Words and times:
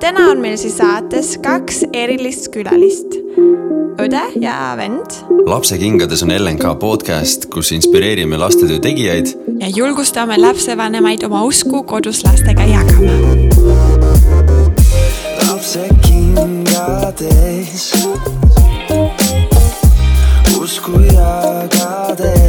täna 0.00 0.30
on 0.30 0.38
meil 0.40 0.56
siis 0.56 0.78
saates 0.80 1.34
kaks 1.44 1.82
erilist 1.92 2.46
külalist, 2.54 3.18
õde 4.00 4.22
ja 4.40 4.72
vend. 4.78 5.12
lapsekingades 5.44 6.22
on 6.24 6.32
LNK 6.32 6.70
podcast, 6.80 7.44
kus 7.52 7.72
inspireerime 7.76 8.38
lastetöö 8.40 8.78
tegijaid. 8.80 9.26
Ja 9.60 9.68
julgustame 9.76 10.38
lapsevanemaid 10.40 11.22
oma 11.28 11.42
usku 11.44 11.82
kodus 11.82 12.24
lastega 12.24 12.64
jagama. 12.64 13.12
lapsekingades. 15.50 17.92
Usku 20.60 21.00
jagades. 21.12 22.40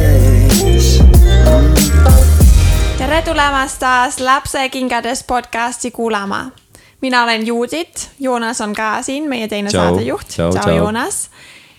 Tere 2.98 3.22
tulemast 3.22 3.78
taas 3.78 4.20
Lapsekingades 4.20 5.24
podcasti 5.24 5.90
kuulama 5.90 6.50
mina 7.02 7.22
olen 7.22 7.46
Juudit, 7.46 8.10
Joonas 8.20 8.60
on 8.60 8.74
ka 8.74 9.02
siin, 9.02 9.28
meie 9.28 9.48
teine 9.48 9.70
Ciao. 9.70 9.88
saatejuht. 9.88 10.28
tšau, 10.28 10.76
Joonas. 10.76 11.30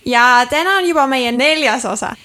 ja 0.06 0.46
täna 0.50 0.78
on 0.78 0.88
juba 0.88 1.08
meie 1.08 1.32
neljas 1.32 1.86
osa. 1.86 2.16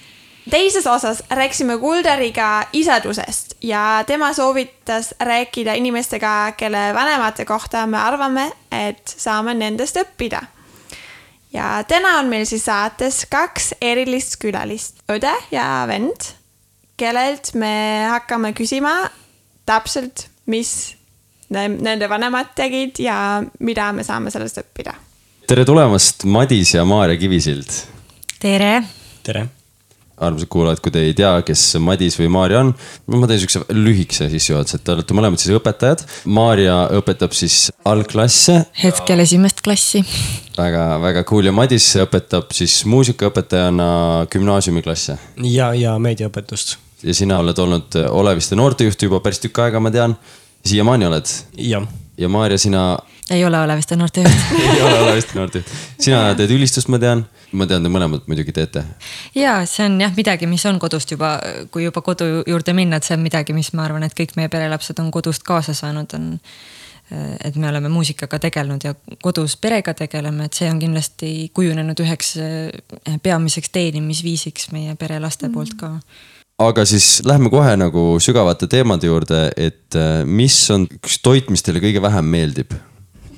teises 0.49 0.87
osas 0.87 1.23
rääkisime 1.29 1.77
Kulderiga 1.77 2.63
isadusest 2.73 3.53
ja 3.61 4.03
tema 4.07 4.33
soovitas 4.33 5.15
rääkida 5.19 5.73
inimestega, 5.73 6.51
kelle 6.57 6.93
vanemate 6.93 7.45
kohta 7.45 7.87
me 7.87 7.97
arvame, 7.97 8.51
et 8.71 9.15
saame 9.17 9.53
nendest 9.53 9.97
õppida. 9.97 10.41
ja 11.53 11.83
täna 11.87 12.17
on 12.19 12.25
meil 12.25 12.45
siis 12.45 12.65
saates 12.65 13.25
kaks 13.29 13.73
erilist 13.81 14.37
külalist, 14.39 14.95
õde 15.09 15.33
ja 15.51 15.85
vend, 15.87 16.33
kellelt 16.97 17.53
me 17.53 18.05
hakkame 18.09 18.53
küsima 18.53 19.09
täpselt, 19.65 20.27
mis 20.45 20.98
nende 21.49 22.09
vanemad 22.09 22.53
tegid 22.57 22.99
ja 23.03 23.41
mida 23.65 23.91
me 23.95 24.05
saame 24.05 24.31
sellest 24.33 24.61
õppida. 24.61 24.93
tere 25.49 25.65
tulemast, 25.65 26.25
Madis 26.29 26.75
ja 26.75 26.85
Maarja 26.85 27.17
Kivisild. 27.17 27.69
tere. 28.39 28.83
tere. 29.23 29.47
armsad 30.19 30.49
kuulajad, 30.51 30.81
kui 30.83 30.91
te 30.91 31.01
ei 31.07 31.13
tea, 31.15 31.31
kes 31.47 31.77
Madis 31.79 32.17
või 32.19 32.27
Maarja 32.29 32.59
on, 32.59 32.73
ma 33.15 33.27
teen 33.27 33.39
siukse 33.39 33.61
lühikese 33.71 34.27
sissejuhatuse, 34.29 34.77
et 34.77 34.83
te 34.83 34.91
olete 34.91 35.15
mõlemad 35.15 35.39
siis 35.39 35.55
õpetajad. 35.55 36.03
Maarja 36.27 36.75
õpetab 36.99 37.31
siis 37.37 37.69
algklasse. 37.87 38.57
hetkel 38.83 39.23
esimest 39.23 39.63
klassi. 39.65 40.03
väga, 40.57 40.99
väga 41.01 41.23
cool 41.23 41.47
ja 41.49 41.55
Madis 41.55 41.87
õpetab 42.03 42.51
siis 42.53 42.83
muusikaõpetajana 42.85 44.27
gümnaasiumiklasse. 44.29 45.17
ja, 45.47 45.73
ja 45.73 45.95
meediaõpetust. 45.97 46.77
ja 47.01 47.13
sina 47.15 47.39
oled 47.39 47.57
olnud 47.57 47.95
Oleviste 48.09 48.59
noortejuht 48.59 49.01
juba 49.01 49.23
päris 49.23 49.39
tükk 49.39 49.63
aega, 49.63 49.79
ma 49.79 49.89
tean 49.89 50.17
siiamaani 50.65 51.05
oled? 51.05 51.25
jah. 51.57 51.87
ja 52.17 52.29
Maarja, 52.29 52.57
sina? 52.57 52.99
ei 53.29 53.45
ole 53.45 53.59
Oleviste 53.59 53.95
noortejuht 53.95 54.33
ei 54.73 54.81
ole 54.81 54.99
Oleviste 54.99 55.39
noortejuht. 55.39 55.67
sina 55.99 56.35
teed 56.35 56.51
ülistust, 56.51 56.87
ma 56.87 56.99
tean. 56.99 57.25
ma 57.51 57.67
tean, 57.69 57.85
te 57.85 57.91
mõlemad 57.91 58.27
muidugi 58.27 58.53
teete. 58.55 58.83
ja 59.35 59.59
see 59.69 59.85
on 59.85 59.99
jah 60.01 60.15
midagi, 60.17 60.49
mis 60.49 60.65
on 60.69 60.79
kodust 60.79 61.11
juba, 61.11 61.37
kui 61.71 61.85
juba 61.87 62.01
kodu 62.05 62.43
juurde 62.47 62.73
minna, 62.73 62.99
et 62.99 63.07
see 63.07 63.17
on 63.17 63.23
midagi, 63.25 63.55
mis 63.55 63.71
ma 63.73 63.87
arvan, 63.87 64.05
et 64.07 64.17
kõik 64.17 64.35
meie 64.39 64.51
perelapsed 64.51 64.99
on 65.03 65.11
kodust 65.11 65.45
kaasa 65.47 65.73
saanud, 65.77 66.13
on. 66.17 66.31
et 67.43 67.55
me 67.55 67.65
oleme 67.69 67.89
muusikaga 67.89 68.37
tegelenud 68.39 68.83
ja 68.85 68.93
kodus 69.23 69.55
perega 69.57 69.95
tegeleme, 69.97 70.45
et 70.45 70.53
see 70.53 70.69
on 70.69 70.77
kindlasti 70.79 71.29
kujunenud 71.57 72.03
üheks 72.05 72.35
eh, 72.37 73.15
peamiseks 73.23 73.71
teenimisviisiks 73.73 74.69
meie 74.75 74.93
perelaste 74.95 75.47
mm. 75.47 75.55
poolt 75.55 75.73
ka 75.79 75.95
aga 76.59 76.85
siis 76.87 77.21
lähme 77.27 77.51
kohe 77.51 77.75
nagu 77.79 78.03
sügavate 78.23 78.67
teemade 78.71 79.07
juurde, 79.09 79.47
et 79.57 79.95
äh, 79.97 80.23
mis 80.27 80.57
on 80.73 80.87
üks 80.99 81.19
toit, 81.23 81.49
mis 81.53 81.63
teile 81.65 81.81
kõige 81.83 82.01
vähem 82.03 82.27
meeldib? 82.35 82.75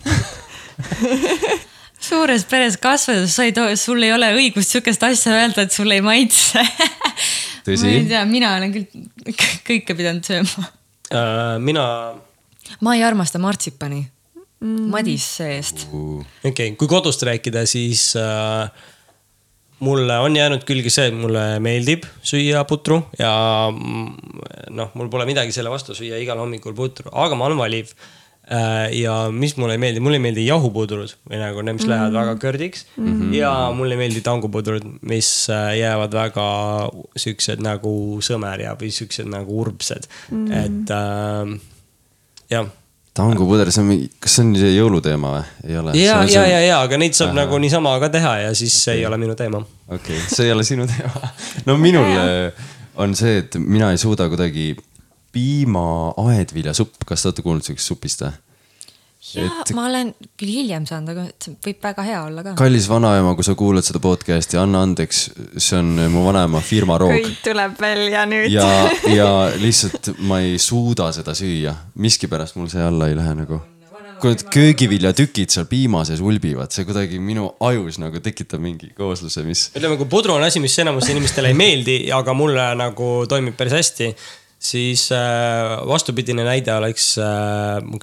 Suures 2.01 2.43
peres 2.49 2.79
kasvades 2.81 3.35
sa 3.37 3.45
ei 3.45 3.53
too, 3.53 3.69
sul 3.77 4.01
ei 4.01 4.13
ole 4.15 4.31
õigust 4.33 4.73
sihukest 4.73 5.03
asja 5.05 5.35
öelda, 5.37 5.67
et 5.67 5.75
sulle 5.75 5.99
ei 5.99 6.05
maitse. 6.05 6.63
Ma 7.67 7.91
ei 7.91 8.07
tea, 8.09 8.23
mina 8.25 8.55
olen 8.57 8.71
küll 8.73 9.35
kõike 9.67 9.93
pidanud 9.93 10.25
sööma. 10.25 10.65
Äh,. 11.11 11.59
mina. 11.61 11.83
ma 12.81 12.95
ei 12.97 13.03
armasta 13.05 13.37
martsipani. 13.43 14.01
Mm.. 14.61 14.87
Madis 14.93 15.27
see-eest 15.37 15.85
uh.. 15.89 16.21
okei 16.21 16.49
okay,, 16.49 16.73
kui 16.77 16.89
kodust 16.89 17.21
rääkida, 17.25 17.63
siis 17.69 18.11
äh, 18.17 18.69
mulle 19.81 20.17
on 20.21 20.35
jäänud 20.37 20.63
külge 20.67 20.93
see, 20.93 21.09
et 21.09 21.17
mulle 21.17 21.43
meeldib 21.63 22.05
süüa 22.25 22.63
putru 22.69 23.01
ja 23.19 23.33
mm, 23.73 24.71
noh, 24.77 24.95
mul 24.97 25.11
pole 25.11 25.27
midagi 25.29 25.53
selle 25.55 25.73
vastu 25.73 25.97
süüa 25.97 26.19
igal 26.21 26.41
hommikul 26.41 26.75
putru, 26.77 27.11
aga 27.11 27.37
ma 27.37 27.49
olen 27.49 27.61
valiv. 27.61 27.93
Äh, 28.51 28.89
ja 28.97 29.29
mis 29.31 29.53
mulle 29.55 29.75
ei 29.77 29.79
meeldi, 29.79 30.01
mulle 30.03 30.17
ei 30.17 30.23
meeldi 30.23 30.43
jahupudrud 30.47 31.13
või 31.29 31.37
nagu 31.39 31.61
need, 31.61 31.77
mis 31.77 31.85
mm. 31.85 31.91
lähevad 31.93 32.15
väga 32.17 32.33
kõrdiks 32.41 32.81
mm. 32.97 33.05
-hmm. 33.05 33.35
ja 33.37 33.51
mulle 33.77 33.95
ei 33.95 34.01
meeldi 34.01 34.23
tangupudrud, 34.25 34.87
mis 35.07 35.29
äh, 35.53 35.77
jäävad 35.77 36.17
väga 36.17 36.47
siuksed 37.21 37.61
nagu 37.63 37.93
sõmer 38.25 38.65
ja, 38.65 38.73
või 38.81 38.89
siuksed 38.91 39.29
nagu 39.29 39.61
urbsed 39.61 40.09
mm. 40.09 40.41
-hmm., 40.41 40.65
et 40.65 40.95
äh, 40.97 42.57
jah 42.57 42.73
tangupuder, 43.17 43.71
see 43.71 43.83
on, 43.83 44.03
kas 44.23 44.35
see 44.37 44.45
on 44.45 44.51
see 44.55 44.71
jõuluteema 44.75 45.33
või? 45.35 45.47
ei 45.67 45.79
ole? 45.81 45.95
ja, 45.99 46.21
ja, 46.29 46.45
ja, 46.47 46.61
ja, 46.63 46.77
aga 46.85 46.99
neid 47.01 47.17
saab 47.17 47.33
Aha. 47.33 47.41
nagu 47.43 47.59
niisama 47.61 47.97
ka 48.03 48.11
teha 48.13 48.35
ja 48.45 48.53
siis 48.57 48.77
see 48.85 49.01
ei 49.01 49.07
ole 49.07 49.19
minu 49.21 49.35
teema. 49.39 49.59
okei 49.87 50.17
okay., 50.17 50.29
see 50.31 50.47
ei 50.47 50.53
ole 50.55 50.63
sinu 50.67 50.87
teema. 50.89 51.33
no 51.67 51.75
minul 51.81 52.07
on 53.01 53.15
see, 53.17 53.41
et 53.43 53.57
mina 53.59 53.91
ei 53.91 53.99
suuda 53.99 54.29
kuidagi 54.31 54.71
piima 55.31 55.83
aedviljasupp, 56.19 57.03
kas 57.07 57.23
te 57.23 57.31
olete 57.31 57.45
kuulnud 57.45 57.67
siuksest 57.67 57.93
supist 57.93 58.25
või? 58.25 58.33
Ja 59.21 59.45
et... 59.61 59.71
ma 59.77 59.85
olen 59.89 60.11
küll 60.39 60.51
hiljem 60.51 60.85
saanud, 60.89 61.13
aga 61.13 61.25
see 61.41 61.55
võib 61.61 61.83
väga 61.85 62.05
hea 62.05 62.21
olla 62.25 62.43
ka. 62.45 62.55
kallis 62.59 62.87
vanaema, 62.89 63.33
kui 63.37 63.45
sa 63.45 63.55
kuulad 63.57 63.85
seda 63.85 64.01
podcast'i, 64.03 64.57
anna 64.61 64.83
andeks, 64.87 65.23
see 65.57 65.77
on 65.77 65.91
mu 66.13 66.25
vanaema 66.25 66.61
firma 66.65 66.97
roog. 67.01 67.13
kõik 67.13 67.43
tuleb 67.45 67.75
välja 67.81 68.25
nüüd. 68.29 68.49
ja, 68.53 68.67
ja 69.11 69.27
lihtsalt 69.61 70.15
ma 70.25 70.41
ei 70.45 70.57
suuda 70.61 71.11
seda 71.15 71.37
süüa, 71.37 71.75
miskipärast 72.01 72.57
mul 72.57 72.71
see 72.73 72.81
alla 72.85 73.11
ei 73.11 73.19
lähe 73.19 73.35
nagu. 73.43 73.61
kui 74.21 74.29
need 74.29 74.43
köögiviljatükid 74.53 75.49
seal 75.49 75.65
piima 75.65 76.03
sees 76.05 76.19
ulbivad, 76.21 76.69
see 76.73 76.85
kuidagi 76.85 77.17
minu 77.17 77.47
ajus 77.65 77.97
nagu 78.01 78.19
tekitab 78.21 78.61
mingi 78.61 78.91
koosluse, 78.97 79.45
mis. 79.45 79.69
ütleme, 79.73 79.97
kui 80.01 80.09
pudru 80.09 80.35
on 80.35 80.45
asi, 80.45 80.61
mis 80.61 80.77
enamus 80.81 81.09
inimestele 81.13 81.53
ei 81.53 81.57
meeldi, 81.57 81.97
aga 82.13 82.35
mulle 82.37 82.67
nagu 82.77 83.09
toimib 83.29 83.57
päris 83.57 83.77
hästi 83.79 84.13
siis 84.61 85.11
äh, 85.11 85.87
vastupidine 85.87 86.43
näide 86.43 86.73
oleks 86.73 87.17
äh, 87.17 87.25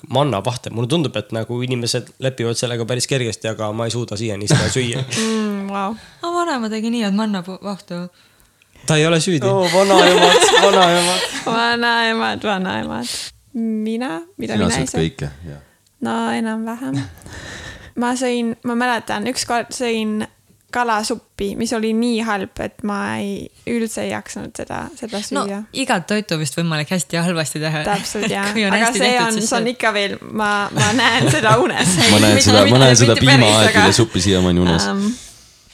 mannapahtel. 0.09 0.73
mulle 0.73 0.89
tundub, 0.89 1.17
et 1.17 1.33
nagu 1.33 1.61
inimesed 1.63 2.11
lepivad 2.19 2.59
sellega 2.59 2.87
päris 2.87 3.07
kergesti, 3.07 3.49
aga 3.49 3.71
ma 3.73 3.87
ei 3.87 3.95
suuda 3.95 4.19
siiani 4.19 4.49
seda 4.51 4.71
süüa 4.77 5.05
mm,. 5.05 5.69
Wow. 5.71 5.95
aga 6.23 6.33
vanaema 6.35 6.71
tegi 6.73 6.91
nii 6.91 7.05
head 7.07 7.15
mannapahtu. 7.15 8.01
ta 8.87 8.97
ei 8.97 9.07
ole 9.07 9.21
süüdi 9.21 9.47
oh,. 9.47 9.71
vanaemad, 9.75 10.49
vanaemad. 10.67 11.29
vanaemad, 11.47 12.45
vanaemad. 12.45 13.15
mina, 13.55 14.21
mida 14.37 14.55
Sina 14.55 14.69
mina 14.69 15.03
ei 15.03 15.15
jah. 15.21 15.63
no 16.01 16.19
enam-vähem 16.33 16.99
ma 18.03 18.15
sõin, 18.19 18.57
ma 18.65 18.75
mäletan, 18.79 19.31
ükskord 19.31 19.71
sõin 19.75 20.23
kalasuppi, 20.73 21.55
mis 21.57 21.73
oli 21.73 21.95
nii 21.97 22.19
halb, 22.27 22.53
et 22.61 22.83
ma 22.87 22.99
ei, 23.17 23.47
üldse 23.73 24.03
ei 24.05 24.11
jaksanud 24.11 24.53
seda, 24.57 24.83
seda 24.99 25.21
süüa 25.25 25.45
no,. 25.47 25.61
igat 25.73 26.05
toitu 26.11 26.37
vist 26.41 26.59
võimalik 26.59 26.91
hästi 26.93 27.17
ja 27.17 27.23
halvasti 27.25 27.63
teha. 27.63 27.85
täpselt 27.87 28.29
jah, 28.37 28.51
aga 28.53 28.91
see 28.97 29.15
on, 29.23 29.39
see 29.41 29.57
on 29.57 29.71
ikka 29.73 29.95
veel, 29.97 30.19
ma, 30.29 30.51
ma 30.75 30.91
näen 30.99 31.31
seda 31.33 31.57
unes 31.63 31.95
ma 32.13 32.21
näen 32.25 32.43
seda, 32.45 32.67
ma 32.69 32.83
näen 32.85 33.01
seda 33.01 33.17
piimaaedide 33.17 33.95
suppi 33.97 34.23
siiamaani 34.25 34.65
unes 34.67 34.91
um, 34.93 35.07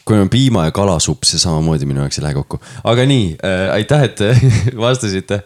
kui 0.05 0.21
on 0.21 0.31
piima 0.31 0.69
ja 0.69 0.75
kalasupp, 0.77 1.27
see 1.27 1.43
samamoodi 1.43 1.89
minu 1.89 2.05
jaoks 2.05 2.21
ei 2.21 2.27
lähe 2.29 2.39
kokku. 2.39 2.61
aga 2.85 3.09
nii 3.11 3.27
äh,, 3.41 3.65
aitäh, 3.81 4.07
et 4.11 4.23
vastasite 4.87 5.41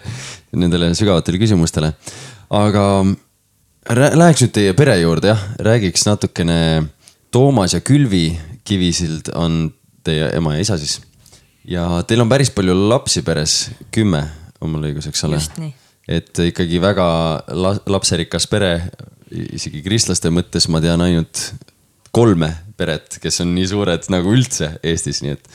nendele 0.53 0.93
sügavatele 0.99 1.41
küsimustele. 1.41 1.95
aga 2.51 2.85
läheks 3.89 4.45
nüüd 4.45 4.53
teie 4.53 4.77
pere 4.77 4.99
juurde, 5.01 5.33
jah, 5.33 5.49
räägiks 5.65 6.05
natukene 6.09 6.61
Toomas 7.33 7.75
ja 7.77 7.81
Külvi 7.85 8.33
Kivisild 8.69 9.33
on 9.39 9.69
teie 10.05 10.31
ema 10.37 10.57
ja 10.57 10.65
isa 10.65 10.79
siis. 10.81 11.01
ja 11.69 11.87
teil 12.09 12.21
on 12.25 12.31
päris 12.31 12.51
palju 12.55 12.77
lapsi 12.89 13.23
peres, 13.27 13.71
kümme 13.95 14.23
on 14.61 14.73
mul 14.73 14.89
õigus, 14.91 15.09
eks 15.11 15.25
ole? 15.29 15.41
et 16.09 16.43
ikkagi 16.49 16.81
väga 16.83 17.09
la 17.53 17.75
lapserikas 17.87 18.49
pere, 18.51 18.73
isegi 19.31 19.83
kristlaste 19.85 20.33
mõttes 20.33 20.69
ma 20.73 20.81
tean 20.85 21.03
ainult 21.05 21.51
kolme 22.15 22.51
peret, 22.79 23.19
kes 23.23 23.43
on 23.45 23.53
nii 23.57 23.67
suured 23.69 24.09
nagu 24.13 24.33
üldse 24.33 24.73
Eestis, 24.87 25.21
nii 25.25 25.35
et 25.37 25.51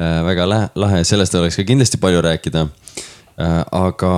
äh, 0.00 0.20
väga 0.26 0.46
lahe, 0.48 1.02
sellest 1.04 1.36
oleks 1.36 1.60
ka 1.60 1.66
kindlasti 1.68 2.00
palju 2.00 2.22
rääkida 2.24 2.66
äh,. 2.66 3.60
aga 3.72 4.14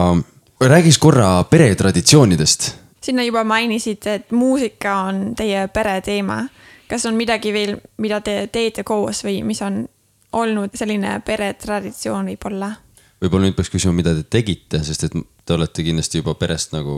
räägiks 0.62 0.98
korra 1.02 1.42
peretraditsioonidest. 1.50 2.72
sinna 3.02 3.24
juba 3.26 3.44
mainisid, 3.44 4.06
et 4.06 4.30
muusika 4.30 4.96
on 5.08 5.34
teie 5.34 5.66
pere 5.74 6.00
teema 6.00 6.44
kas 6.92 7.08
on 7.08 7.16
midagi 7.18 7.52
veel, 7.54 7.76
mida 8.02 8.20
te 8.24 8.42
teete 8.52 8.84
koos 8.84 9.24
või 9.24 9.40
mis 9.46 9.62
on 9.64 9.82
olnud 10.36 10.76
selline 10.78 11.18
peretraditsioon 11.26 12.32
võib-olla? 12.32 12.74
võib-olla 13.22 13.46
nüüd 13.46 13.56
peaks 13.58 13.70
küsima, 13.70 13.94
mida 13.94 14.14
te 14.16 14.24
tegite, 14.26 14.80
sest 14.84 15.06
et 15.06 15.16
te 15.46 15.54
olete 15.54 15.84
kindlasti 15.86 16.20
juba 16.20 16.34
perest 16.38 16.74
nagu 16.74 16.94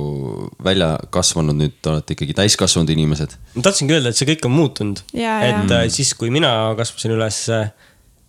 välja 0.65 0.95
kasvanud, 1.13 1.57
nüüd 1.59 1.79
te 1.85 1.93
olete 1.93 2.17
ikkagi 2.17 2.37
täiskasvanud 2.39 2.93
inimesed. 2.95 3.35
ma 3.57 3.65
tahtsingi 3.65 3.97
öelda, 3.97 4.13
et 4.13 4.21
see 4.21 4.29
kõik 4.29 4.49
on 4.49 4.55
muutunud. 4.55 5.03
et 5.15 5.75
äh, 5.79 5.85
siis, 5.93 6.15
kui 6.19 6.33
mina 6.35 6.51
kasvasin 6.79 7.17
üles, 7.17 7.41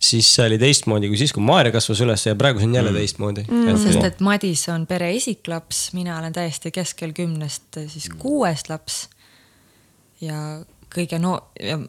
siis 0.06 0.29
see 0.35 0.45
oli 0.50 0.59
teistmoodi 0.62 1.09
kui 1.12 1.19
siis, 1.19 1.33
kui 1.35 1.44
Maarja 1.45 1.73
kasvas 1.75 2.03
üles 2.03 2.27
ja 2.27 2.35
praegu 2.39 2.62
see 2.62 2.69
on 2.69 2.77
jälle 2.77 2.91
mm. 2.91 3.00
teistmoodi 3.01 3.45
mm.. 3.47 3.67
Et... 3.71 3.81
sest 3.85 4.07
et 4.12 4.23
Madis 4.23 4.67
on 4.73 4.85
pere 4.89 5.12
esiklaps, 5.15 5.88
mina 5.95 6.19
olen 6.19 6.35
täiesti 6.35 6.71
keskel 6.75 7.15
kümnest 7.15 7.79
siis 7.91 8.09
kuues 8.19 8.67
laps. 8.69 9.06
ja 10.21 10.59
kõige 10.95 11.19
no- 11.21 11.51
ja 11.59 11.80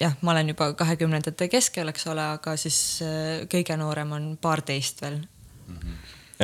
jah, 0.00 0.14
ma 0.22 0.32
olen 0.34 0.54
juba 0.54 0.72
kahekümnendate 0.78 1.48
keskel, 1.52 1.90
eks 1.92 2.06
ole, 2.12 2.24
aga 2.38 2.56
siis 2.60 2.78
äh, 3.04 3.42
kõige 3.50 3.76
noorem 3.80 4.14
on 4.16 4.30
paarteist 4.40 5.02
veel 5.04 5.18
mm. 5.18 5.76
-hmm. 5.76 5.98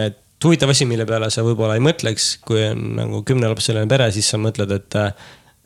et 0.07 0.21
huvitav 0.45 0.71
asi, 0.75 0.85
mille 0.85 1.07
peale 1.09 1.31
sa 1.33 1.45
võib-olla 1.47 1.79
ei 1.79 1.85
mõtleks, 1.85 2.35
kui 2.45 2.61
on 2.67 2.85
nagu 2.99 3.23
kümnelapseline 3.27 3.89
pere, 3.89 4.11
siis 4.13 4.29
sa 4.29 4.41
mõtled, 4.41 4.75
et 4.77 5.01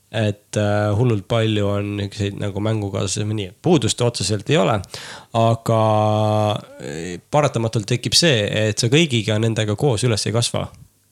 et 0.08 0.56
äh, 0.56 0.96
hullult 0.96 1.26
palju 1.28 1.66
on 1.68 1.88
niisuguseid 1.98 2.38
nagu 2.40 2.60
mängukaaslasi 2.64 3.26
või 3.28 3.36
nii, 3.42 3.48
puudust 3.62 4.00
otseselt 4.00 4.48
ei 4.50 4.56
ole. 4.56 4.78
aga 5.36 5.80
äh, 6.80 7.18
paratamatult 7.30 7.84
tekib 7.90 8.16
see, 8.16 8.46
et 8.68 8.78
sa 8.80 8.88
kõigiga 8.88 9.36
nendega 9.38 9.76
koos 9.76 10.06
üles 10.08 10.24
ei 10.26 10.32
kasva. 10.32 10.68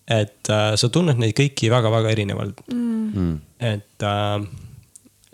et 0.08 0.48
äh, 0.48 0.70
sa 0.80 0.88
tunned 0.88 1.20
neid 1.20 1.36
kõiki 1.36 1.68
väga-väga 1.70 2.14
erinevalt 2.14 2.62
mm.. 2.72 3.36
et 3.60 4.06
äh, 4.06 4.48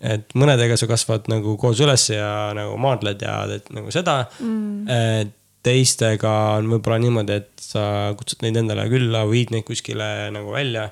et 0.02 0.34
mõnedega 0.38 0.76
sa 0.78 0.88
kasvad 0.90 1.30
nagu 1.30 1.54
koos 1.60 1.80
üles 1.84 2.08
ja 2.10 2.50
nagu 2.56 2.74
maadled 2.82 3.22
ja 3.22 3.36
teed 3.50 3.70
nagu 3.76 3.92
seda 3.94 4.16
mm.. 4.42 5.30
teistega 5.62 6.32
on 6.58 6.70
võib-olla 6.74 6.98
niimoodi, 7.04 7.38
et 7.38 7.62
sa 7.62 7.84
kutsud 8.18 8.42
neid 8.42 8.58
endale 8.58 8.88
külla, 8.90 9.22
viid 9.30 9.52
neid 9.54 9.66
kuskile 9.68 10.30
nagu 10.34 10.54
välja. 10.54 10.88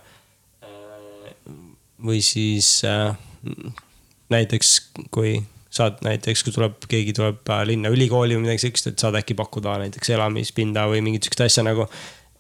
või 2.00 2.20
siis 2.24 2.84
äh, 2.86 3.10
näiteks, 4.30 4.76
kui 5.10 5.40
saad 5.70 5.98
näiteks, 6.06 6.44
kui 6.46 6.54
tuleb, 6.54 6.78
keegi 6.90 7.12
tuleb 7.18 7.50
äh, 7.50 7.64
linna 7.66 7.90
ülikooli 7.90 8.38
või 8.38 8.46
midagi 8.46 8.62
siukest, 8.66 8.92
et 8.92 9.02
saad 9.02 9.18
äkki 9.18 9.34
pakkuda 9.38 9.74
näiteks 9.82 10.14
elamispinda 10.14 10.86
või 10.90 11.02
mingit 11.06 11.26
siukest 11.26 11.44
asja 11.48 11.66
nagu. 11.66 11.88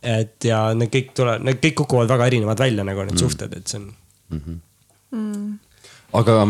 et 0.00 0.46
ja 0.46 0.70
need 0.72 0.88
kõik 0.94 1.10
tulevad, 1.18 1.42
need 1.44 1.58
kõik 1.60 1.82
kukuvad 1.82 2.08
väga 2.08 2.30
erinevad 2.30 2.62
välja 2.62 2.86
nagu 2.86 3.02
need 3.04 3.18
mm. 3.18 3.24
suhted, 3.24 3.58
et 3.58 3.66
see 3.66 3.82
on 3.82 3.90
mm. 3.90 4.38
-hmm. 4.38 4.60
Mm 5.10 5.58
aga. 6.16 6.42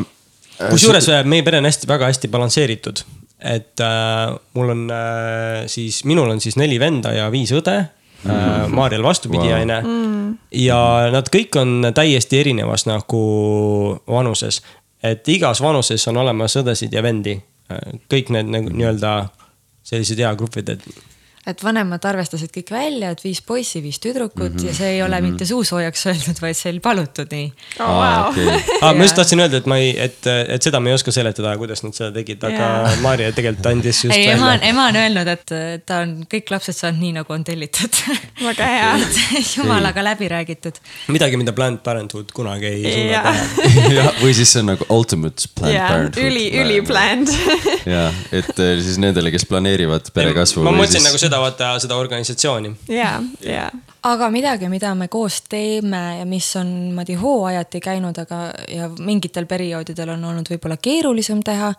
Äh, 0.61 0.69
kusjuures 0.73 1.09
äh, 1.13 1.25
meie 1.29 1.45
pere 1.47 1.61
on 1.61 1.69
hästi, 1.69 1.89
väga 1.91 2.11
hästi 2.11 2.31
balansseeritud, 2.33 3.03
et 3.53 3.81
äh, 3.85 4.35
mul 4.59 4.75
on 4.75 4.85
äh, 4.95 5.65
siis, 5.73 6.03
minul 6.09 6.31
on 6.31 6.41
siis 6.41 6.59
neli 6.61 6.81
venda 6.81 7.15
ja 7.17 7.31
viis 7.33 7.53
õde 7.57 7.79
mm. 7.81 8.31
äh,. 8.31 8.67
Maarjal 8.71 9.03
vastupidi 9.03 9.49
wow. 9.49 9.57
onju 9.57 9.79
mm.. 9.81 10.35
ja 10.61 10.81
nad 11.11 11.31
kõik 11.33 11.57
on 11.59 11.91
täiesti 11.97 12.39
erinevas 12.43 12.87
nagu 12.87 13.23
vanuses, 14.09 14.61
et 15.03 15.29
igas 15.33 15.63
vanuses 15.65 16.05
on 16.13 16.21
olemas 16.23 16.57
õdesid 16.61 16.93
ja 16.95 17.03
vendi. 17.03 17.39
Kõik 18.11 18.33
need 18.35 18.49
nagu 18.51 18.73
nii-öelda 18.75 19.11
sellised 19.87 20.19
eagrupid, 20.19 20.73
et 20.75 20.83
et 21.51 21.65
vanemad 21.65 22.05
arvestasid 22.11 22.53
kõik 22.55 22.73
välja, 22.75 23.13
et 23.15 23.25
viis 23.25 23.41
poissi, 23.47 23.83
viis 23.83 24.01
tüdrukut 24.03 24.53
mm 24.53 24.59
-hmm. 24.59 24.67
ja 24.67 24.75
see 24.75 24.91
ei 24.95 25.03
ole 25.03 25.21
mm 25.21 25.27
-hmm. 25.27 25.31
mitte 25.31 25.47
suusoojaks 25.47 26.07
öeldud, 26.07 26.41
vaid 26.43 26.57
see 26.57 26.73
oli 26.73 26.81
palutud 26.81 27.33
nii 27.33 27.53
oh,. 27.81 27.87
Wow. 28.01 28.31
Okay. 28.31 28.63
ah, 28.83 28.95
ma 28.97 29.05
just 29.05 29.17
tahtsin 29.17 29.41
öelda, 29.41 29.57
et 29.57 29.67
ma 29.67 29.77
ei, 29.77 29.95
et, 29.99 30.27
et 30.27 30.63
seda 30.63 30.81
me 30.81 30.91
ei 30.91 30.95
oska 30.95 31.13
seletada, 31.13 31.57
kuidas 31.59 31.83
nad 31.83 31.95
seda 31.95 32.13
tegid, 32.13 32.43
aga 32.45 32.57
yeah. 32.57 32.99
Maarja 33.05 33.33
tegelikult 33.33 33.67
andis 33.67 34.05
just 34.05 34.17
ei, 34.17 34.27
välja. 34.27 34.37
ema 34.37 34.53
on, 34.53 34.63
ema 34.63 34.87
on 34.87 34.97
öelnud, 34.97 35.29
et 35.29 35.55
ta 35.87 36.01
on 36.05 36.17
kõik 36.35 36.51
lapsed 36.51 36.77
saanud 36.77 37.01
nii, 37.01 37.13
nagu 37.21 37.33
on 37.33 37.45
tellitud 37.45 38.01
väga 38.49 38.71
hea 38.75 38.91
jumalaga 39.57 40.05
läbi 40.05 40.29
räägitud. 40.29 40.81
midagi, 41.09 41.37
mida 41.37 41.53
Planned 41.53 41.83
Parenthood 41.85 42.33
kunagi 42.35 42.67
ei 42.67 42.83
suuda 42.95 43.35
teha 43.67 44.15
või 44.21 44.35
siis 44.37 44.53
see 44.53 44.63
on 44.63 44.73
nagu 44.73 44.87
ultimate 44.89 45.51
Planned 45.59 45.77
yeah, 45.77 45.91
Parenthood. 45.91 46.27
üli, 46.27 46.47
üli 46.61 46.81
planned 46.87 47.33
ja, 47.89 48.07
et 48.33 48.53
eh, 48.57 48.73
siis 48.85 48.99
nendele, 49.03 49.33
kes 49.35 49.47
planeerivad 49.51 50.11
pere 50.15 50.35
kasvu. 50.37 50.65
ma 50.67 50.75
mõtlesin 50.75 51.01
siis... 51.01 51.09
nagu 51.09 51.21
seda 51.23 51.40
vaata 51.41 51.75
seda 51.83 51.97
organisatsiooni. 52.01 52.73
ja, 52.89 53.13
ja. 53.45 53.69
aga 54.07 54.31
midagi, 54.31 54.69
mida 54.73 54.93
me 54.95 55.09
koos 55.09 55.41
teeme 55.49 56.03
ja 56.19 56.27
mis 56.29 56.49
on 56.61 56.71
niimoodi 56.87 57.17
hooajati 57.21 57.81
käinud, 57.85 58.19
aga, 58.23 58.41
ja 58.69 58.89
mingitel 58.99 59.47
perioodidel 59.51 60.15
on 60.17 60.25
olnud 60.33 60.53
võib-olla 60.53 60.79
keerulisem 60.83 61.43
teha. 61.47 61.73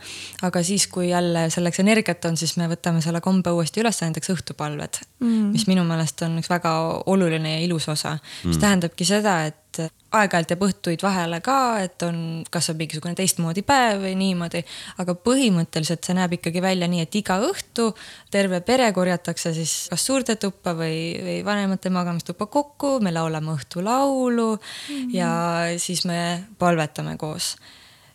aga 0.48 0.64
siis, 0.64 0.88
kui 0.88 1.10
jälle 1.10 1.48
selleks 1.54 1.80
energiat 1.84 2.26
on, 2.26 2.38
siis 2.38 2.58
me 2.58 2.70
võtame 2.72 3.02
selle 3.02 3.22
kombe 3.22 3.54
uuesti 3.56 3.84
üles, 3.84 4.02
näiteks 4.02 4.34
õhtupalved 4.36 5.02
mm.. 5.20 5.52
mis 5.56 5.68
minu 5.72 5.86
meelest 5.88 6.26
on 6.28 6.40
üks 6.42 6.52
väga 6.52 6.76
oluline 7.06 7.58
ja 7.58 7.66
ilus 7.66 7.90
osa 7.90 8.18
mm., 8.18 8.52
mis 8.52 8.62
tähendabki 8.62 9.08
seda, 9.08 9.42
et 9.50 9.61
et 9.72 9.92
aeg-ajalt 10.12 10.52
jääb 10.52 10.64
õhtuid 10.66 11.04
vahele 11.04 11.40
ka, 11.44 11.58
et 11.84 12.04
on, 12.04 12.44
kas 12.52 12.70
on 12.72 12.78
mingisugune 12.80 13.16
teistmoodi 13.16 13.64
päev 13.64 14.04
või 14.04 14.14
niimoodi. 14.20 14.64
aga 15.00 15.16
põhimõtteliselt 15.16 16.04
see 16.04 16.16
näeb 16.18 16.36
ikkagi 16.38 16.62
välja 16.62 16.90
nii, 16.92 17.06
et 17.06 17.16
iga 17.16 17.40
õhtu 17.48 17.92
terve 18.32 18.62
pere 18.68 18.92
korjatakse 18.94 19.54
siis 19.56 19.76
kas 19.92 20.06
suurde 20.06 20.36
tuppa 20.36 20.76
või, 20.76 20.98
või 21.24 21.38
vanemate 21.48 21.90
magamistuppa 21.90 22.46
kokku, 22.46 23.00
me 23.00 23.12
laulame 23.12 23.56
õhtulaulu 23.56 24.50
mm 24.56 24.62
-hmm. 24.62 25.14
ja 25.16 25.32
siis 25.78 26.06
me 26.06 26.44
palvetame 26.60 27.18
koos 27.18 27.56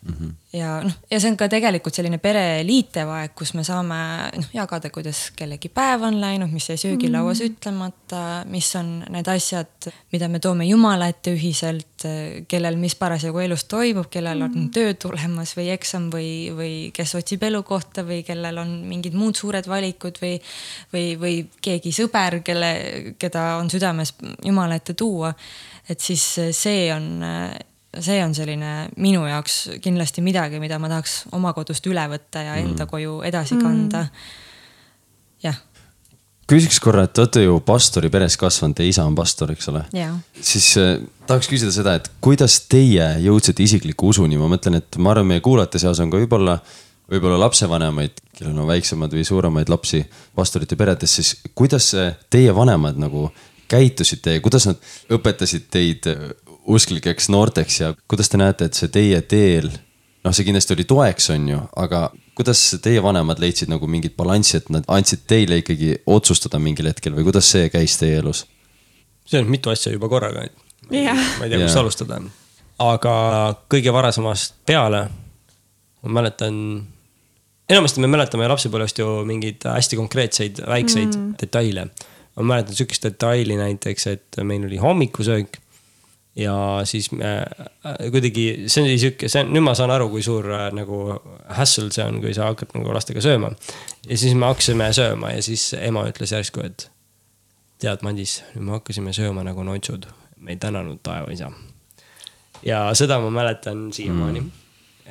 mm. 0.01 0.13
-hmm. 0.13 0.33
ja 0.53 0.81
noh, 0.83 0.93
ja 1.11 1.19
see 1.19 1.31
on 1.31 1.37
ka 1.37 1.47
tegelikult 1.51 1.95
selline 1.95 2.17
pere 2.21 2.63
liitevaeg, 2.67 3.33
kus 3.37 3.53
me 3.57 3.63
saame 3.67 3.99
noh 4.35 4.49
jagada, 4.53 4.89
kuidas 4.93 5.27
kellegi 5.35 5.69
päev 5.69 6.05
on 6.07 6.19
läinud, 6.21 6.51
mis 6.53 6.69
jäi 6.69 6.77
söögilauas 6.77 7.39
mm 7.39 7.45
-hmm. 7.45 7.51
ütlemata, 7.51 8.21
mis 8.45 8.75
on 8.75 8.91
need 9.09 9.27
asjad, 9.27 9.89
mida 10.11 10.27
me 10.27 10.39
toome 10.39 10.65
Jumala 10.65 11.07
ette 11.07 11.33
ühiselt, 11.35 12.07
kellel 12.47 12.77
mis 12.77 12.95
parasjagu 12.95 13.39
elus 13.39 13.65
toimub, 13.65 14.09
kellel 14.09 14.41
on 14.41 14.51
mm 14.51 14.65
-hmm. 14.65 14.71
töö 14.73 14.93
tulemas 14.93 15.55
või 15.57 15.69
eksam 15.73 16.09
või, 16.13 16.51
või 16.59 16.73
kes 16.93 17.15
otsib 17.15 17.43
elukohta 17.43 18.03
või 18.03 18.23
kellel 18.23 18.57
on 18.57 18.69
mingid 18.87 19.13
muud 19.13 19.35
suured 19.35 19.67
valikud 19.67 20.17
või, 20.21 20.41
või, 20.93 21.07
või 21.19 21.35
keegi 21.61 21.91
sõber, 21.91 22.41
kelle, 22.43 22.73
keda 23.19 23.55
on 23.57 23.69
südames 23.69 24.13
Jumala 24.45 24.75
ette 24.75 24.93
tuua. 24.93 25.33
et 25.89 25.99
siis 25.99 26.39
see 26.51 26.93
on 26.93 27.23
see 27.99 28.19
on 28.23 28.35
selline 28.35 28.89
minu 29.01 29.25
jaoks 29.27 29.79
kindlasti 29.83 30.23
midagi, 30.25 30.59
mida 30.63 30.79
ma 30.79 30.89
tahaks 30.91 31.23
oma 31.35 31.53
kodust 31.55 31.85
üle 31.89 32.03
võtta 32.11 32.43
ja 32.45 32.57
enda 32.59 32.85
mm. 32.85 32.91
koju 32.91 33.21
edasi 33.27 33.55
mm. 33.55 33.63
kanda 33.63 34.03
mm.. 34.03 34.33
jah. 35.47 35.61
küsiks 36.47 36.79
korra, 36.83 37.05
et 37.07 37.15
te 37.15 37.23
olete 37.23 37.45
ju 37.45 37.59
pastori 37.65 38.11
peres 38.13 38.37
kasvanud, 38.39 38.77
teie 38.77 38.91
isa 38.91 39.05
on 39.07 39.15
pastor, 39.17 39.53
eks 39.55 39.71
ole? 39.73 39.85
siis 40.39 40.73
äh, 40.81 40.97
tahaks 41.29 41.49
küsida 41.51 41.73
seda, 41.75 41.97
et 41.99 42.11
kuidas 42.23 42.59
teie 42.69 43.13
jõudsite 43.23 43.65
isikliku 43.65 44.11
usuni, 44.13 44.39
ma 44.39 44.51
mõtlen, 44.51 44.81
et 44.81 44.99
ma 45.01 45.15
arvan, 45.15 45.31
meie 45.33 45.45
kuulajate 45.45 45.81
seas 45.81 46.03
on 46.03 46.13
ka 46.13 46.21
võib-olla 46.21 46.59
võib-olla 47.07 47.37
lapsevanemaid, 47.39 48.17
kellel 48.35 48.57
on 48.59 48.67
väiksemaid 48.67 49.13
või 49.15 49.23
suuremaid 49.23 49.69
lapsi 49.71 50.01
pastorite 50.35 50.75
peredes, 50.75 51.13
siis 51.15 51.35
kuidas 51.55 51.93
teie 52.29 52.55
vanemad 52.55 52.99
nagu 52.99 53.29
käitusid 53.69 54.23
teie, 54.25 54.41
kuidas 54.43 54.67
nad 54.69 54.79
õpetasid 55.13 55.67
teid 55.73 56.07
usklikeks 56.67 57.29
noorteks 57.33 57.81
ja 57.81 57.91
kuidas 58.07 58.31
te 58.31 58.39
näete, 58.39 58.67
et 58.67 58.77
see 58.77 58.91
teie 58.91 59.21
teel, 59.21 59.69
noh, 60.23 60.35
see 60.35 60.47
kindlasti 60.47 60.75
oli 60.75 60.87
toeks, 60.89 61.29
on 61.35 61.49
ju, 61.53 61.59
aga 61.83 62.07
kuidas 62.37 62.63
teie 62.83 63.03
vanemad 63.03 63.39
leidsid 63.41 63.71
nagu 63.71 63.87
mingit 63.89 64.17
balanssi, 64.17 64.59
et 64.59 64.71
nad 64.73 64.87
andsid 64.91 65.23
teile 65.29 65.61
ikkagi 65.63 65.95
otsustada 66.05 66.59
mingil 66.61 66.89
hetkel 66.91 67.15
või 67.15 67.27
kuidas 67.29 67.51
see 67.53 67.69
käis 67.73 67.97
teie 68.01 68.19
elus? 68.21 68.45
see 69.27 69.39
on 69.43 69.49
mitu 69.51 69.71
asja 69.71 69.91
juba 69.91 70.07
korraga, 70.07 70.45
et 70.47 70.91
yeah. 70.91 71.17
ma 71.39 71.47
ei 71.47 71.51
tea, 71.51 71.59
kust 71.59 71.73
yeah. 71.73 71.81
alustada. 71.81 72.19
aga 72.83 73.15
kõige 73.71 73.91
varasemast 73.95 74.55
peale 74.67 75.07
ma 76.03 76.21
mäletan, 76.21 76.57
enamasti 77.69 78.03
me 78.03 78.09
mäletame 78.11 78.47
lapsepõlvest 78.51 79.01
ju 79.01 79.09
mingeid 79.27 79.65
hästi 79.67 79.99
konkreetseid 79.99 80.61
väikseid 80.67 81.15
mm. 81.15 81.33
detaile. 81.41 81.87
Ma 82.37 82.43
mäletan 82.53 82.77
sihukest 82.77 83.03
detaili 83.03 83.57
näiteks, 83.57 84.07
et 84.07 84.41
meil 84.45 84.65
oli 84.67 84.77
hommikusöök 84.77 85.57
ja 86.37 86.81
siis 86.83 87.11
me 87.11 87.37
äh, 87.85 88.11
kuidagi, 88.11 88.65
see 88.67 88.83
oli 88.83 88.97
sihuke, 89.01 89.29
see 89.31 89.41
on, 89.41 89.49
nüüd 89.55 89.65
ma 89.65 89.73
saan 89.77 89.91
aru, 89.93 90.09
kui 90.13 90.21
suur 90.25 90.45
äh, 90.53 90.67
nagu 90.75 90.99
hassle 91.57 91.89
see 91.93 92.05
on, 92.05 92.19
kui 92.21 92.33
sa 92.37 92.51
hakkad 92.51 92.75
nagu 92.77 92.93
lastega 92.93 93.23
sööma. 93.25 93.49
ja 94.05 94.17
siis 94.19 94.37
me 94.37 94.49
hakkasime 94.51 94.91
sööma 94.93 95.33
ja 95.33 95.41
siis 95.45 95.71
ema 95.79 96.05
ütles 96.09 96.35
järsku, 96.35 96.61
et 96.67 96.89
tead, 97.81 98.05
Madis, 98.05 98.41
nüüd 98.53 98.67
me 98.67 98.77
hakkasime 98.77 99.15
sööma 99.17 99.45
nagu 99.47 99.65
noitsud, 99.65 100.05
me 100.37 100.53
ei 100.53 100.61
tänanud 100.61 101.01
taevaisa. 101.05 101.49
ja 102.65 102.85
seda 102.97 103.19
ma 103.23 103.33
mäletan 103.33 103.87
siiamaani 103.93 104.45
mm., 104.45 104.53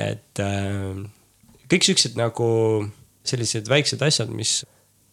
et 0.07 0.45
äh, 0.45 1.03
kõik 1.67 1.91
siuksed 1.91 2.19
nagu 2.21 2.49
sellised 3.27 3.67
väiksed 3.67 4.03
asjad, 4.07 4.31
mis 4.31 4.61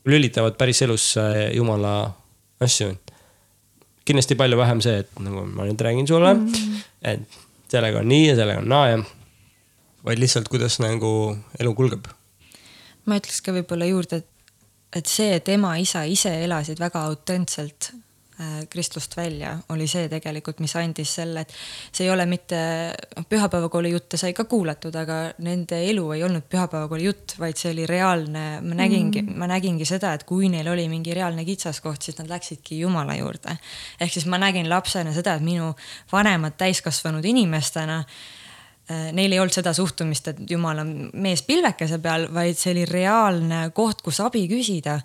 lülitavad 0.05 0.57
päris 0.59 0.81
elusse 0.85 1.23
jumala 1.55 2.13
asju 2.63 2.93
kindlasti 4.05 4.35
palju 4.35 4.59
vähem 4.59 4.81
see, 4.83 4.99
et 5.03 5.19
nagu 5.23 5.45
ma 5.47 5.67
nüüd 5.67 5.81
räägin 5.81 6.07
sulle 6.07 6.33
mm, 6.33 6.47
-hmm. 6.47 6.83
et 7.01 7.39
sellega 7.71 7.99
on 7.99 8.09
nii 8.09 8.27
ja 8.27 8.35
sellega 8.35 8.59
on 8.59 8.69
naa 8.69 8.87
ja. 8.87 9.03
vaid 10.05 10.19
lihtsalt, 10.19 10.47
kuidas 10.47 10.79
nagu 10.79 11.37
elu 11.59 11.75
kulgeb. 11.75 12.07
ma 13.05 13.19
ütleks 13.19 13.41
ka 13.41 13.55
võib-olla 13.55 13.85
juurde, 13.85 14.23
et 14.23 14.29
et 14.93 15.09
see, 15.09 15.35
et 15.35 15.49
ema, 15.49 15.75
isa 15.81 16.03
ise 16.03 16.43
elasid 16.43 16.79
väga 16.79 17.01
autentselt 17.09 17.93
Äh, 17.93 18.12
kristlust 18.69 19.17
välja, 19.17 19.53
oli 19.69 19.85
see 19.87 20.07
tegelikult, 20.09 20.59
mis 20.63 20.73
andis 20.79 21.11
selle, 21.19 21.43
et 21.45 21.53
see 21.93 22.07
ei 22.07 22.11
ole 22.13 22.25
mitte, 22.29 22.57
noh, 23.15 23.27
pühapäevakooli 23.29 23.91
jutte 23.93 24.17
sai 24.17 24.33
ka 24.33 24.47
kuulatud, 24.49 24.95
aga 24.97 25.19
nende 25.45 25.79
elu 25.89 26.05
ei 26.15 26.23
olnud 26.25 26.47
pühapäevakooli 26.49 27.05
jutt, 27.05 27.35
vaid 27.39 27.59
see 27.59 27.71
oli 27.75 27.85
reaalne, 27.89 28.45
ma 28.61 28.77
nägingi 28.79 29.21
mm, 29.21 29.29
-hmm. 29.29 29.37
ma 29.37 29.49
nägingi 29.53 29.85
seda, 29.85 30.13
et 30.13 30.23
kui 30.29 30.49
neil 30.49 30.67
oli 30.67 30.87
mingi 30.89 31.13
reaalne 31.13 31.45
kitsaskoht, 31.45 32.01
siis 32.01 32.17
nad 32.17 32.29
läksidki 32.29 32.79
Jumala 32.79 33.15
juurde. 33.15 33.57
ehk 33.99 34.13
siis 34.13 34.25
ma 34.25 34.37
nägin 34.37 34.69
lapsena 34.69 35.13
seda, 35.13 35.35
et 35.35 35.41
minu 35.41 35.75
vanemad 36.11 36.57
täiskasvanud 36.57 37.25
inimestena 37.25 37.99
äh, 37.99 39.13
neil 39.13 39.31
ei 39.31 39.39
olnud 39.39 39.53
seda 39.53 39.73
suhtumist, 39.73 40.27
et 40.27 40.49
jumal 40.49 40.81
on 40.83 41.09
mees 41.13 41.43
pilvekese 41.43 41.99
peal, 41.99 42.27
vaid 42.33 42.57
see 42.57 42.73
oli 42.73 42.85
reaalne 42.85 43.69
koht, 43.75 44.01
kus 44.01 44.19
abi 44.19 44.47
küsida 44.47 44.99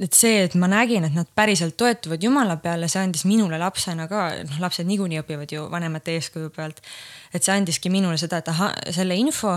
et 0.00 0.12
see, 0.12 0.42
et 0.44 0.54
ma 0.60 0.68
nägin, 0.68 1.06
et 1.08 1.14
nad 1.16 1.28
päriselt 1.34 1.76
toetuvad 1.80 2.22
Jumala 2.22 2.58
peale, 2.60 2.88
see 2.92 3.00
andis 3.00 3.24
minule 3.28 3.58
lapsena 3.60 4.08
ka, 4.10 4.28
noh, 4.44 4.58
lapsed 4.60 4.88
niikuinii 4.88 5.22
õpivad 5.22 5.52
ju 5.52 5.66
vanemate 5.72 6.16
eeskuju 6.18 6.50
pealt. 6.56 6.82
et 7.32 7.42
see 7.42 7.54
andiski 7.54 7.92
minule 7.92 8.18
seda, 8.20 8.42
et 8.42 8.48
ahah, 8.52 8.74
selle 8.92 9.16
info, 9.16 9.56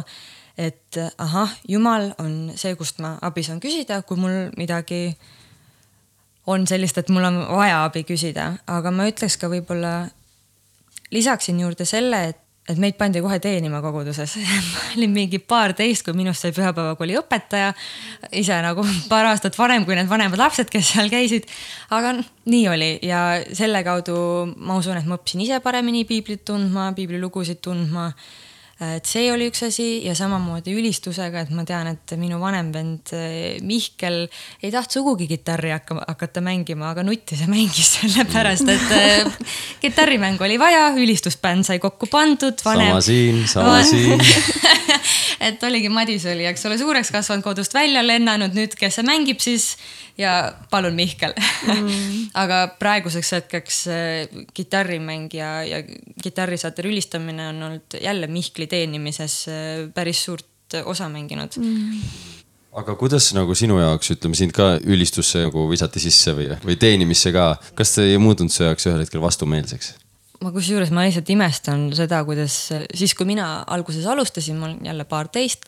et 0.58 1.00
ahah, 1.18 1.52
Jumal 1.68 2.14
on 2.20 2.54
see, 2.56 2.76
kust 2.80 3.00
ma 3.04 3.18
abi 3.22 3.44
saan 3.44 3.60
küsida, 3.64 4.02
kui 4.04 4.20
mul 4.20 4.50
midagi 4.58 5.18
on 6.48 6.66
sellist, 6.68 6.98
et 6.98 7.10
mul 7.14 7.28
on 7.28 7.42
vaja 7.52 7.84
abi 7.86 8.04
küsida, 8.08 8.54
aga 8.68 8.92
ma 8.92 9.08
ütleks 9.12 9.38
ka 9.40 9.52
võib-olla 9.52 9.94
lisaksin 11.12 11.60
juurde 11.60 11.86
selle, 11.86 12.30
et 12.32 12.40
et 12.70 12.80
meid 12.82 12.98
pandi 13.00 13.22
kohe 13.24 13.40
teenima 13.42 13.82
koguduses 13.82 14.36
ma 14.72 14.84
olin 14.96 15.14
mingi 15.14 15.40
paarteist, 15.42 16.06
kui 16.06 16.18
minust 16.18 16.46
sai 16.46 16.54
pühapäevakooli 16.56 17.18
õpetaja. 17.22 17.72
ise 18.32 18.60
nagu 18.66 18.86
paar 19.10 19.32
aastat 19.32 19.58
varem 19.58 19.88
kui 19.88 19.98
need 19.98 20.10
vanemad 20.12 20.40
lapsed, 20.42 20.70
kes 20.72 20.94
seal 20.94 21.10
käisid. 21.12 21.50
aga 21.96 22.18
nii 22.50 22.68
oli 22.72 22.92
ja 23.06 23.24
selle 23.54 23.84
kaudu 23.88 24.20
ma 24.58 24.78
usun, 24.80 25.00
et 25.00 25.10
ma 25.10 25.18
õppisin 25.18 25.46
ise 25.48 25.60
paremini 25.66 26.06
piiblit 26.10 26.46
tundma, 26.46 26.92
piiblilugusid 26.98 27.64
tundma 27.66 28.12
et 28.80 29.08
see 29.10 29.26
oli 29.28 29.50
üks 29.50 29.60
asi 29.68 29.86
ja 30.06 30.14
samamoodi 30.16 30.72
ülistusega, 30.72 31.44
et 31.44 31.50
ma 31.52 31.66
tean, 31.68 31.90
et 31.92 32.14
minu 32.20 32.40
vanem 32.40 32.70
vend 32.72 33.12
eh, 33.16 33.58
Mihkel 33.66 34.22
ei 34.64 34.72
tahtnud 34.72 34.96
sugugi 34.96 35.28
kitarri 35.28 35.74
hakka, 35.74 35.98
hakata 36.08 36.44
mängima, 36.44 36.94
aga 36.94 37.04
nuttis 37.04 37.44
ja 37.44 37.50
mängis 37.52 37.92
sellepärast, 37.98 38.72
et 38.72 38.96
eh, 38.96 39.40
kitarrimängu 39.84 40.48
oli 40.48 40.60
vaja, 40.62 40.90
ülistusbänd 40.96 41.68
sai 41.68 41.82
kokku 41.84 42.08
pandud. 42.12 42.60
sama 42.64 43.02
siin, 43.04 43.44
sama 43.52 43.82
siin 43.84 44.24
et 45.50 45.64
oligi, 45.64 45.92
Madis 45.92 46.26
oli, 46.32 46.48
eks 46.48 46.66
ole, 46.70 46.80
suureks 46.80 47.12
kasvanud, 47.12 47.44
kodust 47.44 47.76
välja 47.76 48.04
lennanud, 48.06 48.56
nüüd, 48.56 48.80
kes 48.80 49.00
see 49.00 49.08
mängib 49.08 49.44
siis 49.44 49.74
ja 50.20 50.54
palun 50.72 50.98
Mihkel 50.98 51.34
mm. 51.36 51.92
aga 52.44 52.62
praeguseks 52.80 53.32
hetkeks 53.38 53.82
äh, 53.88 54.42
kitarrimäng 54.54 55.32
ja, 55.34 55.60
ja 55.64 55.84
kitarrisaate 56.24 56.86
rülistamine 56.86 57.50
on 57.54 57.64
olnud 57.70 58.00
jälle 58.02 58.28
Mihkli 58.28 58.68
teenimises 58.68 59.46
äh, 59.48 59.88
päris 59.96 60.26
suurt 60.28 60.46
osa 60.86 61.10
mänginud 61.10 61.58
mm 61.58 62.36
aga 62.80 62.94
kuidas 62.96 63.32
nagu 63.34 63.56
sinu 63.58 63.80
jaoks, 63.82 64.12
ütleme 64.14 64.38
sind 64.38 64.54
ka 64.56 64.76
ülistusse 64.86 65.42
nagu 65.48 65.66
visati 65.72 66.02
sisse 66.04 66.36
või, 66.38 66.52
või 66.62 66.78
teenimisse 66.80 67.32
ka, 67.34 67.56
kas 67.78 67.96
see 67.98 68.14
ei 68.14 68.20
muutunud 68.22 68.54
su 68.54 68.62
jaoks 68.62 68.86
ühel 68.90 69.02
hetkel 69.04 69.24
vastumeelseks? 69.24 69.96
ma 70.44 70.54
kusjuures 70.56 70.92
ma 70.96 71.04
lihtsalt 71.04 71.30
imestan 71.34 71.90
seda, 71.98 72.22
kuidas 72.28 72.54
siis, 72.70 73.16
kui 73.18 73.28
mina 73.28 73.66
alguses 73.68 74.06
alustasin, 74.08 74.60
ma 74.60 74.70
olin 74.70 74.86
jälle 74.88 75.04
paarteist 75.10 75.66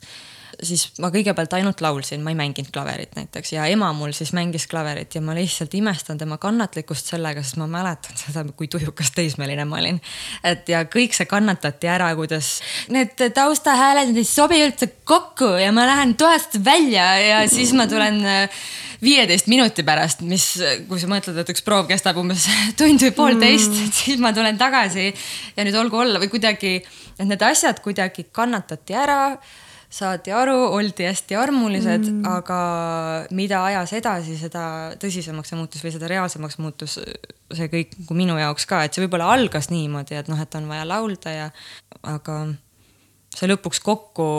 siis 0.66 0.88
ma 1.02 1.10
kõigepealt 1.14 1.54
ainult 1.58 1.82
laulsin, 1.84 2.22
ma 2.24 2.34
ei 2.34 2.38
mänginud 2.40 2.72
klaverit 2.74 3.16
näiteks 3.18 3.54
ja 3.56 3.66
ema 3.72 3.92
mul 3.98 4.14
siis 4.16 4.34
mängis 4.38 4.68
klaverit 4.72 5.16
ja 5.16 5.22
ma 5.26 5.36
lihtsalt 5.38 5.74
imestan 5.78 6.20
tema 6.22 6.38
kannatlikkust 6.42 7.12
sellega, 7.14 7.44
sest 7.46 7.60
ma 7.62 7.68
mäletan 7.72 8.20
seda, 8.20 8.44
kui 8.58 8.70
tujukas 8.72 9.14
teismeline 9.16 9.66
ma 9.70 9.80
olin. 9.82 10.02
et 10.44 10.70
ja 10.70 10.84
kõik 10.86 11.18
see 11.18 11.30
kannatati 11.30 11.90
ära, 11.92 12.12
kuidas 12.20 12.60
need 12.94 13.18
taustahääled 13.36 14.16
ei 14.18 14.28
sobi 14.28 14.62
üldse 14.66 14.92
kokku 15.08 15.56
ja 15.62 15.72
ma 15.76 15.88
lähen 15.90 16.16
toast 16.20 16.60
välja 16.66 17.08
ja 17.22 17.44
siis 17.50 17.74
ma 17.78 17.88
tulen 17.90 18.22
äh, 18.26 18.64
viieteist 19.02 19.50
minuti 19.50 19.84
pärast, 19.86 20.22
mis, 20.26 20.46
kui 20.88 21.02
sa 21.02 21.10
mõtled, 21.10 21.38
et 21.42 21.50
üks 21.54 21.66
proov 21.66 21.90
kestab 21.90 22.20
umbes 22.22 22.46
tund 22.80 23.02
või 23.08 23.16
poolteist 23.18 23.74
mm., 23.74 23.96
siis 23.98 24.22
ma 24.22 24.34
tulen 24.36 24.60
tagasi 24.62 25.10
ja 25.56 25.66
nüüd 25.66 25.78
olgu 25.82 26.04
olla 26.04 26.22
või 26.22 26.30
kuidagi, 26.32 26.78
et 27.18 27.28
need 27.28 27.42
asjad 27.46 27.82
kuidagi 27.84 28.30
kannatati 28.34 28.98
ära 28.98 29.22
saadi 29.92 30.32
aru, 30.32 30.56
oldi 30.72 31.06
hästi 31.08 31.36
armulised 31.36 32.06
mm., 32.08 32.28
aga 32.32 32.60
mida 33.36 33.60
ajas 33.68 33.92
edasi, 33.98 34.38
seda 34.40 34.64
tõsisemaks 35.02 35.52
see 35.52 35.60
muutus 35.60 35.84
või 35.84 35.92
seda 35.96 36.10
reaalsemaks 36.12 36.58
muutus 36.64 36.98
see 36.98 37.68
kõik 37.72 37.98
nagu 38.00 38.18
minu 38.18 38.38
jaoks 38.40 38.68
ka, 38.70 38.86
et 38.86 38.96
see 38.96 39.04
võib-olla 39.04 39.32
algas 39.36 39.68
niimoodi, 39.72 40.16
et 40.16 40.32
noh, 40.32 40.40
et 40.40 40.56
on 40.60 40.70
vaja 40.72 40.88
laulda 40.88 41.36
ja, 41.36 41.50
aga 42.08 42.38
see 43.36 43.52
lõpuks 43.52 43.84
kokku 43.84 44.30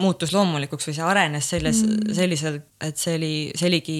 muutus 0.00 0.32
loomulikuks 0.34 0.88
või 0.88 0.96
see 0.96 1.06
arenes 1.06 1.50
selles 1.54 1.84
mm., 1.86 2.14
selliselt, 2.16 2.66
et 2.82 2.98
see 2.98 3.16
oli, 3.20 3.34
see 3.54 3.68
oligi 3.70 3.98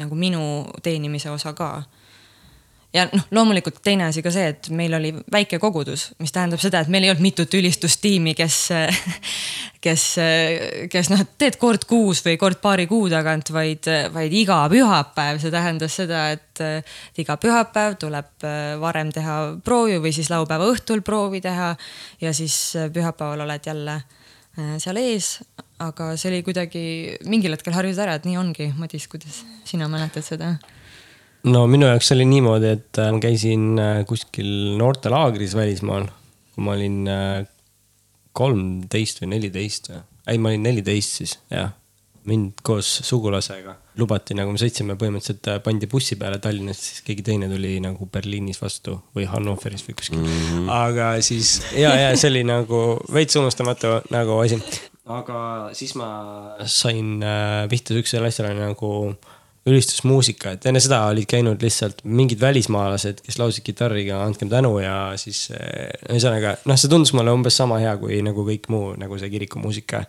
nagu 0.00 0.16
minu 0.16 0.42
teenimise 0.84 1.32
osa 1.32 1.52
ka 1.58 1.74
ja 2.94 3.06
noh, 3.12 3.24
loomulikult 3.34 3.80
teine 3.84 4.08
asi 4.08 4.22
ka 4.22 4.32
see, 4.34 4.50
et 4.52 4.68
meil 4.74 4.94
oli 4.98 5.12
väike 5.32 5.60
kogudus, 5.62 6.10
mis 6.22 6.34
tähendab 6.34 6.62
seda, 6.62 6.82
et 6.82 6.90
meil 6.92 7.06
ei 7.06 7.12
olnud 7.12 7.24
mitut 7.24 7.54
ülistustiimi, 7.58 8.34
kes, 8.38 8.58
kes, 9.86 10.06
kes 10.92 11.10
noh, 11.12 11.24
teed 11.40 11.58
kord 11.60 11.86
kuus 11.90 12.24
või 12.26 12.36
kord 12.40 12.60
paari 12.62 12.88
kuu 12.90 13.08
tagant, 13.12 13.52
vaid, 13.54 13.88
vaid 14.14 14.36
iga 14.36 14.62
pühapäev, 14.72 15.40
see 15.42 15.54
tähendas 15.54 15.98
seda, 16.02 16.28
et 16.36 17.20
iga 17.22 17.38
pühapäev 17.40 17.98
tuleb 18.00 18.48
varem 18.82 19.12
teha 19.14 19.36
proovi 19.64 20.00
või 20.02 20.14
siis 20.16 20.32
laupäeva 20.32 20.68
õhtul 20.70 21.04
proovi 21.06 21.42
teha 21.44 21.74
ja 22.20 22.34
siis 22.36 22.56
pühapäeval 22.92 23.46
oled 23.46 23.70
jälle 23.70 24.00
äh, 24.00 24.10
seal 24.82 24.98
ees, 25.00 25.38
aga 25.80 26.12
see 26.18 26.30
oli 26.32 26.42
kuidagi 26.46 26.82
mingil 27.30 27.54
hetkel 27.54 27.76
harjus 27.76 28.00
ära, 28.02 28.18
et 28.18 28.26
nii 28.28 28.38
ongi. 28.40 28.70
Madis, 28.78 29.06
kuidas 29.10 29.42
sina 29.68 29.88
mäletad 29.90 30.26
seda? 30.26 30.54
No 31.48 31.64
minu 31.70 31.88
jaoks 31.88 32.12
oli 32.16 32.26
niimoodi, 32.28 32.74
et 32.76 33.00
äh, 33.00 33.10
ma 33.14 33.22
käisin 33.22 33.66
äh, 33.80 34.02
kuskil 34.08 34.76
noortelaagris 34.80 35.56
välismaal, 35.56 36.06
kui 36.54 36.64
ma 36.66 36.76
olin 36.76 37.02
äh, 37.10 37.42
kolmteist 38.36 39.22
või 39.22 39.34
neliteist 39.36 39.92
või, 39.92 40.02
ei, 40.26 40.40
ma 40.40 40.52
olin 40.52 40.66
neliteist 40.68 41.22
siis, 41.22 41.38
jah. 41.52 41.72
mind 42.28 42.60
koos 42.66 42.88
sugulasega 43.08 43.78
lubati, 44.00 44.36
nagu 44.36 44.52
me 44.52 44.60
sõitsime 44.60 44.94
põhimõtteliselt, 45.00 45.48
pandi 45.64 45.88
bussi 45.90 46.16
peale 46.20 46.38
Tallinnast, 46.40 46.84
siis 46.84 47.02
keegi 47.04 47.24
teine 47.26 47.48
tuli 47.50 47.78
nagu 47.82 48.06
Berliinis 48.12 48.60
vastu 48.60 48.98
või 49.16 49.26
Hannoveris 49.28 49.84
või 49.88 49.96
kuskil 49.98 50.20
mm. 50.20 50.36
-hmm. 50.36 50.70
aga 50.76 51.10
siis 51.24 51.58
ja, 51.72 51.94
ja 51.96 52.14
see 52.16 52.30
oli 52.30 52.44
nagu 52.48 53.00
veits 53.12 53.36
unustamatu 53.40 53.98
nagu 54.12 54.38
asi. 54.44 54.60
aga 55.10 55.40
siis 55.76 55.96
ma 55.98 56.10
sain 56.68 57.24
pihta 57.72 57.96
siuksele 57.96 58.30
asjale 58.30 58.54
nagu 58.60 58.92
äh, 59.10 59.39
ülistusmuusika, 59.70 60.54
et 60.56 60.66
enne 60.68 60.80
seda 60.82 61.00
olid 61.10 61.28
käinud 61.30 61.62
lihtsalt 61.62 62.02
mingid 62.04 62.40
välismaalased, 62.42 63.22
kes 63.24 63.38
laulsid 63.40 63.64
kitarriga 63.66 64.20
Andkem 64.24 64.50
tänu 64.50 64.72
ja 64.82 65.12
siis 65.20 65.46
eh, 65.54 65.90
ühesõnaga 66.10 66.56
noh, 66.68 66.78
see 66.80 66.90
tundus 66.92 67.14
mulle 67.16 67.32
umbes 67.34 67.56
sama 67.60 67.80
hea 67.82 67.94
kui 68.00 68.20
nagu 68.26 68.44
kõik 68.46 68.68
muu 68.72 68.92
nagu 69.00 69.18
see 69.20 69.30
kirikumuusika. 69.32 70.02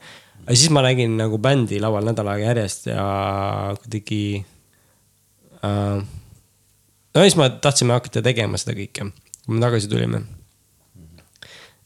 aga 0.46 0.58
siis 0.58 0.74
ma 0.74 0.84
nägin 0.86 1.16
nagu 1.20 1.40
bändi 1.42 1.80
laval 1.84 2.10
nädal 2.10 2.32
aega 2.34 2.52
järjest 2.52 2.92
ja 2.92 3.06
kuidagi 3.84 4.22
äh,. 5.64 6.04
no 7.16 7.26
siis 7.26 7.40
me 7.40 7.50
tahtsime 7.62 7.98
hakata 7.98 8.24
tegema 8.26 8.62
seda 8.62 8.78
kõike, 8.78 9.10
kui 9.46 9.56
me 9.56 9.64
tagasi 9.64 9.90
tulime. 9.92 10.24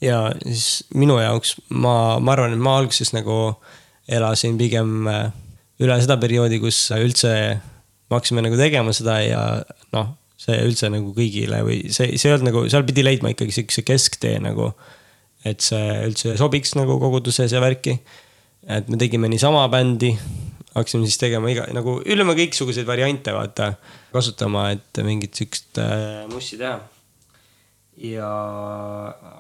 ja 0.02 0.28
siis 0.44 0.86
minu 0.94 1.20
jaoks 1.20 1.58
ma, 1.70 2.20
ma 2.20 2.38
arvan, 2.38 2.54
et 2.54 2.62
ma 2.62 2.78
alguses 2.80 3.14
nagu 3.16 3.56
elasin 4.08 4.58
pigem 4.58 5.08
äh, 5.10 5.34
üle 5.84 5.98
seda 6.02 6.18
perioodi, 6.22 6.60
kus 6.64 6.88
üldse 6.96 7.32
me 8.06 8.20
hakkasime 8.20 8.44
nagu 8.46 8.58
tegema 8.60 8.94
seda 8.96 9.18
ja 9.26 9.42
noh, 9.96 10.14
see 10.40 10.58
üldse 10.66 10.90
nagu 10.94 11.14
kõigile 11.16 11.62
või 11.66 11.80
see, 11.94 12.16
see 12.20 12.30
ei 12.30 12.36
olnud 12.36 12.50
nagu, 12.50 12.64
seal 12.72 12.86
pidi 12.88 13.06
leidma 13.06 13.32
ikkagi 13.34 13.56
siukse 13.56 13.86
kesktee 13.88 14.38
nagu. 14.44 14.74
et 15.46 15.62
see 15.62 15.90
üldse 16.08 16.34
sobiks 16.40 16.74
nagu 16.78 16.98
koguduses 17.02 17.52
ja 17.54 17.62
värki. 17.62 18.00
et 18.68 18.90
me 18.90 18.98
tegime 18.98 19.30
niisama 19.30 19.68
bändi, 19.70 20.16
hakkasime 20.74 21.06
siis 21.06 21.20
tegema 21.22 21.52
iga 21.52 21.68
nagu 21.74 22.00
ütleme 22.04 22.36
kõiksuguseid 22.38 22.88
variante 22.88 23.34
vaata 23.34 23.74
kasutama, 24.14 24.70
et 24.76 25.04
mingit 25.04 25.34
siukest 25.34 25.80
äh, 25.82 26.26
mussi 26.32 26.60
teha. 26.62 26.80
ja, 28.12 28.32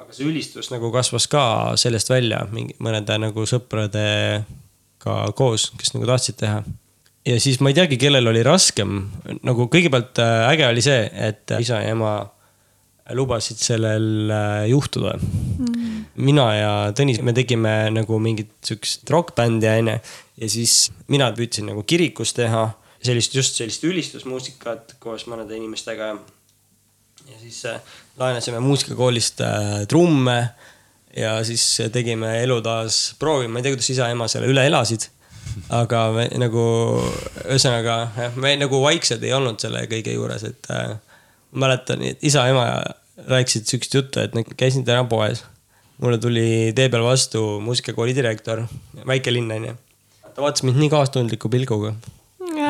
aga 0.01 0.12
see 0.12 0.27
ülistus 0.27 0.72
nagu 0.74 0.92
kasvas 0.96 1.30
ka 1.32 1.46
sellest 1.77 2.10
välja 2.10 2.46
mingi 2.51 2.77
mõnede 2.80 3.20
nagu 3.22 3.46
sõprade 3.50 4.06
ka 5.05 5.21
koos, 5.38 5.69
kes 5.79 5.93
nagu 5.95 6.07
tahtsid 6.09 6.39
teha. 6.41 6.62
ja 7.25 7.39
siis 7.41 7.59
ma 7.62 7.71
ei 7.71 7.77
teagi, 7.77 8.00
kellel 8.01 8.33
oli 8.33 8.43
raskem, 8.45 8.97
nagu 9.45 9.69
kõigepealt 9.71 10.21
äh, 10.24 10.47
äge 10.51 10.67
oli 10.69 10.85
see, 10.85 11.03
et 11.29 11.55
isa 11.59 11.81
ja 11.83 11.93
ema 11.95 12.17
lubasid 13.13 13.59
sellel 13.62 14.31
äh, 14.33 14.63
juhtuda 14.71 15.13
mm. 15.19 16.05
mina 16.25 16.45
ja 16.55 16.71
Tõnis, 16.97 17.19
me 17.21 17.35
tegime 17.38 17.91
nagu 17.93 18.17
mingit 18.21 18.55
sihukest 18.65 19.09
rokkbändi 19.13 19.69
onju. 19.69 20.00
ja 20.41 20.50
siis 20.50 20.89
mina 21.13 21.29
püüdsin 21.35 21.69
nagu 21.69 21.83
kirikus 21.85 22.33
teha 22.33 22.71
sellist, 23.05 23.35
just 23.38 23.59
sellist 23.59 23.85
ülistusmuusikat 23.85 24.95
koos 25.00 25.27
mõnede 25.29 25.57
inimestega. 25.57 26.15
ja 27.29 27.38
siis 27.43 27.62
äh, 27.69 27.93
laenasime 28.17 28.59
muusikakoolist 28.65 29.41
äh, 29.45 29.83
trumme 29.89 30.39
ja 31.15 31.38
siis 31.48 31.63
tegime 31.93 32.38
elu 32.43 32.62
taas 32.62 33.15
proovi, 33.19 33.48
ma 33.48 33.60
ei 33.60 33.67
tea, 33.67 33.75
kuidas 33.75 33.91
isa-ema 33.95 34.27
selle 34.31 34.50
üle 34.51 34.65
elasid 34.67 35.10
aga 35.74 36.01
me 36.15 36.25
nagu, 36.41 36.65
ühesõnaga 37.45 37.98
jah, 38.17 38.38
me 38.41 38.55
nagu 38.60 38.81
vaiksed 38.84 39.24
ei 39.25 39.34
olnud 39.36 39.62
selle 39.62 39.86
kõige 39.91 40.15
juures, 40.15 40.43
et 40.48 40.69
äh, 40.74 40.95
mäletan, 41.55 42.03
et 42.05 42.24
isa-ema 42.25 42.67
rääkisid 43.31 43.69
sihukest 43.69 43.98
juttu, 44.00 44.24
et 44.24 44.36
nad 44.36 44.50
käisid 44.57 44.86
täna 44.88 45.05
poes. 45.10 45.45
mulle 46.03 46.17
tuli 46.19 46.74
tee 46.75 46.89
peal 46.91 47.05
vastu 47.05 47.62
muusikakooli 47.63 48.15
direktor, 48.15 48.65
väike 49.07 49.31
linn 49.31 49.51
onju. 49.51 49.75
ta 50.27 50.43
vaatas 50.43 50.65
mind 50.67 50.81
nii 50.81 50.91
kaastundliku 50.91 51.50
pilguga 51.50 51.95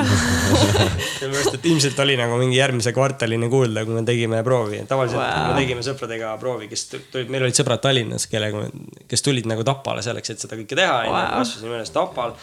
sellepärast, 1.20 1.58
et 1.58 1.66
ilmselt 1.72 2.00
oli 2.04 2.18
nagu 2.20 2.38
mingi 2.42 2.60
järgmise 2.60 2.94
kvartalini 2.96 3.50
kuulda, 3.52 3.86
kui 3.88 3.98
me 3.98 4.04
tegime 4.08 4.42
proovi. 4.46 4.84
tavaliselt 4.90 5.22
wow. 5.22 5.54
me 5.54 5.62
tegime 5.62 5.86
sõpradega 5.86 6.36
proovi, 6.42 6.70
kes 6.72 6.88
tulid, 6.92 7.32
meil 7.34 7.48
olid 7.48 7.58
sõbrad 7.58 7.84
Tallinnas, 7.84 8.28
kellega, 8.32 8.66
kes 9.12 9.26
tulid 9.26 9.50
nagu 9.50 9.66
Tapale 9.68 10.06
selleks, 10.06 10.34
et 10.36 10.46
seda 10.46 10.60
kõike 10.60 10.78
teha. 10.78 11.02
kasvasime 11.38 11.80
üles 11.80 11.94
Tapal 11.96 12.36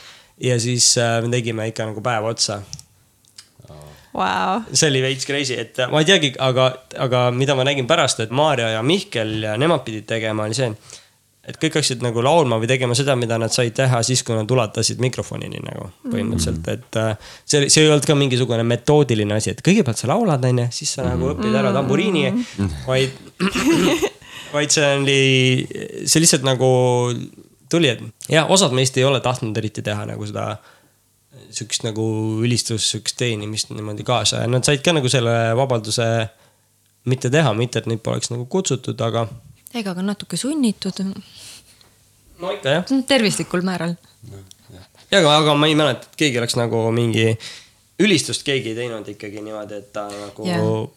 ja 0.43 0.61
siis 0.61 0.95
äh, 0.99 1.19
me 1.23 1.33
tegime 1.33 1.69
ikka 1.71 1.91
nagu 1.91 2.03
päev 2.05 2.31
otsa 2.33 2.63
wow.. 4.15 4.63
see 4.73 4.89
oli 4.91 5.03
veits 5.05 5.27
crazy, 5.29 5.57
et 5.59 5.79
ma 5.93 6.03
ei 6.03 6.09
teagi, 6.09 6.33
aga, 6.43 6.69
aga 7.07 7.27
mida 7.35 7.57
ma 7.59 7.67
nägin 7.69 7.89
pärast, 7.91 8.23
et 8.25 8.35
Maarja 8.35 8.73
ja 8.77 8.83
Mihkel 8.87 9.39
ja 9.47 9.57
nemad 9.61 9.85
pidid 9.87 10.09
tegema, 10.09 10.47
oli 10.49 10.57
see, 10.57 10.71
et 11.43 11.59
kõik 11.59 11.75
hakkasid 11.75 12.05
nagu 12.05 12.23
laulma 12.23 12.59
või 12.63 12.69
tegema 12.71 12.95
seda, 12.95 13.17
mida 13.19 13.39
nad 13.41 13.51
said 13.55 13.75
teha 13.75 14.03
siis, 14.07 14.23
kui 14.27 14.37
nad 14.37 14.51
ulatasid 14.51 15.01
mikrofonini 15.03 15.63
nagu 15.65 15.89
põhimõtteliselt, 16.07 16.69
et 16.71 16.99
äh, 17.01 17.31
see, 17.43 17.67
see 17.67 17.83
ei 17.83 17.91
olnud 17.91 18.07
ka 18.07 18.17
mingisugune 18.19 18.63
metoodiline 18.67 19.39
asi, 19.39 19.55
et 19.55 19.63
kõigepealt 19.67 19.99
sa 19.99 20.11
laulad, 20.13 20.45
onju, 20.47 20.69
siis 20.75 20.95
sa 20.99 21.07
nagu 21.09 21.33
õpid 21.33 21.57
ära 21.59 21.73
tamburiini, 21.75 22.29
vaid, 22.87 23.17
vaid 24.57 24.75
see 24.75 24.93
oli, 25.01 25.23
see 26.07 26.23
lihtsalt 26.23 26.47
nagu 26.47 26.71
tuli, 27.73 27.91
et 27.91 28.31
jah, 28.31 28.47
osad 28.53 28.75
meist 28.77 28.97
ei 29.01 29.09
ole 29.09 29.23
tahtnud 29.25 29.59
eriti 29.59 29.83
teha 29.83 30.07
nagu 30.13 30.29
seda 30.29 30.53
sihukest 31.53 31.85
nagu 31.87 32.05
ülistust, 32.45 32.87
sihukest 32.93 33.19
teenimist 33.21 33.73
niimoodi 33.73 34.05
kaasa 34.07 34.45
ja 34.45 34.51
nad 34.51 34.65
said 34.67 34.85
ka 34.85 34.95
nagu 34.95 35.11
selle 35.13 35.35
vabaduse 35.59 36.07
mitte 37.09 37.31
teha, 37.33 37.53
mitte 37.57 37.83
et 37.83 37.89
neid 37.91 38.03
poleks 38.05 38.31
nagu 38.33 38.47
kutsutud, 38.51 39.01
aga. 39.03 39.27
Ega 39.75 39.95
ka 39.95 40.03
natuke 40.03 40.37
sunnitud. 40.37 41.03
no 42.39 42.53
ikka 42.53 42.79
jah. 42.79 42.97
tervislikul 43.07 43.65
määral. 43.67 43.97
ja 45.11 45.19
aga, 45.19 45.37
aga 45.37 45.55
ma 45.55 45.69
ei 45.71 45.77
mäleta, 45.79 46.09
et 46.09 46.17
keegi 46.25 46.41
oleks 46.43 46.57
nagu 46.61 46.89
mingi 46.95 47.31
ülistust 48.03 48.43
keegi 48.47 48.73
ei 48.73 48.81
teinud 48.83 49.09
ikkagi 49.09 49.45
niimoodi, 49.45 49.79
et 49.83 49.93
ta 49.93 50.09
nagu 50.11 50.49
yeah 50.49 50.91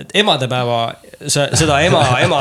et 0.00 0.12
emadepäeva, 0.20 0.78
seda 1.28 1.78
ema, 1.84 2.02
ema 2.20 2.40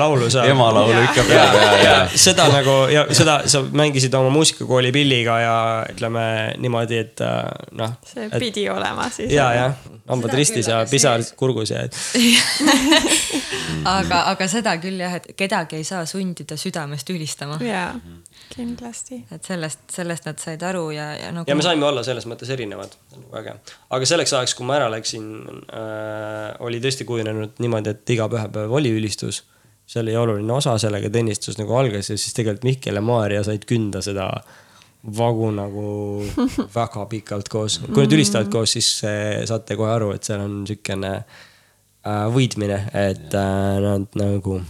laulu 0.00 0.30
sa. 0.32 0.44
ema 0.48 0.70
laulu 0.72 1.02
ikka 1.04 1.24
peab 1.28 1.56
ja, 1.58 1.64
ja, 1.64 1.82
ja. 1.84 1.96
seda 2.26 2.46
nagu 2.52 2.76
ja 2.92 3.04
seda 3.12 3.40
sa 3.50 3.60
mängisid 3.64 4.14
oma 4.16 4.30
muusikakooli 4.34 4.92
pilliga 4.94 5.38
ja 5.42 5.56
ütleme 5.92 6.24
niimoodi, 6.58 7.00
et 7.04 7.24
äh, 7.24 7.42
noh. 7.76 7.96
see 8.08 8.28
et, 8.28 8.38
pidi 8.40 8.66
olema 8.72 9.08
siis. 9.12 9.32
ja, 9.32 9.50
jah, 9.56 9.76
hambad 10.08 10.36
ristis 10.38 10.68
ja 10.72 10.82
pisar 10.90 11.24
kurgus 11.36 11.72
ja 11.74 11.84
et 11.84 11.98
aga, 13.84 14.24
aga 14.32 14.48
seda 14.50 14.76
küll 14.82 15.04
jah, 15.04 15.18
et 15.20 15.34
kedagi 15.36 15.80
ei 15.80 15.88
saa 15.88 16.06
sundida 16.08 16.56
südamest 16.60 17.10
ülistama. 17.12 17.60
Kindlasti. 18.52 19.20
et 19.34 19.46
sellest, 19.46 19.86
sellest 19.92 20.28
nad 20.28 20.40
said 20.42 20.62
aru 20.66 20.88
ja, 20.94 21.10
ja 21.18 21.30
nagu. 21.34 21.48
ja 21.50 21.56
me 21.56 21.64
saime 21.64 21.86
olla 21.86 22.04
selles 22.06 22.26
mõttes 22.30 22.50
erinevad, 22.54 22.96
nagu 23.14 23.38
äge. 23.40 23.54
aga 23.96 24.10
selleks 24.10 24.34
ajaks, 24.36 24.56
kui 24.58 24.68
ma 24.68 24.78
ära 24.78 24.90
läksin 24.92 25.30
äh,, 25.48 26.52
oli 26.64 26.80
tõesti 26.84 27.06
kujunenud 27.08 27.60
niimoodi, 27.62 27.94
et 27.94 28.14
iga 28.16 28.28
pühapäev 28.32 28.74
oli 28.74 28.92
ülistus. 28.94 29.42
see 29.86 30.00
oli 30.00 30.16
oluline 30.16 30.52
osa, 30.52 30.76
sellega 30.80 31.10
teenistus 31.12 31.58
nagu 31.60 31.74
algas 31.76 32.10
ja 32.10 32.18
siis 32.18 32.36
tegelikult 32.36 32.68
Mihkel 32.68 33.00
ja 33.00 33.04
Maarja 33.04 33.42
said 33.44 33.66
künda 33.68 34.02
seda 34.04 34.30
vagu 35.04 35.50
nagu 35.52 35.88
väga 36.78 37.08
pikalt 37.10 37.50
koos. 37.52 37.80
kui 37.88 38.06
nad 38.06 38.16
ülistavad 38.16 38.52
koos, 38.52 38.76
siis 38.76 38.94
saate 39.48 39.76
kohe 39.76 39.92
aru, 39.92 40.14
et 40.16 40.24
seal 40.24 40.44
on 40.44 40.62
niisugune 40.62 41.12
äh, 41.18 42.24
võidmine, 42.32 42.80
et 42.96 43.36
äh, 43.36 43.76
nad 43.84 44.08
nagu 44.20 44.62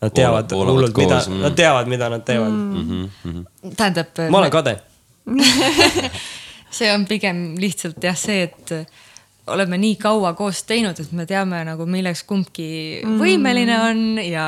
Nad 0.00 0.14
teavad 0.16 0.52
hullult, 0.56 0.96
mida, 0.96 1.18
mm. 1.28 1.40
nad 1.44 1.56
teavad, 1.56 1.88
mida 1.92 2.08
nad 2.08 2.22
teevad 2.24 2.48
mm. 2.48 2.74
-hmm, 2.74 3.08
mm 3.24 3.32
-hmm. 3.34 3.74
tähendab. 3.76 4.06
ma 4.30 4.38
olen 4.38 4.50
kade 4.50 4.78
see 6.76 6.92
on 6.94 7.06
pigem 7.06 7.58
lihtsalt 7.58 8.04
jah, 8.04 8.16
see, 8.16 8.42
et 8.42 8.72
oleme 9.54 9.78
nii 9.80 9.96
kaua 10.00 10.32
koos 10.38 10.62
teinud, 10.68 10.98
et 11.00 11.12
me 11.16 11.26
teame 11.28 11.60
nagu, 11.66 11.86
milleks 11.90 12.22
kumbki 12.28 12.68
mm. 13.02 13.16
võimeline 13.20 13.76
on 13.84 14.02
ja, 14.22 14.46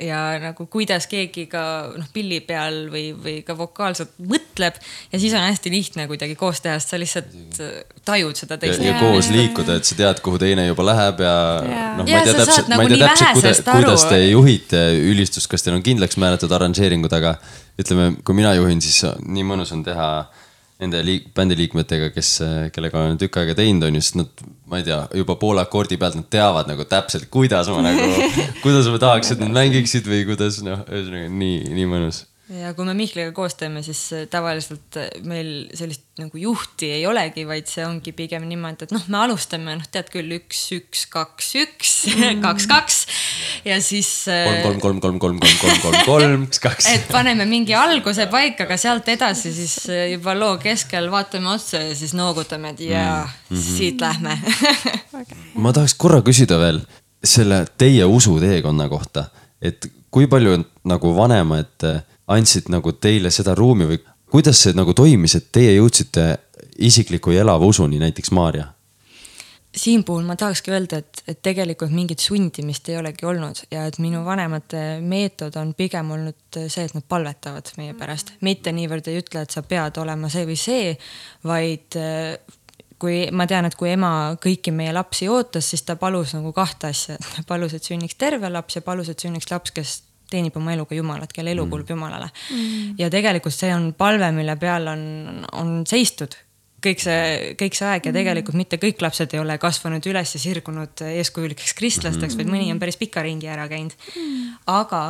ja 0.00 0.20
nagu 0.42 0.66
kuidas 0.70 1.08
keegi 1.10 1.46
ka 1.50 1.64
noh, 1.96 2.08
pilli 2.14 2.40
peal 2.46 2.84
või, 2.92 3.08
või 3.16 3.36
ka 3.46 3.56
vokaalselt 3.58 4.14
mõtleb. 4.18 4.78
ja 5.12 5.20
siis 5.20 5.34
on 5.34 5.44
hästi 5.44 5.72
lihtne 5.74 6.06
kuidagi 6.10 6.36
koos 6.38 6.62
teha, 6.64 6.78
sest 6.78 6.94
sa 6.94 7.00
lihtsalt 7.00 7.60
tajud 8.06 8.38
seda 8.38 8.58
teist. 8.60 8.82
ja, 8.82 8.94
ja 8.94 9.02
koos 9.02 9.30
liikuda, 9.34 9.78
et 9.80 9.88
sa 9.88 9.98
tead, 9.98 10.22
kuhu 10.24 10.40
teine 10.42 10.68
juba 10.68 10.86
läheb 10.90 11.24
ja, 11.24 11.34
ja. 11.64 11.84
noh, 11.98 12.06
ma 12.06 12.22
ei 12.22 12.30
tea 12.30 12.38
täpselt, 12.40 12.70
ma 12.70 12.80
ei 12.80 12.94
nagu 12.94 13.02
tea 13.02 13.10
täpselt, 13.10 13.42
kuidas, 13.42 13.62
kuidas 13.68 14.08
te 14.10 14.22
juhite 14.22 14.86
ülistust, 15.10 15.50
kas 15.50 15.66
teil 15.66 15.78
on 15.78 15.84
kindlaks 15.84 16.18
määratud 16.20 16.52
arranžeeringud, 16.54 17.12
aga 17.14 17.36
ütleme, 17.80 18.14
kui 18.24 18.36
mina 18.38 18.54
juhin, 18.58 18.82
siis 18.84 19.02
nii 19.24 19.46
mõnus 19.46 19.74
on 19.74 19.82
teha 19.86 20.08
nende 20.84 21.00
liik-, 21.06 21.30
bändiliikmetega, 21.36 22.10
kes, 22.14 22.34
kellega 22.74 23.00
olen 23.02 23.18
tükk 23.20 23.40
aega 23.42 23.56
teinud, 23.58 23.88
on 23.88 23.98
ju, 23.98 24.04
sest 24.04 24.20
nad, 24.20 24.44
ma 24.70 24.80
ei 24.80 24.86
tea, 24.86 25.00
juba 25.20 25.38
poole 25.40 25.64
akordi 25.64 25.98
pealt 26.00 26.18
nad 26.20 26.28
teavad 26.32 26.70
nagu 26.70 26.86
täpselt, 26.88 27.26
kuidas 27.32 27.72
ma 27.72 27.82
nagu, 27.84 28.28
kuidas 28.64 28.90
ma 28.92 29.00
tahaks, 29.02 29.34
et 29.34 29.42
nad 29.42 29.52
mängiksid 29.56 30.06
või 30.10 30.22
kuidas 30.28 30.60
noh, 30.66 30.86
ühesõnaga 30.90 31.32
nii, 31.32 31.58
nii 31.80 31.90
mõnus 31.90 32.24
ja 32.52 32.74
kui 32.76 32.84
me 32.84 32.92
Mihkliga 32.96 33.32
koos 33.32 33.54
teeme, 33.56 33.80
siis 33.84 34.00
äh, 34.12 34.24
tavaliselt 34.30 34.98
äh, 35.00 35.08
meil 35.24 35.70
sellist 35.76 36.02
nagu 36.20 36.38
juhti 36.38 36.90
ei 36.92 37.06
olegi, 37.08 37.46
vaid 37.48 37.68
see 37.70 37.84
ongi 37.86 38.12
pigem 38.16 38.44
niimoodi, 38.48 38.84
et 38.84 38.92
noh, 38.94 39.04
me 39.08 39.18
alustame, 39.22 39.76
noh, 39.78 39.86
tead 39.90 40.10
küll, 40.12 40.28
üks, 40.36 40.60
üks, 40.76 41.06
kaks, 41.12 41.48
üks, 41.62 41.94
kaks, 42.44 42.68
kaks 42.70 42.98
ja 43.64 43.78
siis. 43.84 44.10
Äh, 44.28 44.60
kolm, 44.66 44.82
kolm, 44.82 45.00
kolm, 45.00 45.18
kolm, 45.22 45.40
kolm, 45.40 45.56
kolm, 45.62 45.80
kolm, 45.86 45.98
kolm, 46.04 46.04
kolm, 46.10 46.46
kaks. 46.68 46.90
et 46.92 47.08
paneme 47.12 47.48
mingi 47.48 47.76
alguse 47.78 48.28
paika, 48.32 48.68
aga 48.68 48.78
sealt 48.80 49.08
edasi 49.14 49.54
siis 49.56 49.78
juba 50.12 50.36
loo 50.36 50.58
keskel 50.62 51.08
vaatame 51.12 51.54
otsa 51.54 51.80
ja 51.86 51.96
siis 51.96 52.12
noogutame, 52.18 52.74
et 52.76 52.84
jaa 52.90 53.24
mm, 53.24 53.56
-hmm. 53.56 53.76
siit 53.78 54.04
lähme 54.04 54.38
ma 55.64 55.72
tahaks 55.72 55.96
korra 55.96 56.20
küsida 56.20 56.60
veel 56.60 56.84
selle 57.24 57.64
teie 57.80 58.04
usuteekonna 58.04 58.88
kohta, 58.92 59.30
et 59.62 59.88
kui 60.12 60.28
palju 60.28 60.58
nagu 60.84 61.16
vanemad 61.16 61.88
andsid 62.26 62.70
nagu 62.72 62.92
teile 62.92 63.30
seda 63.34 63.54
ruumi 63.54 63.88
või 63.88 64.00
kuidas 64.30 64.62
see 64.64 64.76
nagu 64.76 64.94
toimis, 64.96 65.36
et 65.38 65.50
teie 65.52 65.74
jõudsite 65.76 66.30
isikliku 66.78 67.34
ja 67.34 67.44
elava 67.44 67.66
usuni, 67.66 68.00
näiteks 68.02 68.32
Maarja? 68.34 68.70
siin 69.74 70.04
puhul 70.04 70.22
ma 70.22 70.36
tahakski 70.38 70.70
öelda, 70.70 71.00
et, 71.02 71.22
et 71.26 71.40
tegelikult 71.42 71.90
mingit 71.90 72.22
sundimist 72.22 72.88
ei 72.88 72.98
olegi 72.98 73.26
olnud 73.26 73.64
ja 73.74 73.88
et 73.88 73.98
minu 73.98 74.20
vanemate 74.24 75.00
meetod 75.02 75.56
on 75.58 75.72
pigem 75.74 76.12
olnud 76.14 76.58
see, 76.68 76.84
et 76.84 76.94
nad 76.94 77.02
palvetavad 77.08 77.72
meie 77.80 77.96
pärast, 77.98 78.36
mitte 78.46 78.70
niivõrd 78.72 79.10
ei 79.10 79.18
ütle, 79.22 79.42
et 79.42 79.54
sa 79.54 79.64
pead 79.66 79.98
olema 79.98 80.30
see 80.30 80.46
või 80.46 80.58
see, 80.60 80.94
vaid 81.42 81.98
kui 83.02 83.18
ma 83.34 83.48
tean, 83.50 83.66
et 83.68 83.74
kui 83.78 83.90
ema 83.90 84.12
kõiki 84.40 84.72
meie 84.74 84.94
lapsi 84.94 85.28
ootas, 85.28 85.66
siis 85.72 85.82
ta 85.82 85.98
palus 86.00 86.36
nagu 86.36 86.54
kahte 86.56 86.92
asja, 86.94 87.18
palus, 87.50 87.74
et 87.74 87.84
sünniks 87.84 88.18
terve 88.20 88.50
laps 88.50 88.78
ja 88.78 88.84
palus, 88.86 89.10
et 89.10 89.26
sünniks 89.26 89.50
laps, 89.50 89.74
kes 89.74 89.96
teenib 90.34 90.56
oma 90.60 90.74
eluga 90.74 90.98
Jumalat, 90.98 91.32
kelle 91.34 91.54
elu 91.54 91.64
mm. 91.64 91.72
kuulub 91.72 91.94
Jumalale. 91.94 92.30
Mm.. 92.50 92.96
ja 92.98 93.10
tegelikult 93.12 93.54
see 93.54 93.70
on 93.74 93.92
palve, 93.98 94.32
mille 94.36 94.58
peal 94.60 94.90
on, 94.90 95.06
on 95.52 95.76
seistud 95.88 96.36
kõik 96.84 97.04
see, 97.04 97.54
kõik 97.60 97.76
see 97.78 97.86
aeg 97.88 98.08
ja 98.08 98.12
mm. 98.12 98.18
tegelikult 98.18 98.58
mitte 98.58 98.78
kõik 98.82 99.00
lapsed 99.04 99.32
ei 99.34 99.40
ole 99.42 99.56
kasvanud 99.62 100.04
üles 100.10 100.34
ja 100.36 100.40
sirgunud 100.42 101.04
eeskujulikeks 101.06 101.76
kristlasteks, 101.78 102.36
vaid 102.38 102.50
mõni 102.50 102.68
on 102.72 102.82
päris 102.82 102.98
pika 103.00 103.24
ringi 103.24 103.48
ära 103.50 103.66
käinud. 103.70 103.96
aga 104.70 105.02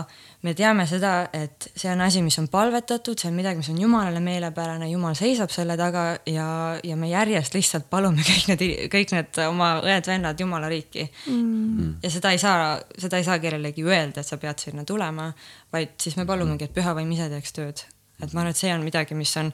me 0.45 0.53
teame 0.57 0.85
seda, 0.89 1.13
et 1.33 1.69
see 1.73 1.89
on 1.93 2.03
asi, 2.05 2.21
mis 2.25 2.37
on 2.41 2.51
palvetatud, 2.53 3.17
see 3.21 3.31
on 3.31 3.39
midagi, 3.39 3.63
mis 3.63 3.71
on 3.73 3.81
Jumalale 3.81 4.21
meelepärane, 4.25 4.91
Jumal 4.91 5.17
seisab 5.19 5.53
selle 5.55 5.77
taga 5.81 6.05
ja, 6.29 6.49
ja 6.85 6.99
me 7.01 7.09
järjest 7.09 7.57
lihtsalt 7.57 7.89
palume 7.93 8.25
kõik 8.31 8.51
need, 8.53 8.67
kõik 8.93 9.17
need 9.17 9.41
oma 9.47 9.71
õed-vennad 9.81 10.41
Jumala 10.41 10.69
riiki 10.73 11.07
mm.. 11.09 11.97
ja 12.05 12.13
seda 12.13 12.35
ei 12.35 12.43
saa, 12.43 12.77
seda 13.01 13.21
ei 13.21 13.27
saa 13.27 13.41
kellelegi 13.43 13.87
öelda, 13.87 14.21
et 14.21 14.29
sa 14.29 14.39
pead 14.41 14.61
sinna 14.69 14.85
tulema, 14.89 15.31
vaid 15.73 15.97
siis 16.01 16.19
me 16.21 16.29
palumegi, 16.29 16.69
et 16.69 16.77
püha 16.77 16.95
vaim 16.97 17.11
ise 17.17 17.31
teeks 17.33 17.57
tööd. 17.57 17.85
et 18.21 18.31
ma 18.33 18.45
arvan, 18.45 18.53
et 18.53 18.61
see 18.61 18.73
on 18.75 18.85
midagi, 18.85 19.17
mis 19.17 19.33
on 19.41 19.51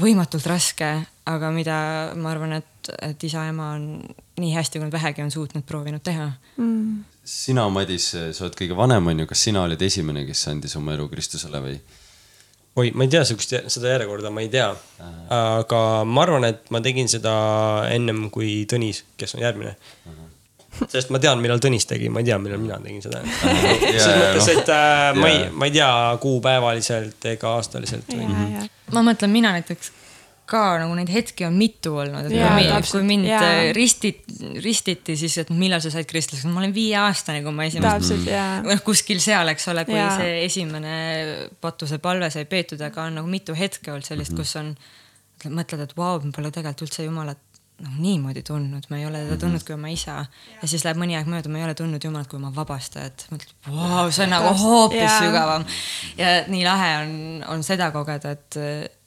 võimatult 0.00 0.46
raske, 0.48 0.90
aga 1.28 1.50
mida 1.54 1.76
ma 2.16 2.30
arvan, 2.32 2.58
et, 2.62 2.92
et 3.02 3.24
isa-ema 3.28 3.74
on 3.76 3.88
nii 4.40 4.52
hästi, 4.56 4.78
kui 4.78 4.88
nad 4.88 4.94
vähegi 4.94 5.24
on 5.24 5.30
suutnud 5.34 5.66
proovinud 5.68 6.04
teha 6.04 6.30
mm 6.56 7.12
sina, 7.24 7.68
Madis, 7.70 8.08
sa 8.12 8.44
oled 8.46 8.56
kõige 8.58 8.76
vanem, 8.78 9.06
on 9.12 9.22
ju, 9.22 9.28
kas 9.30 9.44
sina 9.46 9.62
olid 9.66 9.82
esimene, 9.82 10.24
kes 10.28 10.46
andis 10.50 10.74
oma 10.78 10.96
elu 10.96 11.08
Kristusele 11.12 11.62
või? 11.62 11.76
oi, 12.80 12.90
ma 12.96 13.04
ei 13.04 13.12
tea 13.12 13.22
sihukest, 13.28 13.54
seda 13.74 13.92
järjekorda 13.92 14.30
ma 14.32 14.42
ei 14.42 14.48
tea. 14.52 14.70
aga 15.36 15.80
ma 16.08 16.24
arvan, 16.24 16.48
et 16.48 16.70
ma 16.72 16.80
tegin 16.84 17.10
seda 17.10 17.32
ennem 17.92 18.28
kui 18.32 18.62
Tõnis, 18.70 19.04
kes 19.20 19.36
on 19.36 19.44
järgmine. 19.44 19.76
Sest 20.88 21.12
ma 21.14 21.20
tean, 21.22 21.40
millal 21.42 21.60
Tõnis 21.62 21.86
tegi, 21.88 22.10
ma 22.12 22.22
ei 22.22 22.28
tea, 22.28 22.38
millal 22.42 22.60
mina 22.62 22.78
tegin 22.82 23.02
seda. 23.04 23.22
selles 23.26 24.06
mõttes, 24.08 24.52
et 24.54 24.70
äh, 24.72 25.08
ma 25.18 25.32
ei, 25.32 25.42
ma 25.52 25.68
ei 25.68 25.74
tea 25.78 25.90
kuupäevaliselt 26.22 27.32
ega 27.34 27.56
aastaliselt. 27.58 28.14
ma 28.92 29.04
mõtlen, 29.04 29.32
mina 29.34 29.54
näiteks 29.58 29.92
ka 30.52 30.62
nagu 30.82 30.94
neid 30.96 31.10
hetki 31.12 31.46
on 31.46 31.54
mitu 31.56 31.94
olnud, 32.02 32.26
et 32.26 32.34
yeah, 32.34 32.56
kui, 32.56 32.66
täpselt, 32.68 32.98
kui 32.98 33.08
mind 33.08 33.28
yeah. 33.28 33.70
ristit, 33.76 34.24
ristiti, 34.64 35.14
siis 35.16 35.38
et 35.40 35.52
millal 35.54 35.80
sa 35.84 35.92
said 35.94 36.08
kristlaseks, 36.10 36.48
ma 36.50 36.60
olin 36.60 36.74
viieaastane, 36.76 37.44
kui 37.44 37.54
ma 37.56 37.68
esimest, 37.68 38.26
noh 38.66 38.82
kuskil 38.84 39.22
seal, 39.22 39.48
eks 39.54 39.70
ole, 39.72 39.86
kui 39.88 39.96
yeah. 39.96 40.16
see 40.18 40.42
esimene 40.48 40.96
patuse 41.62 42.00
palve 42.02 42.28
sai 42.34 42.44
peetud, 42.50 42.82
aga 42.84 43.06
on 43.08 43.20
nagu 43.20 43.30
mitu 43.30 43.56
hetke 43.56 43.94
olnud 43.94 44.08
sellist, 44.08 44.34
kus 44.36 44.56
on, 44.60 44.74
mõtled, 45.46 45.86
et 45.86 45.96
vau, 45.96 46.18
ma 46.26 46.34
pole 46.34 46.52
tegelikult 46.52 46.88
üldse 46.88 47.06
Jumalat 47.06 47.40
noh, 47.82 47.98
niimoodi 47.98 48.42
tundnud, 48.46 48.86
ma 48.90 48.98
ei 49.00 49.06
ole 49.08 49.24
teda 49.24 49.38
tundnud 49.42 49.64
kui 49.66 49.74
oma 49.74 49.90
isa. 49.92 50.22
ja 50.60 50.68
siis 50.70 50.84
läheb 50.86 51.00
mõni 51.00 51.16
aeg 51.18 51.30
mööda, 51.30 51.50
ma 51.52 51.60
ei 51.60 51.66
ole 51.66 51.76
tundnud 51.78 52.04
Jumalat 52.04 52.30
kui 52.30 52.38
oma 52.38 52.52
vabastajat. 52.54 53.26
mõtled, 53.32 53.54
vau, 53.68 54.08
see 54.10 54.26
on 54.26 54.34
nagu 54.36 54.52
hoopis 54.62 55.02
yeah. 55.02 55.20
sügavam. 55.22 55.68
ja 56.18 56.34
nii 56.52 56.64
lahe 56.66 56.90
on, 57.02 57.14
on 57.56 57.64
seda 57.66 57.90
kogeda, 57.94 58.36
et 58.36 58.60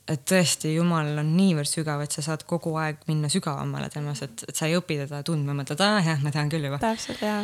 et 0.06 0.22
tõesti, 0.30 0.76
Jumal 0.76 1.16
on 1.18 1.32
niivõrd 1.34 1.70
sügav, 1.70 2.04
et 2.06 2.14
sa 2.14 2.22
saad 2.22 2.44
kogu 2.46 2.76
aeg 2.78 3.00
minna 3.10 3.30
sügavamale 3.32 3.88
temas, 3.90 4.22
et, 4.22 4.44
et 4.48 4.58
sa 4.58 4.68
ei 4.70 4.76
õpi 4.78 5.00
teda 5.00 5.24
tundma, 5.26 5.56
mõtled, 5.58 5.82
aa 5.82 6.04
jah, 6.06 6.20
ma 6.22 6.34
tean 6.34 6.52
küll 6.52 6.68
juba. 6.68 6.78
täpselt 6.82 7.24
ja. 7.26 7.40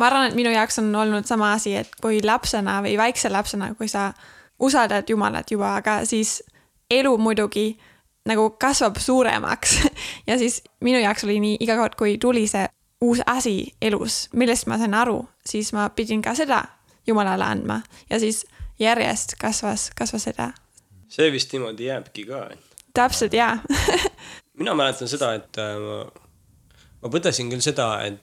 ma 0.00 0.08
arvan, 0.08 0.30
et 0.30 0.38
minu 0.38 0.52
jaoks 0.54 0.80
on 0.80 0.88
olnud 1.02 1.28
sama 1.28 1.52
asi, 1.58 1.74
et 1.76 1.92
kui 2.00 2.22
lapsena 2.24 2.78
või 2.84 2.96
väikse 3.00 3.28
lapsena, 3.32 3.74
kui 3.76 3.92
sa 3.92 4.08
usaldad 4.62 5.10
Jumalat 5.10 5.52
juba, 5.52 5.76
aga 5.82 6.00
siis 6.08 6.38
elu 6.92 7.12
muidugi 7.20 7.74
nagu 8.28 8.50
kasvab 8.60 9.00
suuremaks 9.02 9.78
ja 10.28 10.38
siis 10.38 10.62
minu 10.80 11.00
jaoks 11.02 11.24
oli 11.24 11.40
nii 11.42 11.56
iga 11.60 11.76
kord, 11.80 11.98
kui 11.98 12.18
tuli 12.18 12.46
see 12.50 12.66
uus 13.02 13.22
asi 13.26 13.72
elus, 13.82 14.28
millest 14.32 14.68
ma 14.70 14.78
sain 14.78 14.94
aru, 14.94 15.18
siis 15.46 15.72
ma 15.74 15.88
pidin 15.90 16.22
ka 16.22 16.36
seda 16.38 16.64
Jumalale 17.06 17.44
andma 17.44 17.80
ja 18.10 18.20
siis 18.22 18.44
järjest 18.78 19.34
kasvas, 19.40 19.90
kasvas 19.98 20.28
seda 20.30 20.52
see 21.12 21.32
vist 21.32 21.52
niimoodi 21.52 21.90
jääbki 21.90 22.24
ka. 22.28 22.44
täpselt, 22.94 23.34
jaa 23.34 23.58
mina 24.58 24.74
mäletan 24.74 25.08
seda, 25.08 25.34
et 25.38 25.58
äh, 25.60 25.74
ma, 25.80 26.04
ma 27.02 27.12
põdesin 27.12 27.50
küll 27.52 27.64
seda, 27.64 27.88
et 28.06 28.20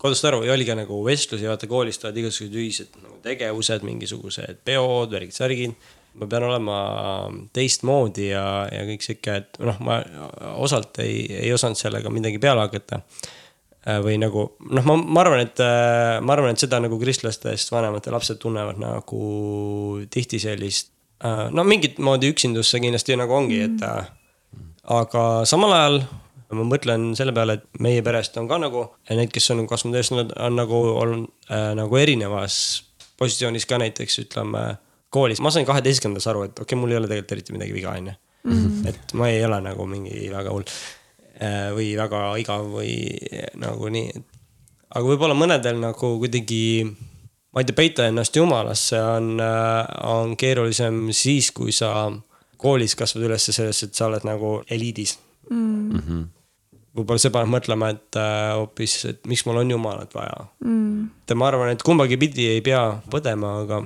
kodust 0.00 0.26
aru 0.28 0.42
ja 0.46 0.54
oli 0.54 0.66
ka 0.68 0.76
nagu 0.78 0.98
vestlusi, 1.04 1.48
vaata 1.48 1.68
koolis 1.70 2.00
tulevad 2.00 2.20
igasugused 2.22 2.58
ühised 2.60 2.98
nagu 3.02 3.20
tegevused, 3.24 3.86
mingisugused 3.86 4.62
peod, 4.66 5.14
värgid, 5.14 5.36
särgid. 5.36 5.76
Ma 6.16 6.28
pean 6.30 6.46
olema 6.48 6.76
teistmoodi 7.56 8.30
ja, 8.30 8.44
ja 8.72 8.84
kõik 8.88 9.04
sihuke, 9.04 9.40
et 9.42 9.60
noh, 9.62 9.80
ma 9.84 10.00
osalt 10.56 11.02
ei, 11.04 11.24
ei 11.44 11.52
osanud 11.54 11.78
sellega 11.78 12.12
midagi 12.12 12.40
peale 12.42 12.66
hakata. 12.66 13.02
Äh, 13.86 14.00
või 14.02 14.16
nagu 14.18 14.48
noh, 14.66 14.84
ma, 14.88 14.98
ma 14.98 15.22
arvan, 15.22 15.44
et 15.46 15.62
äh, 15.62 16.18
ma 16.24 16.36
arvan, 16.36 16.56
et 16.56 16.62
seda 16.64 16.82
nagu 16.82 16.98
kristlastest 17.00 17.70
vanemate 17.74 18.14
lapsed 18.14 18.40
tunnevad 18.42 18.80
nagu 18.82 19.22
tihti 20.10 20.42
sellist 20.42 20.94
Äh, 21.24 21.48
no 21.50 21.64
mingit 21.64 21.98
moodi 22.02 22.28
üksindus 22.32 22.70
see 22.70 22.82
kindlasti 22.84 23.16
nagu 23.16 23.32
ongi, 23.32 23.62
et 23.64 23.84
aga 24.92 25.22
samal 25.48 25.72
ajal 25.72 26.00
ma 26.56 26.66
mõtlen 26.68 27.08
selle 27.18 27.32
peale, 27.34 27.56
et 27.56 27.80
meie 27.82 28.02
perest 28.06 28.36
on 28.38 28.48
ka 28.50 28.58
nagu 28.60 28.84
need, 29.08 29.32
kes 29.32 29.48
on 29.54 29.64
kasvanud 29.66 29.96
ees, 29.98 30.12
nad 30.12 30.34
on 30.36 30.58
nagu 30.60 30.82
olnud 30.92 31.30
äh, 31.48 31.72
nagu 31.78 31.98
erinevas 31.98 32.58
positsioonis 33.16 33.64
ka 33.66 33.80
näiteks 33.80 34.20
ütleme 34.26 34.66
koolis. 35.10 35.40
ma 35.40 35.50
sain 35.50 35.66
kaheteistkümnendas 35.66 36.26
aru, 36.32 36.46
et 36.48 36.54
okei 36.54 36.64
okay,, 36.64 36.80
mul 36.80 36.94
ei 36.94 37.00
ole 37.00 37.10
tegelikult 37.10 37.36
eriti 37.36 37.56
midagi 37.56 37.76
viga, 37.76 37.96
on 37.96 38.12
ju. 38.12 38.16
Mhm. 38.46 38.86
et 38.86 39.14
ma 39.18 39.28
ei 39.28 39.44
ole 39.44 39.60
nagu 39.60 39.86
mingi 39.90 40.28
väga 40.30 40.54
hull 40.54 40.66
äh, 41.42 41.72
või 41.74 41.90
väga 41.98 42.22
igav 42.38 42.68
või 42.70 42.94
nagu 43.58 43.90
nii. 43.90 44.22
aga 44.94 45.04
võib-olla 45.06 45.34
mõnedel 45.34 45.80
nagu 45.82 46.16
kuidagi 46.22 46.86
ma 47.56 47.62
ei 47.62 47.66
tea, 47.66 47.76
peita 47.76 48.06
ennast 48.06 48.36
jumalasse 48.36 49.00
on, 49.00 49.40
äh, 49.40 49.82
on 50.04 50.36
keerulisem 50.36 51.08
siis, 51.16 51.50
kui 51.56 51.72
sa 51.72 52.12
koolis 52.60 52.96
kasvad 52.98 53.24
üles 53.28 53.48
selles, 53.48 53.82
et 53.82 53.94
sa 53.96 54.10
oled 54.10 54.24
nagu 54.28 54.58
eliidis 54.70 55.16
mm. 55.50 55.98
-hmm. 55.98 56.24
võib-olla 56.96 57.22
see 57.22 57.32
paneb 57.32 57.54
mõtlema, 57.54 57.90
et 57.96 58.18
äh, 58.20 58.52
hoopis, 58.58 58.98
et 59.12 59.26
miks 59.26 59.46
mul 59.48 59.62
on 59.62 59.70
jumalat 59.70 60.14
vaja 60.14 60.46
mm.. 60.64 61.06
et 61.24 61.36
ma 61.36 61.48
arvan, 61.48 61.72
et 61.72 61.82
kumbagi 61.82 62.20
pidi 62.20 62.48
ei 62.50 62.60
pea 62.60 62.82
põdema, 63.10 63.56
aga, 63.64 63.82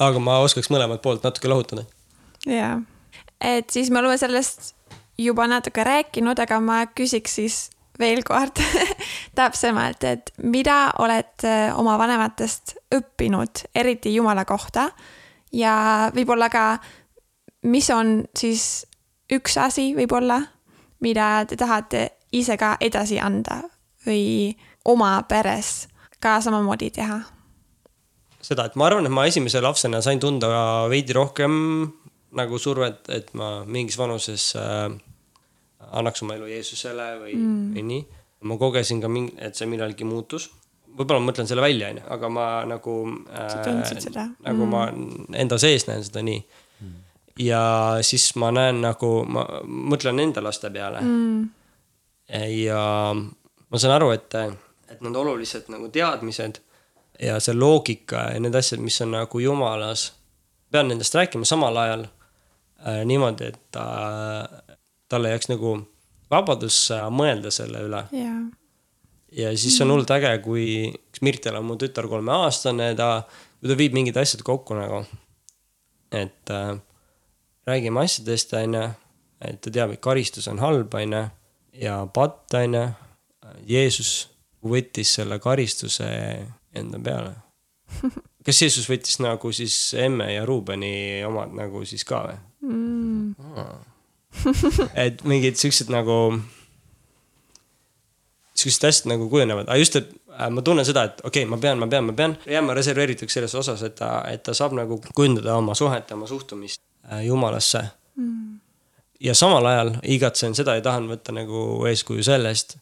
aga 0.00 0.22
ma 0.22 0.38
oskaks 0.44 0.70
mõlemat 0.72 1.02
poolt 1.02 1.24
natuke 1.24 1.48
lahutada. 1.48 1.84
jaa, 2.46 2.80
et 3.40 3.70
siis 3.70 3.90
me 3.90 3.98
oleme 3.98 4.18
sellest 4.18 4.74
juba 5.18 5.46
natuke 5.46 5.84
rääkinud, 5.84 6.38
aga 6.38 6.60
ma 6.60 6.84
küsiks 6.86 7.38
siis 7.40 7.58
veel 7.98 8.22
kord 8.24 8.58
täpsemalt, 9.38 10.04
et 10.04 10.32
mida 10.42 10.92
oled 11.02 11.44
äh, 11.44 11.68
oma 11.78 11.98
vanematest 12.00 12.76
õppinud, 12.94 13.66
eriti 13.74 14.14
Jumala 14.14 14.44
kohta 14.48 14.88
ja 15.52 15.74
võib-olla 16.14 16.48
ka, 16.52 16.64
mis 17.68 17.90
on 17.90 18.22
siis 18.36 18.86
üks 19.32 19.58
asi 19.60 19.92
võib-olla, 19.96 20.40
mida 21.00 21.44
te 21.48 21.56
tahate 21.56 22.08
ise 22.32 22.56
ka 22.56 22.76
edasi 22.80 23.20
anda 23.20 23.62
või 24.06 24.56
oma 24.88 25.14
peres 25.28 25.88
ka 26.22 26.40
samamoodi 26.40 26.90
teha? 26.94 27.20
Seda, 28.42 28.66
et 28.66 28.76
ma 28.78 28.88
arvan, 28.88 29.06
et 29.06 29.14
ma 29.14 29.26
esimese 29.30 29.62
lapsena 29.62 30.02
sain 30.04 30.20
tunda 30.22 30.50
veidi 30.90 31.14
rohkem 31.16 31.52
nagu 32.38 32.58
survet, 32.60 33.04
et 33.12 33.30
ma 33.36 33.60
mingis 33.68 33.98
vanuses 34.00 34.52
äh, 34.56 34.88
annaks 35.92 36.24
oma 36.24 36.36
elu 36.38 36.48
Jeesusele 36.54 37.08
või 37.20 37.36
mm., 37.36 37.70
või 37.76 37.86
nii. 37.90 38.02
ma 38.48 38.58
kogesin 38.60 39.02
ka 39.02 39.10
mingi, 39.12 39.36
et 39.38 39.58
see 39.58 39.68
millalgi 39.70 40.08
muutus. 40.08 40.48
võib-olla 40.96 41.20
ma 41.20 41.30
mõtlen 41.30 41.48
selle 41.48 41.64
välja, 41.64 41.92
onju, 41.92 42.04
aga 42.16 42.32
ma 42.32 42.46
nagu. 42.68 42.96
sa 43.36 43.62
tundsid 43.66 44.02
seda? 44.08 44.26
nagu 44.46 44.66
mm. 44.66 44.72
ma 44.72 45.38
enda 45.44 45.60
sees 45.60 45.86
näen 45.90 46.04
seda 46.04 46.24
nii 46.24 46.40
mm.. 46.40 46.98
ja 47.44 47.62
siis 48.04 48.30
ma 48.40 48.50
näen 48.54 48.80
nagu, 48.84 49.12
ma 49.28 49.46
mõtlen 49.66 50.24
enda 50.24 50.44
laste 50.44 50.72
peale 50.72 51.04
mm.. 51.04 51.46
ja 52.64 52.82
ma 53.12 53.80
saan 53.80 53.96
aru, 54.00 54.12
et, 54.16 54.40
et 54.88 55.04
need 55.04 55.16
olulised 55.24 55.68
nagu 55.72 55.92
teadmised 55.92 56.62
ja 57.22 57.38
see 57.40 57.54
loogika 57.54 58.26
ja 58.34 58.40
need 58.42 58.56
asjad, 58.58 58.82
mis 58.82 59.00
on 59.04 59.14
nagu 59.14 59.42
jumalas, 59.42 60.10
pean 60.72 60.90
nendest 60.90 61.14
rääkima 61.14 61.46
samal 61.48 61.76
ajal 61.84 62.06
äh, 62.06 63.02
niimoodi, 63.08 63.52
et 63.52 63.60
ta 63.74 63.84
äh, 64.08 64.76
talle 65.08 65.32
jääks 65.34 65.50
nagu 65.52 65.76
vabadus 66.32 66.78
mõelda 67.12 67.52
selle 67.52 67.84
üle 67.86 68.04
yeah.. 68.16 68.40
ja 69.36 69.52
siis 69.56 69.78
on 69.84 69.92
hullult 69.92 70.10
äge, 70.16 70.32
kui, 70.44 70.66
Mirtel 71.22 71.54
on 71.54 71.68
mu 71.68 71.76
tütar 71.78 72.08
kolmeaastane, 72.10 72.88
ta, 72.98 73.10
ta 73.62 73.76
viib 73.78 73.94
mingid 73.94 74.16
asjad 74.18 74.42
kokku 74.46 74.74
nagu. 74.74 75.04
et 76.10 76.50
äh, 76.50 76.74
räägime 77.66 78.02
asjadest, 78.02 78.52
on 78.58 78.74
ju, 78.74 78.88
et 79.40 79.60
ta 79.62 79.70
teab, 79.70 79.94
et 79.94 80.02
karistus 80.02 80.48
on 80.50 80.58
halb, 80.58 80.94
on 80.94 81.14
ju, 81.18 81.22
ja 81.86 82.02
patt, 82.14 82.44
on 82.58 82.78
ju. 82.78 82.88
Jeesus 83.66 84.28
võttis 84.64 85.10
selle 85.16 85.36
karistuse 85.42 86.06
enda 86.74 87.00
peale. 87.02 87.34
kas 88.46 88.62
Jeesus 88.62 88.88
võttis 88.88 89.18
nagu 89.22 89.52
siis 89.52 89.76
emme 90.00 90.32
ja 90.32 90.46
Ruubeni 90.48 91.22
omad 91.28 91.52
nagu 91.56 91.84
siis 91.88 92.04
ka 92.08 92.22
või 92.26 92.38
mm.? 92.68 93.34
et 95.04 95.22
mingid 95.28 95.58
siuksed 95.60 95.90
nagu, 95.92 96.16
siuksed 98.56 98.88
asjad 98.88 99.10
nagu 99.12 99.28
kujunevad, 99.32 99.68
aga 99.68 99.78
just, 99.80 99.98
et 100.00 100.08
äh, 100.38 100.48
ma 100.52 100.64
tunnen 100.64 100.86
seda, 100.88 101.04
et 101.10 101.20
okei 101.20 101.44
okay,, 101.44 101.50
ma 101.50 101.60
pean, 101.60 101.80
ma 101.82 101.88
pean, 101.90 102.08
ma 102.08 102.16
pean 102.16 102.36
jääma 102.48 102.76
reserveerituks 102.78 103.38
selles 103.38 103.54
osas, 103.58 103.84
et 103.86 103.98
ta, 103.98 104.14
et 104.32 104.44
ta 104.46 104.56
saab 104.56 104.76
nagu 104.78 105.00
kujundada 105.12 105.56
oma 105.60 105.76
suhet 105.78 106.10
ja 106.10 106.16
oma 106.16 106.30
suhtumist 106.30 106.80
äh, 107.10 107.26
jumalasse 107.26 107.84
mm. 108.16 108.56
ja 109.28 109.36
samal 109.38 109.68
ajal 109.68 109.94
igatsen 110.16 110.56
seda 110.58 110.78
ja 110.78 110.86
tahan 110.88 111.10
võtta 111.12 111.36
nagu 111.36 111.84
eeskuju 111.90 112.24
sellest, 112.26 112.78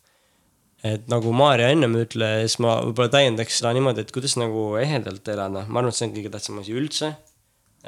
et 0.86 1.08
nagu 1.12 1.32
Maarja 1.36 1.70
ennem 1.74 1.98
ütles, 2.00 2.58
ma 2.62 2.78
võib-olla 2.86 3.12
täiendaks 3.12 3.60
seda 3.60 3.74
niimoodi, 3.76 4.04
et 4.04 4.14
kuidas 4.14 4.36
nagu 4.40 4.70
ehedalt 4.80 5.28
elada, 5.28 5.66
ma 5.68 5.82
arvan, 5.82 5.92
et 5.92 5.98
see 5.98 6.08
on 6.08 6.14
kõige 6.16 6.32
tähtsam 6.32 6.62
asi 6.62 6.76
üldse 6.76 7.14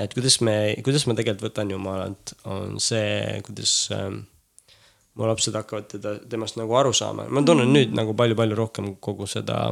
et 0.00 0.14
kuidas 0.16 0.38
me, 0.44 0.56
kuidas 0.84 1.06
ma 1.08 1.16
tegelikult 1.16 1.50
võtan 1.50 1.72
Jumalat, 1.72 2.34
on 2.48 2.78
see, 2.80 3.40
kuidas 3.46 3.72
ähm, 3.96 4.22
mu 5.18 5.28
lapsed 5.28 5.56
hakkavad 5.56 5.88
teda, 5.92 6.14
temast 6.30 6.56
nagu 6.60 6.76
aru 6.78 6.94
saama. 6.96 7.26
ma 7.28 7.42
tunnen 7.44 7.68
mm. 7.68 7.76
nüüd 7.76 7.96
nagu 7.96 8.14
palju-palju 8.16 8.56
rohkem 8.58 8.94
kogu 9.04 9.28
seda, 9.28 9.66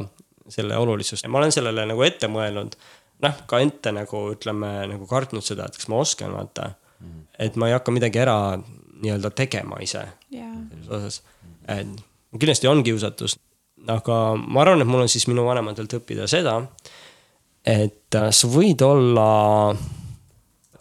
selle 0.51 0.77
olulisust 0.77 1.25
ja 1.25 1.31
ma 1.31 1.41
olen 1.41 1.53
sellele 1.53 1.87
nagu 1.89 2.05
ette 2.05 2.29
mõelnud. 2.29 2.77
noh, 3.25 3.41
ka 3.49 3.61
ette 3.63 3.93
nagu 3.95 4.27
ütleme 4.35 4.71
nagu 4.91 5.09
kartnud 5.09 5.45
seda, 5.45 5.69
et 5.69 5.77
kas 5.77 5.89
ma 5.89 6.01
oskan 6.03 6.33
vaata 6.37 6.71
mm.. 6.99 7.25
et 7.47 7.57
ma 7.57 7.69
ei 7.69 7.77
hakka 7.77 7.93
midagi 7.93 8.21
ära 8.21 8.37
nii-öelda 9.01 9.33
tegema 9.33 9.81
ise 9.81 10.05
yeah. 10.29 10.53
selles 10.69 10.93
osas. 10.99 11.21
et 11.65 11.97
kindlasti 12.39 12.69
on 12.71 12.83
kiusatus, 12.83 13.37
aga 13.91 14.19
ma 14.39 14.61
arvan, 14.63 14.83
et 14.83 14.89
mul 14.89 15.03
on 15.03 15.11
siis 15.11 15.27
minu 15.27 15.45
vanematelt 15.47 15.97
õppida 15.99 16.27
seda, 16.31 16.59
et 17.65 18.17
äh, 18.17 18.29
sa 18.31 18.49
võid 18.51 18.81
olla 18.85 19.27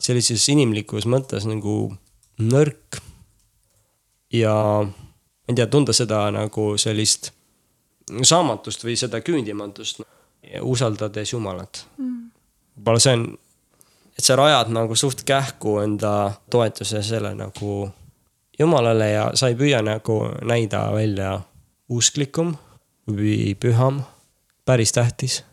sellises 0.00 0.46
inimlikus 0.52 1.06
mõttes 1.10 1.46
nagu 1.48 1.90
nõrk. 2.40 3.00
ja 4.32 4.54
ma 4.86 5.50
ei 5.50 5.58
tea, 5.58 5.66
tunda 5.66 5.92
seda 5.92 6.22
nagu 6.30 6.76
sellist 6.78 7.32
saamatust 8.22 8.84
või 8.84 8.96
seda 8.98 9.20
küündimatust, 9.20 10.02
usaldades 10.62 11.32
Jumalat 11.32 11.84
mm.. 11.98 12.20
võib-olla 12.78 13.02
see 13.02 13.16
on, 13.18 13.24
et 14.16 14.24
sa 14.24 14.36
rajad 14.38 14.70
nagu 14.72 14.96
suht 14.96 15.24
kähku 15.26 15.78
enda 15.82 16.32
toetuse 16.50 17.02
selle 17.06 17.34
nagu 17.36 17.90
Jumalale 18.60 19.10
ja 19.10 19.26
sa 19.34 19.48
ei 19.48 19.56
püüa 19.58 19.80
nagu 19.84 20.20
näida 20.46 20.84
välja 20.94 21.38
usklikum 21.88 22.54
või 23.10 23.54
püham. 23.60 24.02
päris 24.64 24.92
tähtis. 24.92 25.44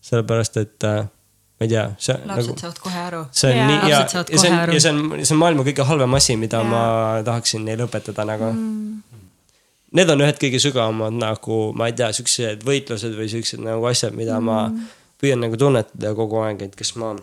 sellepärast, 0.00 0.56
et 0.56 0.84
äh, 0.84 1.04
ma 1.04 1.66
ei 1.66 1.68
tea, 1.68 1.90
see. 1.98 2.16
lapsed 2.26 2.48
nagu, 2.48 2.58
saavad 2.58 2.78
kohe 2.80 3.00
aru. 3.00 3.24
see 3.30 3.50
on 3.50 3.56
yeah. 3.56 3.68
nii 3.68 3.90
ja, 3.90 3.98
ja 4.00 4.38
see 4.38 4.50
on, 4.50 4.72
ja 4.74 4.80
see 4.80 4.92
on, 4.92 5.24
see 5.24 5.34
on 5.34 5.40
maailma 5.42 5.66
kõige 5.68 5.84
halvem 5.84 6.16
asi, 6.16 6.36
mida 6.40 6.62
yeah. 6.64 6.70
ma 6.70 7.22
tahaksin 7.24 7.64
neile 7.68 7.84
õpetada 7.84 8.24
nagu 8.24 8.52
mm 8.52 8.80
need 9.96 10.10
on 10.12 10.22
ühed 10.22 10.38
kõige 10.40 10.60
sügavamad 10.62 11.16
nagu, 11.18 11.60
ma 11.76 11.90
ei 11.90 11.96
tea, 11.98 12.10
siuksed 12.14 12.64
võitlused 12.66 13.16
või 13.16 13.30
siuksed 13.32 13.62
nagu 13.64 13.86
asjad, 13.90 14.14
mida 14.16 14.38
mm. 14.38 14.46
ma 14.46 15.18
püüan 15.20 15.42
nagu 15.42 15.58
tunnetada 15.60 16.14
kogu 16.18 16.40
aeg, 16.44 16.62
et 16.68 16.76
kas 16.78 16.94
ma 17.00 17.14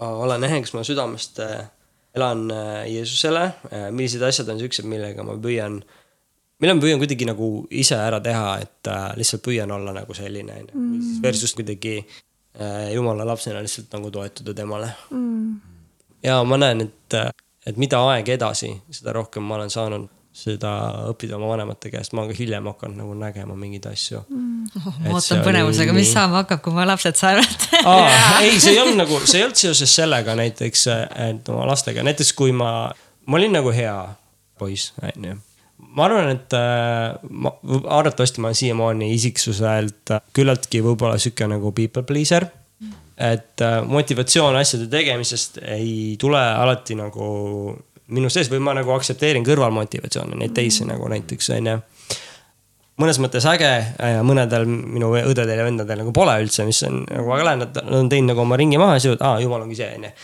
olen 0.00 0.48
ehe, 0.48 0.62
kas 0.64 0.74
ma 0.76 0.84
südamest 0.86 1.42
äh, 1.44 1.68
elan 2.16 2.46
äh, 2.50 2.84
Jeesusele, 2.90 3.44
äh, 3.70 3.88
millised 3.94 4.22
asjad 4.26 4.50
on 4.52 4.60
siuksed, 4.60 4.88
millega 4.90 5.24
ma 5.26 5.36
püüan, 5.40 5.80
mille 6.60 6.76
ma 6.76 6.84
püüan 6.84 7.02
kuidagi 7.02 7.28
nagu 7.28 7.50
ise 7.70 7.98
ära 8.00 8.20
teha, 8.24 8.58
et 8.64 8.90
lihtsalt 9.20 9.44
püüan 9.46 9.70
olla 9.74 9.94
nagu 9.96 10.16
selline, 10.16 10.58
on 10.58 10.66
ju. 10.66 10.80
Mm. 10.80 11.22
Versus 11.24 11.54
kuidagi 11.58 12.00
jumala 12.92 13.24
lapsena 13.24 13.62
lihtsalt 13.62 13.92
nagu 13.94 14.08
toetuda 14.10 14.50
temale 14.58 14.88
mm.. 15.14 15.52
ja 16.26 16.40
ma 16.44 16.56
näen, 16.58 16.82
et, 16.82 17.14
et 17.70 17.78
mida 17.78 18.00
aeg 18.10 18.26
edasi, 18.34 18.72
seda 18.90 19.14
rohkem 19.14 19.46
ma 19.46 19.54
olen 19.54 19.70
saanud 19.70 20.08
seda 20.30 20.70
õppida 21.10 21.34
oma 21.36 21.48
vanemate 21.50 21.90
käest, 21.90 22.14
ma 22.14 22.22
olen 22.22 22.30
ka 22.30 22.38
hiljem 22.38 22.68
hakanud 22.70 23.00
nagu 23.00 23.16
nägema 23.18 23.56
mingeid 23.58 23.88
asju. 23.90 24.22
Mm.. 24.30 24.68
Oh, 24.78 25.00
ma 25.02 25.16
ootan 25.18 25.42
põnevusega, 25.44 25.94
mis 25.96 26.12
saama 26.14 26.44
hakkab, 26.44 26.62
kui 26.64 26.74
mu 26.76 26.86
lapsed 26.86 27.18
saavad 27.18 27.66
ei, 28.46 28.54
see 28.62 28.76
ei 28.76 28.80
olnud 28.82 29.00
nagu, 29.02 29.18
see 29.24 29.40
ei 29.40 29.46
olnud 29.48 29.58
seoses 29.58 29.94
sellega 29.98 30.36
näiteks, 30.38 30.86
et 31.26 31.50
oma 31.52 31.66
lastega, 31.72 32.06
näiteks 32.06 32.32
kui 32.38 32.54
ma, 32.56 32.70
ma 33.26 33.40
olin 33.40 33.58
nagu 33.58 33.74
hea 33.74 33.96
poiss, 34.60 34.94
onju. 35.02 35.34
ma 35.98 36.06
arvan, 36.06 36.30
et 36.36 36.56
äh, 36.56 37.18
ma, 37.30 37.54
arvatavasti 37.98 38.44
ma 38.44 38.52
olen 38.52 38.62
siiamaani 38.62 39.10
isiksuselt 39.16 40.14
küllaltki 40.36 40.84
võib-olla 40.86 41.18
sihuke 41.18 41.50
nagu 41.50 41.74
people 41.74 42.06
pleaser. 42.06 42.46
Et 43.20 43.60
äh, 43.60 43.82
motivatsioon 43.84 44.54
asjade 44.56 44.86
tegemisest 44.88 45.58
ei 45.74 46.14
tule 46.20 46.40
alati 46.40 46.94
nagu 46.96 47.26
minu 48.10 48.30
sees 48.32 48.50
või 48.52 48.62
ma 48.64 48.74
nagu 48.76 48.92
aktsepteerin 48.96 49.46
kõrvalmotivatsioone, 49.46 50.38
neid 50.40 50.54
teisi 50.56 50.86
nagu 50.88 51.08
näiteks 51.10 51.52
on 51.56 51.70
ju. 51.72 51.78
mõnes 53.00 53.20
mõttes 53.22 53.46
äge 53.48 53.70
ja 53.96 54.24
mõnedel 54.26 54.66
minu 54.68 55.14
õdedel 55.16 55.56
ja 55.56 55.64
vendadel 55.64 56.02
nagu 56.02 56.12
pole 56.12 56.36
üldse, 56.42 56.66
mis 56.68 56.82
on 56.88 57.04
nagu 57.06 57.30
väga 57.30 57.48
lahe, 57.48 57.62
nad 57.62 57.80
on 57.86 58.12
teinud 58.12 58.34
nagu 58.34 58.44
oma 58.44 58.60
ringi 58.60 58.78
maha 58.80 58.98
ja 58.98 59.06
siis, 59.06 59.16
aa 59.20 59.40
jumal 59.40 59.64
ongi 59.64 59.78
see 59.78 59.94
on 59.96 60.10
ju 60.10 60.14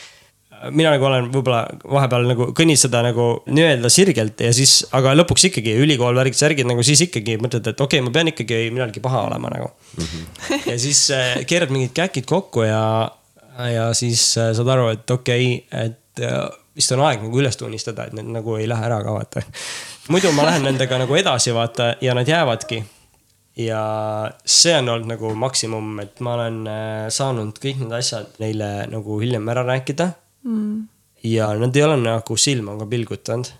mina 0.73 0.93
nagu 0.95 1.07
olen 1.09 1.29
võib-olla 1.33 1.63
vahepeal 1.85 2.27
nagu 2.31 2.49
kõnnin 2.57 2.79
seda 2.81 3.03
nagu 3.05 3.27
nii-öelda 3.51 3.91
sirgelt 3.93 4.41
ja 4.47 4.53
siis, 4.57 4.79
aga 4.97 5.13
lõpuks 5.17 5.49
ikkagi 5.51 5.77
ülikool, 5.83 6.17
värgid, 6.17 6.39
särgid 6.39 6.69
nagu 6.69 6.85
siis 6.87 7.03
ikkagi 7.07 7.37
mõtled, 7.43 7.67
et 7.73 7.81
okei 7.81 8.01
okay,, 8.01 8.07
ma 8.07 8.15
pean 8.15 8.33
ikkagi 8.33 8.61
millalgi 8.73 9.03
paha 9.05 9.27
olema 9.29 9.53
nagu 9.53 9.69
mm. 9.69 10.05
-hmm. 10.05 10.69
ja 10.73 10.79
siis 10.81 11.03
äh, 11.15 11.35
keerad 11.47 11.75
mingid 11.75 11.93
käkid 11.97 12.29
kokku 12.29 12.65
ja, 12.67 13.11
ja 13.73 13.91
siis 13.95 14.23
äh, 14.39 14.53
saad 14.57 14.73
aru, 14.73 14.89
et 14.97 15.11
okei 15.11 15.51
okay,, 15.57 15.85
et 15.91 16.25
äh, 16.25 16.49
vist 16.77 16.93
on 16.93 17.03
aeg 17.07 17.25
nagu 17.25 17.41
üles 17.41 17.57
tunnistada, 17.59 18.07
et 18.07 18.17
need 18.17 18.29
nagu 18.35 18.59
ei 18.61 18.69
lähe 18.69 18.89
ära 18.89 19.01
ka 19.05 19.15
vaata. 19.17 19.43
muidu 20.13 20.33
ma 20.37 20.45
lähen 20.49 20.67
nendega 20.69 21.01
nagu 21.01 21.17
edasi 21.17 21.55
vaata 21.57 21.95
ja 22.05 22.15
nad 22.17 22.29
jäävadki. 22.29 22.83
ja 23.57 23.81
see 24.45 24.75
on 24.77 24.93
olnud 24.93 25.09
nagu 25.15 25.33
maksimum, 25.35 25.95
et 26.05 26.21
ma 26.21 26.37
olen 26.37 26.59
äh, 26.69 27.07
saanud 27.13 27.57
kõik 27.63 27.81
need 27.81 27.97
asjad 27.97 28.37
neile 28.43 28.71
nagu 28.93 29.21
hiljem 29.23 29.49
ära 29.49 29.65
rääkida. 29.67 30.11
Mm.. 30.47 30.85
ja 31.25 31.49
nad 31.59 31.77
ei 31.77 31.83
ole 31.83 31.97
nagu 32.03 32.37
silma 32.37 32.77
ka 32.79 32.87
pilgutanud. 32.93 33.51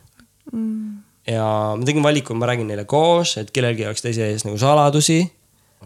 Mm. 0.53 1.01
ja 1.27 1.49
ma 1.75 1.89
tegin 1.89 2.05
valiku, 2.05 2.37
ma 2.37 2.53
räägin 2.53 2.69
neile 2.71 2.85
koos, 2.85 3.37
et 3.41 3.51
kellelgi 3.51 3.89
oleks 3.89 4.05
teise 4.05 4.29
ees 4.29 4.45
nagu 4.47 4.61
saladusi. 4.61 5.23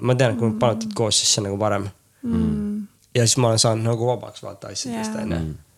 ma 0.00 0.14
tean, 0.14 0.34
et 0.34 0.42
kui 0.42 0.50
nad 0.50 0.58
panutavad 0.58 0.98
koos, 0.98 1.22
siis 1.22 1.34
see 1.34 1.44
on 1.44 1.50
nagu 1.52 1.62
parem. 1.62 1.88
Mm.. 2.26 2.86
ja 3.14 3.24
siis 3.24 3.38
ma 3.38 3.54
olen 3.54 3.62
saanud 3.62 3.92
nagu 3.94 4.14
vabaks 4.14 4.42
vaata 4.42 4.74
asjadest 4.74 5.14
onju 5.22 5.36
yeah 5.38 5.69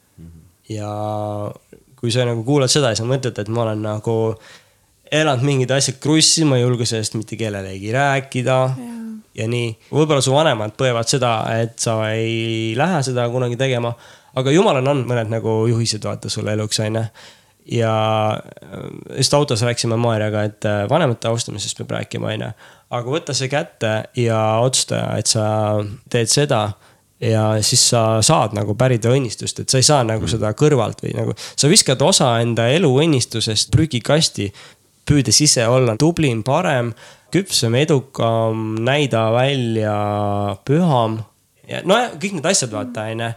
ja 0.73 0.91
kui 2.01 2.11
sa 2.11 2.27
nagu 2.27 2.45
kuulad 2.47 2.73
seda 2.73 2.93
ja 2.93 2.99
sa 2.99 3.07
mõtled, 3.09 3.39
et 3.39 3.51
ma 3.53 3.67
olen 3.67 3.85
nagu 3.85 4.17
elanud 5.13 5.45
mingid 5.47 5.75
asjad 5.75 6.01
krussi, 6.03 6.47
ma 6.49 6.59
ei 6.59 6.65
julge 6.65 6.89
sellest 6.89 7.15
mitte 7.19 7.37
kellelegi 7.39 7.93
rääkida 7.95 8.57
ja, 8.79 8.97
ja 9.43 9.47
nii. 9.51 9.69
võib-olla 9.93 10.25
su 10.25 10.35
vanemad 10.35 10.75
põevad 10.79 11.11
seda, 11.11 11.37
et 11.63 11.77
sa 11.83 11.99
ei 12.15 12.73
lähe 12.79 13.05
seda 13.07 13.29
kunagi 13.33 13.61
tegema, 13.61 13.93
aga 14.35 14.55
jumal 14.55 14.81
on 14.81 14.91
andnud 14.95 15.13
mõned 15.13 15.31
nagu 15.33 15.63
juhised 15.71 16.05
vaata 16.09 16.33
sulle 16.33 16.57
eluks, 16.57 16.81
onju 16.83 17.07
ja 17.67 17.95
just 19.17 19.35
autos 19.35 19.63
rääkisime 19.63 19.97
Maarjaga, 19.97 20.43
et 20.43 20.65
vanemate 20.91 21.29
austamisest 21.29 21.79
peab 21.79 21.91
rääkima, 21.99 22.33
onju. 22.33 22.49
aga 22.91 23.15
võta 23.15 23.37
see 23.37 23.51
kätte 23.53 23.93
ja 24.19 24.41
otsusta, 24.65 25.05
et 25.19 25.31
sa 25.31 25.45
teed 26.11 26.33
seda 26.33 26.65
ja 27.23 27.63
siis 27.63 27.85
sa 27.93 28.03
saad 28.25 28.57
nagu 28.57 28.75
pärida 28.79 29.13
õnnistust, 29.15 29.63
et 29.63 29.73
sa 29.73 29.79
ei 29.79 29.87
saa 29.87 30.03
nagu 30.07 30.25
mm. 30.25 30.33
seda 30.35 30.53
kõrvalt 30.59 31.05
või 31.05 31.15
nagu, 31.17 31.37
sa 31.39 31.71
viskad 31.71 32.03
osa 32.03 32.35
enda 32.43 32.67
elu 32.75 32.91
õnnistusest 33.05 33.71
prügikasti. 33.75 34.53
püüdes 35.07 35.41
ise 35.43 35.67
olla 35.67 35.97
tublim, 35.99 36.43
parem, 36.43 36.93
küpsem, 37.35 37.75
edukam, 37.75 38.77
näida 38.81 39.31
välja 39.35 39.97
püham. 40.65 41.23
ja 41.69 41.83
nojah, 41.85 42.15
kõik 42.19 42.39
need 42.39 42.47
asjad 42.47 42.71
vaata, 42.75 43.09
onju 43.11 43.33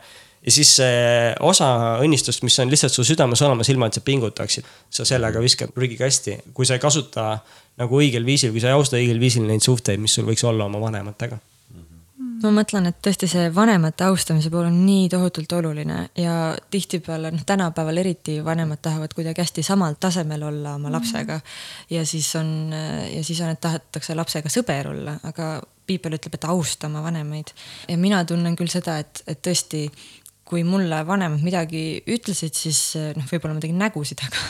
ja 0.45 0.52
siis 0.54 0.76
see 0.78 1.34
osa 1.41 1.98
õnnistust, 2.06 2.43
mis 2.45 2.60
on 2.62 2.69
lihtsalt 2.69 2.93
su 2.93 3.04
südames 3.04 3.41
olemas, 3.41 3.69
ilma 3.69 3.89
et 3.89 3.98
sa 3.98 4.02
pingutaksid, 4.06 4.65
sa 4.93 5.06
sellega 5.06 5.41
viskad 5.41 5.74
prügikasti, 5.74 6.38
kui 6.54 6.69
sa 6.69 6.78
ei 6.78 6.84
kasuta 6.84 7.39
nagu 7.82 7.98
õigel 7.98 8.26
viisil, 8.26 8.54
kui 8.54 8.62
sa 8.62 8.69
ei 8.69 8.78
austa 8.78 9.00
õigel 9.00 9.19
viisil 9.19 9.48
neid 9.50 9.65
suhteid, 9.65 10.00
mis 10.00 10.13
sul 10.13 10.28
võiks 10.30 10.45
olla 10.45 10.69
oma 10.69 10.84
vanematega 10.86 11.41
ma 12.43 12.52
mõtlen, 12.56 12.89
et 12.89 12.98
tõesti 13.04 13.28
see 13.30 13.50
vanemate 13.56 14.06
austamise 14.08 14.50
pool 14.54 14.67
on 14.69 14.80
nii 14.86 15.08
tohutult 15.12 15.52
oluline 15.58 16.00
ja 16.19 16.36
tihtipeale 16.71 17.32
noh, 17.34 17.45
tänapäeval 17.48 18.02
eriti 18.02 18.38
vanemad 18.45 18.82
tahavad 18.82 19.13
kuidagi 19.15 19.43
hästi 19.43 19.63
samal 19.63 19.98
tasemel 20.00 20.43
olla 20.43 20.76
oma 20.80 20.91
lapsega. 20.91 21.39
ja 21.89 22.06
siis 22.06 22.36
on 22.36 22.74
ja 23.15 23.24
siis 23.24 23.41
on, 23.41 23.54
et 23.56 23.62
tahetakse 23.62 24.15
lapsega 24.15 24.52
sõber 24.52 24.91
olla, 24.91 25.17
aga 25.24 25.62
piibel 25.86 26.17
ütleb, 26.17 26.36
et 26.38 26.48
austa 26.50 26.88
oma 26.88 27.04
vanemaid. 27.04 27.54
ja 27.89 27.98
mina 27.98 28.24
tunnen 28.26 28.56
küll 28.56 28.71
seda, 28.71 28.98
et, 29.04 29.24
et 29.28 29.41
tõesti 29.41 29.88
kui 30.45 30.62
mulle 30.62 30.99
vanemad 31.08 31.41
midagi 31.41 32.03
ütlesid, 32.05 32.53
siis 32.53 32.79
noh, 33.17 33.25
võib-olla 33.25 33.55
ma 33.55 33.62
tegin 33.63 33.79
nägusid, 33.81 34.19
aga, 34.27 34.43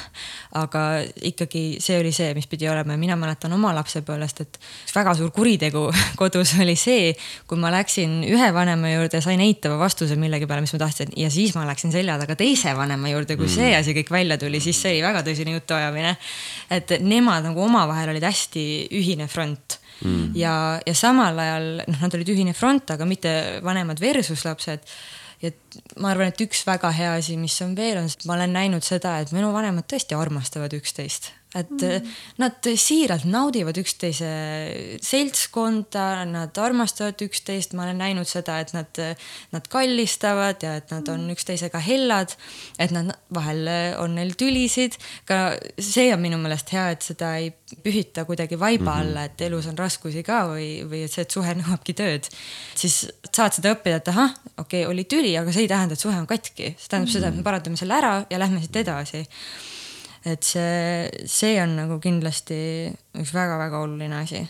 aga 0.59 0.81
ikkagi 1.29 1.77
see 1.83 1.95
oli 2.01 2.11
see, 2.15 2.33
mis 2.35 2.49
pidi 2.51 2.67
olema 2.67 2.97
ja 2.97 2.99
mina 2.99 3.15
mäletan 3.19 3.55
oma 3.55 3.71
lapsepõlvest, 3.77 4.41
et 4.43 4.59
üks 4.59 4.95
väga 4.95 5.13
suur 5.15 5.31
kuritegu 5.35 5.85
kodus 6.19 6.51
oli 6.59 6.75
see, 6.79 7.13
kui 7.47 7.61
ma 7.61 7.71
läksin 7.77 8.17
ühe 8.27 8.51
vanema 8.55 8.91
juurde, 8.91 9.23
sain 9.23 9.45
eitava 9.45 9.79
vastuse 9.85 10.19
millegi 10.19 10.51
peale, 10.51 10.65
mis 10.67 10.75
ma 10.75 10.81
tahtsin 10.83 11.15
ja 11.21 11.31
siis 11.31 11.55
ma 11.55 11.63
läksin 11.69 11.95
selja 11.95 12.19
taga 12.19 12.35
teise 12.43 12.75
vanema 12.75 13.15
juurde, 13.15 13.39
kui 13.39 13.47
see 13.47 13.71
mm. 13.71 13.79
asi 13.79 13.95
kõik 13.95 14.11
välja 14.19 14.39
tuli, 14.41 14.59
siis 14.59 14.83
see 14.83 14.97
oli 14.97 15.07
väga 15.07 15.23
tõsine 15.23 15.55
jutuajamine. 15.55 16.15
et 16.75 16.97
nemad 16.99 17.47
nagu 17.47 17.63
omavahel 17.63 18.11
olid 18.11 18.27
hästi 18.27 18.67
ühine 18.99 19.31
front 19.31 19.79
mm. 20.03 20.31
ja, 20.35 20.55
ja 20.83 20.93
samal 20.97 21.39
ajal 21.39 21.69
noh, 21.85 22.01
nad 22.03 22.19
olid 22.19 22.35
ühine 22.35 22.55
front, 22.57 22.91
aga 22.91 23.07
mitte 23.07 23.61
vanemad 23.63 24.03
versus 24.03 24.43
lapsed 24.43 24.83
ja 25.41 25.51
ma 25.99 26.11
arvan, 26.13 26.31
et 26.31 26.41
üks 26.45 26.65
väga 26.67 26.91
hea 26.95 27.15
asi, 27.19 27.37
mis 27.39 27.55
on 27.65 27.75
veel, 27.77 27.99
on, 28.03 28.11
ma 28.25 28.37
olen 28.37 28.55
näinud 28.55 28.85
seda, 28.85 29.17
et 29.21 29.33
minu 29.35 29.51
vanemad 29.55 29.87
tõesti 29.91 30.17
armastavad 30.17 30.73
üksteist 30.77 31.31
et 31.55 31.71
mm. 31.71 32.13
nad 32.41 32.69
siiralt 32.79 33.25
naudivad 33.29 33.77
üksteise 33.79 34.29
seltskonda, 35.03 36.25
nad 36.29 36.57
armastavad 36.59 37.21
üksteist, 37.25 37.75
ma 37.77 37.85
olen 37.85 38.01
näinud 38.03 38.27
seda, 38.29 38.57
et 38.63 38.73
nad, 38.75 39.01
nad 39.55 39.69
kallistavad 39.71 40.63
ja 40.65 40.75
et 40.81 40.91
nad 40.93 41.07
on 41.11 41.25
mm. 41.25 41.35
üksteisega 41.35 41.81
hellad. 41.85 42.35
et 42.79 42.91
nad 42.91 43.13
vahel 43.33 43.69
on 44.01 44.15
neil 44.17 44.33
tülisid, 44.37 44.97
ka 45.29 45.55
see 45.79 46.09
on 46.13 46.21
minu 46.23 46.39
meelest 46.41 46.71
hea, 46.75 46.89
et 46.95 47.05
seda 47.05 47.35
ei 47.39 47.51
pühita 47.83 48.25
kuidagi 48.27 48.59
vaiba 48.59 48.91
mhm. 48.91 48.99
alla, 49.01 49.25
et 49.29 49.41
elus 49.47 49.69
on 49.71 49.77
raskusi 49.79 50.23
ka 50.25 50.45
või, 50.51 50.69
või 50.89 51.05
et 51.05 51.13
see, 51.13 51.25
et 51.25 51.37
suhe 51.37 51.55
nõuabki 51.61 51.95
tööd. 51.97 52.29
siis 52.75 53.05
saad 53.31 53.55
seda 53.57 53.75
õppida, 53.75 54.01
et 54.01 54.11
ahah, 54.13 54.35
okei 54.57 54.83
okay,, 54.83 54.89
oli 54.91 55.07
tüli, 55.09 55.35
aga 55.39 55.53
see 55.55 55.65
ei 55.65 55.71
tähenda, 55.71 55.95
et 55.95 56.03
suhe 56.03 56.17
on 56.17 56.27
katki, 56.29 56.73
see 56.75 56.91
tähendab 56.91 57.09
mm. 57.09 57.15
seda, 57.17 57.31
et 57.31 57.39
me 57.39 57.47
parandame 57.47 57.79
selle 57.79 57.97
ära 57.97 58.13
ja 58.29 58.41
lähme 58.41 58.61
siit 58.63 58.83
edasi 58.83 59.25
et 60.25 60.43
see, 60.43 61.25
see 61.29 61.57
on 61.61 61.75
nagu 61.77 61.99
kindlasti 62.01 62.57
üks 63.21 63.33
väga-väga 63.35 63.81
oluline 63.85 64.21
asi. 64.23 64.41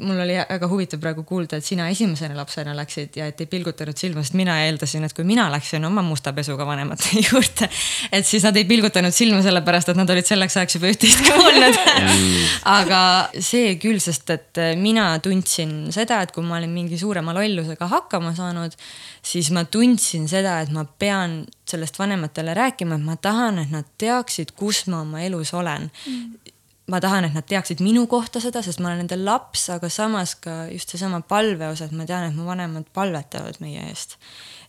Mul 0.00 0.20
oli 0.24 0.36
väga 0.48 0.68
huvitav 0.70 1.00
praegu 1.02 1.22
kuulda, 1.28 1.58
et 1.58 1.66
sina 1.66 1.88
esimesena 1.92 2.36
lapsena 2.36 2.72
läksid 2.76 3.16
ja 3.18 3.26
et 3.28 3.40
ei 3.44 3.48
pilgutanud 3.50 3.98
silma, 3.98 4.22
sest 4.24 4.36
mina 4.38 4.54
eeldasin, 4.64 5.04
et 5.04 5.12
kui 5.16 5.26
mina 5.28 5.48
läksin 5.52 5.84
oma 5.84 6.04
musta 6.06 6.32
pesuga 6.32 6.64
vanemate 6.68 7.20
juurde, 7.26 7.68
et 8.12 8.26
siis 8.26 8.46
nad 8.46 8.56
ei 8.56 8.64
pilgutanud 8.68 9.12
silma 9.12 9.42
sellepärast, 9.44 9.92
et 9.92 10.00
nad 10.00 10.10
olid 10.14 10.28
selleks 10.28 10.56
ajaks 10.56 10.78
juba 10.78 10.92
üht-teist 10.92 11.24
kuulnud. 11.26 11.80
Aga 12.78 13.02
see 13.36 13.76
küll, 13.82 14.00
sest 14.00 14.32
et 14.32 14.62
mina 14.80 15.10
tundsin 15.24 15.92
seda, 15.92 16.22
et 16.24 16.32
kui 16.32 16.46
ma 16.46 16.56
olin 16.60 16.72
mingi 16.72 17.00
suurema 17.00 17.36
lollusega 17.36 17.90
hakkama 17.92 18.32
saanud, 18.38 18.76
siis 19.20 19.52
ma 19.52 19.66
tundsin 19.68 20.24
seda, 20.30 20.60
et 20.64 20.72
ma 20.72 20.86
pean 20.86 21.42
sellest 21.68 22.00
vanematele 22.00 22.56
rääkima, 22.56 22.96
et 22.96 23.04
ma 23.04 23.18
tahan, 23.20 23.60
et 23.60 23.74
nad 23.74 23.92
teaksid, 24.00 24.56
kus 24.56 24.86
ma 24.88 25.04
oma 25.04 25.20
elus 25.26 25.52
olen. 25.58 25.90
Mm 26.08 26.42
ma 26.90 26.98
tahan, 27.00 27.28
et 27.28 27.34
nad 27.36 27.46
teaksid 27.46 27.82
minu 27.84 28.06
kohta 28.10 28.40
seda, 28.42 28.62
sest 28.64 28.80
ma 28.82 28.90
olen 28.90 29.04
nende 29.04 29.18
laps, 29.20 29.68
aga 29.74 29.90
samas 29.92 30.34
ka 30.42 30.64
just 30.72 30.90
seesama 30.92 31.22
palve 31.28 31.68
osa, 31.70 31.86
et 31.86 31.94
ma 31.96 32.06
tean, 32.08 32.26
et 32.26 32.36
mu 32.36 32.46
vanemad 32.48 32.88
palvetavad 32.94 33.60
meie 33.62 33.84
eest. 33.90 34.18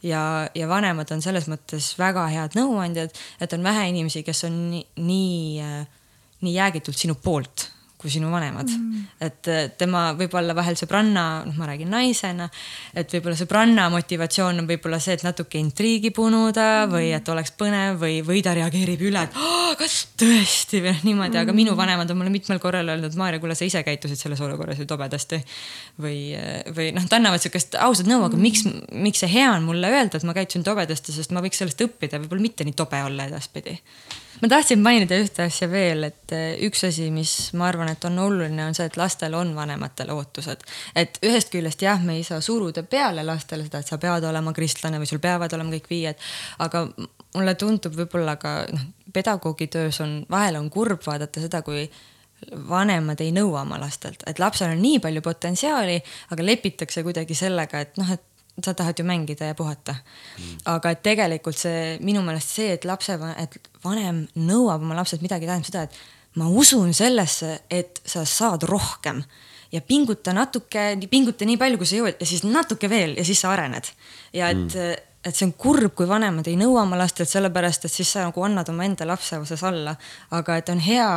ja, 0.04 0.50
ja 0.56 0.68
vanemad 0.70 1.12
on 1.16 1.24
selles 1.26 1.48
mõttes 1.52 1.94
väga 2.00 2.28
head 2.30 2.58
nõuandjad, 2.60 3.16
et 3.42 3.54
on 3.58 3.64
vähe 3.66 3.88
inimesi, 3.90 4.24
kes 4.24 4.46
on 4.50 4.60
nii, 4.72 4.86
nii, 5.10 5.70
nii 6.44 6.58
jäägitult 6.60 7.00
sinu 7.00 7.16
poolt 7.16 7.70
kui 8.04 8.12
sinu 8.12 8.28
vanemad 8.34 8.68
mm.. 8.68 9.04
et 9.24 9.50
tema 9.80 10.10
võib-olla 10.20 10.52
vahel 10.58 10.76
sõbranna, 10.76 11.24
noh, 11.48 11.56
ma 11.56 11.70
räägin 11.70 11.92
naisena, 11.94 12.50
et 13.00 13.12
võib-olla 13.16 13.38
sõbranna 13.40 13.86
motivatsioon 13.94 14.60
on 14.60 14.68
võib-olla 14.68 15.00
see, 15.04 15.16
et 15.16 15.24
natuke 15.24 15.60
intriigi 15.62 16.12
punuda 16.16 16.66
mm. 16.84 16.92
või 16.92 17.14
et 17.16 17.32
oleks 17.32 17.54
põnev 17.60 18.02
või, 18.02 18.20
või 18.28 18.42
ta 18.44 18.56
reageerib 18.58 19.06
üle, 19.08 19.24
et 19.24 19.38
oh, 19.40 19.72
kas 19.80 20.02
tõesti 20.20 20.84
või 20.84 20.92
noh, 20.92 21.06
niimoodi 21.08 21.38
mm., 21.38 21.46
aga 21.46 21.56
minu 21.56 21.78
vanemad 21.80 22.12
on 22.12 22.20
mulle 22.20 22.34
mitmel 22.34 22.60
korral 22.64 22.92
öelnud, 22.92 23.16
Maarja, 23.20 23.40
kuule, 23.44 23.56
sa 23.56 23.68
ise 23.70 23.86
käitusid 23.88 24.20
selles 24.20 24.44
olukorras 24.44 24.82
ju 24.82 24.90
tobedasti. 24.90 25.40
või, 26.04 26.18
või 26.76 26.92
noh, 26.92 27.08
nad 27.08 27.18
annavad 27.20 27.44
sihukest 27.44 27.80
ausat 27.80 28.10
nõu, 28.10 28.26
aga 28.28 28.36
mm. 28.36 28.44
miks, 28.44 28.68
miks 28.92 29.24
see 29.24 29.32
hea 29.38 29.48
on 29.54 29.64
mulle 29.70 29.92
öelda, 29.94 30.20
et 30.20 30.28
ma 30.28 30.36
käitusin 30.36 30.68
tobedasti, 30.68 31.16
sest 31.16 31.32
ma 31.32 31.44
võiks 31.46 31.64
sellest 31.64 31.88
õppida, 31.88 32.20
võib-olla 32.20 32.50
mitte 32.50 32.68
nii 32.68 32.76
tobe 32.76 33.00
olla 33.08 33.32
edaspidi 33.32 33.80
ma 34.42 34.50
tahtsin 34.52 34.82
mainida 34.84 35.18
ühte 35.22 35.46
asja 35.48 35.68
veel, 35.72 36.08
et 36.10 36.34
eh, 36.36 36.56
üks 36.68 36.86
asi, 36.88 37.10
mis 37.14 37.34
ma 37.60 37.68
arvan, 37.70 37.92
et 37.94 38.06
on 38.08 38.20
oluline, 38.26 38.66
on 38.66 38.78
see, 38.78 38.88
et 38.90 38.98
lastel 39.00 39.36
on 39.38 39.54
vanematele 39.56 40.16
ootused. 40.16 40.64
et 40.96 41.20
ühest 41.26 41.52
küljest 41.54 41.82
jah, 41.86 42.02
me 42.04 42.18
ei 42.20 42.24
saa 42.28 42.42
suruda 42.42 42.84
peale 42.84 43.26
lastele 43.26 43.68
seda, 43.68 43.84
et 43.84 43.92
sa 43.92 44.00
pead 44.02 44.26
olema 44.30 44.54
kristlane 44.54 45.02
või 45.02 45.10
sul 45.10 45.22
peavad 45.24 45.54
olema 45.54 45.76
kõik 45.76 45.90
viied. 45.90 46.32
aga 46.60 46.88
mulle 47.36 47.56
tundub 47.56 47.96
võib-olla 47.98 48.38
ka 48.42 48.56
noh, 48.72 48.90
pedagoogi 49.14 49.68
töös 49.68 50.02
on, 50.02 50.24
vahel 50.30 50.58
on 50.62 50.70
kurb 50.74 51.02
vaadata 51.06 51.44
seda, 51.44 51.62
kui 51.62 51.88
vanemad 52.70 53.22
ei 53.24 53.32
nõua 53.32 53.62
oma 53.62 53.80
lastelt, 53.80 54.24
et 54.28 54.40
lapsel 54.40 54.74
on 54.74 54.82
nii 54.84 55.00
palju 55.04 55.22
potentsiaali, 55.24 56.00
aga 56.36 56.46
lepitakse 56.46 57.04
kuidagi 57.06 57.38
sellega, 57.38 57.84
et 57.86 57.98
noh, 58.02 58.10
et 58.12 58.24
sa 58.62 58.74
tahad 58.74 59.00
ju 59.00 59.06
mängida 59.06 59.46
ja 59.50 59.56
puhata 59.56 59.96
mm.. 59.96 60.58
aga 60.66 60.92
et 60.94 61.02
tegelikult 61.04 61.58
see 61.58 61.98
minu 62.06 62.22
meelest 62.26 62.58
see, 62.58 62.74
et 62.76 62.86
lapse, 62.86 63.16
et 63.38 63.58
vanem 63.84 64.26
nõuab 64.36 64.84
oma 64.84 64.98
lapselt 65.00 65.24
midagi, 65.26 65.50
tähendab 65.50 65.70
seda, 65.70 65.88
et 65.88 66.38
ma 66.38 66.50
usun 66.50 66.94
sellesse, 66.94 67.64
et 67.70 68.02
sa 68.06 68.26
saad 68.26 68.66
rohkem 68.70 69.24
ja 69.74 69.82
pinguta 69.82 70.34
natuke, 70.34 70.92
pinguta 71.10 71.48
nii 71.50 71.58
palju, 71.58 71.82
kui 71.82 71.90
sa 71.90 71.98
jõuad 71.98 72.22
ja 72.22 72.30
siis 72.30 72.46
natuke 72.46 72.90
veel 72.90 73.18
ja 73.18 73.26
siis 73.26 73.42
sa 73.42 73.56
arened. 73.56 73.90
ja 74.34 74.54
et 74.54 74.70
mm., 74.70 75.10
et 75.24 75.36
see 75.36 75.48
on 75.48 75.54
kurb, 75.56 75.94
kui 75.96 76.08
vanemad 76.08 76.48
ei 76.52 76.58
nõua 76.60 76.82
oma 76.84 76.98
lastelt, 77.00 77.30
sellepärast 77.32 77.86
et 77.88 77.94
siis 77.94 78.10
sa 78.12 78.26
nagu 78.28 78.44
annad 78.44 78.68
omaenda 78.74 79.08
lapse 79.08 79.38
osas 79.40 79.62
alla. 79.64 79.96
aga 80.36 80.58
et 80.60 80.70
on 80.70 80.82
hea 80.84 81.10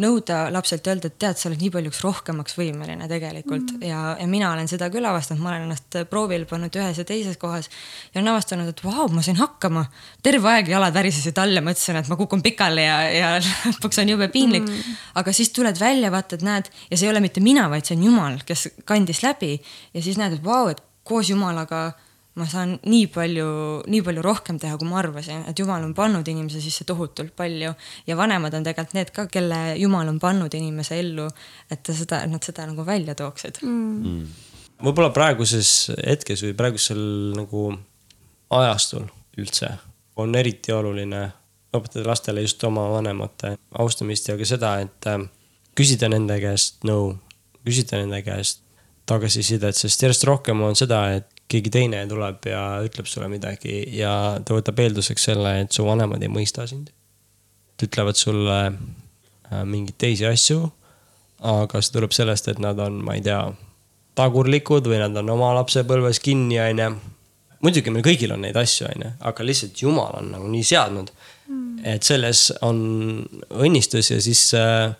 nõuda 0.00 0.46
lapselt 0.52 0.86
öelda, 0.88 1.10
et 1.10 1.18
tead, 1.20 1.36
sa 1.36 1.50
oled 1.50 1.60
nii 1.60 1.70
paljuks 1.74 1.98
rohkemaks 2.00 2.54
võimeline 2.56 3.04
tegelikult 3.10 3.74
mm. 3.74 3.82
ja, 3.84 4.14
ja 4.16 4.28
mina 4.30 4.48
olen 4.54 4.70
seda 4.70 4.88
küll 4.92 5.04
avastanud, 5.04 5.42
ma 5.44 5.50
olen 5.50 5.66
ennast 5.66 5.98
proovile 6.08 6.48
pannud 6.48 6.78
ühes 6.80 7.00
ja 7.02 7.04
teises 7.08 7.36
kohas 7.40 7.68
ja 8.14 8.20
olen 8.20 8.30
avastanud, 8.32 8.70
et 8.72 8.80
vau, 8.84 9.10
ma 9.12 9.24
sain 9.24 9.36
hakkama. 9.36 9.84
terve 10.24 10.48
aeg 10.54 10.70
jalad 10.72 10.96
värisesid 10.96 11.36
all 11.42 11.60
ja 11.60 11.64
mõtlesin, 11.64 12.00
et 12.00 12.08
ma 12.08 12.16
kukun 12.20 12.44
pikali 12.44 12.86
ja, 12.86 12.96
ja 13.12 13.32
lõpuks 13.74 14.00
on 14.00 14.14
jube 14.14 14.30
piinlik 14.32 14.64
mm.. 14.64 15.02
aga 15.20 15.36
siis 15.36 15.52
tuled 15.52 15.76
välja, 15.80 16.12
vaatad, 16.14 16.46
näed 16.46 16.72
ja 16.88 16.96
see 16.96 17.10
ei 17.10 17.12
ole 17.12 17.20
mitte 17.24 17.44
mina, 17.44 17.68
vaid 17.72 17.84
see 17.84 17.98
on 17.98 18.08
Jumal, 18.08 18.40
kes 18.48 18.70
kandis 18.88 19.20
läbi 19.26 19.58
ja 19.92 20.00
siis 20.00 20.16
näed, 20.20 20.40
et 20.40 20.46
vau, 20.46 20.70
et 20.72 20.80
koos 21.04 21.28
Jumalaga 21.28 21.90
ma 22.40 22.46
saan 22.48 22.78
nii 22.88 23.06
palju, 23.12 23.46
nii 23.92 24.02
palju 24.06 24.22
rohkem 24.24 24.58
teha, 24.62 24.78
kui 24.80 24.88
ma 24.88 25.00
arvasin, 25.02 25.44
et 25.50 25.58
jumal 25.58 25.84
on 25.84 25.92
pannud 25.96 26.28
inimese 26.32 26.62
sisse 26.64 26.86
tohutult 26.88 27.34
palju. 27.36 27.74
Ja 28.08 28.16
vanemad 28.16 28.54
on 28.56 28.64
tegelikult 28.64 28.96
need 28.96 29.12
ka, 29.12 29.26
kelle 29.32 29.60
jumal 29.80 30.08
on 30.08 30.20
pannud 30.22 30.54
inimese 30.56 30.98
ellu, 31.02 31.28
et 31.70 31.84
ta 31.84 31.96
seda, 31.96 32.22
nad 32.30 32.44
seda 32.44 32.66
nagu 32.70 32.86
välja 32.88 33.16
tooksid. 33.18 33.60
Mm.. 33.66 34.00
Mm. 34.02 34.48
võib-olla 34.82 35.12
praeguses 35.14 35.92
hetkes 35.98 36.42
või 36.46 36.56
praegusel 36.58 37.02
nagu 37.36 37.68
ajastul 38.52 39.06
üldse 39.40 39.70
on 40.20 40.34
eriti 40.36 40.72
oluline 40.72 41.22
õpetada 41.72 42.04
lastele 42.08 42.44
just 42.44 42.64
oma 42.68 42.84
vanemate 42.92 43.54
austamist 43.80 44.28
ja 44.28 44.36
ka 44.36 44.48
seda, 44.48 44.74
et 44.84 45.08
äh, 45.08 45.22
küsida 45.78 46.10
nende 46.12 46.36
käest 46.42 46.84
nõu, 46.88 47.14
küsida 47.64 48.00
nende 48.02 48.20
käest 48.26 48.61
tagasisidet, 49.08 49.76
sest 49.76 50.02
järjest 50.04 50.26
rohkem 50.28 50.60
on 50.62 50.76
seda, 50.78 51.04
et 51.18 51.28
keegi 51.52 51.72
teine 51.72 52.02
tuleb 52.08 52.46
ja 52.48 52.62
ütleb 52.86 53.08
sulle 53.10 53.28
midagi 53.32 53.82
ja 53.96 54.12
ta 54.44 54.56
võtab 54.56 54.78
eelduseks 54.84 55.28
selle, 55.30 55.56
et 55.64 55.74
su 55.74 55.84
vanemad 55.86 56.22
ei 56.22 56.32
mõista 56.32 56.66
sind. 56.70 56.92
Nad 57.72 57.88
ütlevad 57.88 58.18
sulle 58.18 58.58
äh, 58.68 59.64
mingeid 59.66 59.98
teisi 60.00 60.26
asju, 60.28 60.64
aga 61.42 61.82
see 61.82 61.96
tuleb 61.96 62.14
sellest, 62.14 62.48
et 62.52 62.62
nad 62.62 62.78
on, 62.80 63.00
ma 63.04 63.16
ei 63.18 63.24
tea, 63.26 63.40
tagurlikud 64.18 64.86
või 64.86 65.00
nad 65.02 65.16
on 65.18 65.32
oma 65.34 65.52
lapsepõlves 65.58 66.20
kinni, 66.22 66.60
onju. 66.62 66.90
muidugi 67.64 67.94
meil 67.94 68.04
kõigil 68.06 68.34
on 68.34 68.44
neid 68.46 68.56
asju, 68.58 68.86
onju, 68.90 69.12
aga 69.28 69.46
lihtsalt 69.46 69.82
jumal 69.82 70.18
on 70.20 70.32
nagu 70.36 70.48
nii 70.52 70.66
seadnud 70.66 71.12
mm.. 71.12 71.84
et 71.94 72.06
selles 72.06 72.50
on 72.66 72.78
õnnistus 73.50 74.12
ja 74.12 74.20
siis 74.22 74.44
äh, 74.58 74.92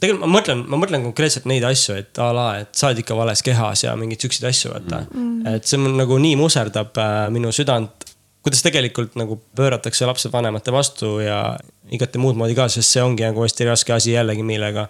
tegelikult 0.00 0.24
ma 0.24 0.38
mõtlen, 0.38 0.64
ma 0.70 0.80
mõtlen 0.80 1.06
konkreetselt 1.08 1.48
neid 1.50 1.64
asju, 1.66 1.96
et 2.02 2.20
a 2.22 2.30
la, 2.34 2.46
et 2.62 2.70
sa 2.78 2.90
oled 2.90 3.02
ikka 3.02 3.16
vales 3.18 3.42
kehas 3.46 3.84
ja 3.84 3.94
mingeid 3.98 4.24
siukseid 4.24 4.48
asju, 4.50 4.72
vaata 4.74 5.02
mm. 5.04 5.22
-hmm. 5.22 5.56
et 5.56 5.66
see 5.66 5.80
mul 5.82 5.96
nagu 5.98 6.18
nii 6.22 6.36
muserdab 6.38 6.98
äh, 6.98 7.26
minu 7.34 7.52
südant. 7.52 8.06
kuidas 8.42 8.62
tegelikult 8.62 9.16
nagu 9.18 9.40
pööratakse 9.56 10.06
lapsevanemate 10.06 10.72
vastu 10.72 11.18
ja 11.20 11.58
igati 11.90 12.18
muud 12.18 12.36
moodi 12.38 12.54
ka, 12.54 12.68
sest 12.68 12.94
see 12.94 13.02
ongi 13.02 13.26
nagu 13.26 13.42
hästi 13.42 13.66
raske 13.66 13.92
asi 13.92 14.12
jällegi, 14.12 14.42
millega 14.42 14.88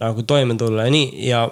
nagu 0.00 0.22
toime 0.22 0.54
tulla 0.54 0.86
ja 0.86 0.90
nii 0.90 1.26
ja 1.28 1.48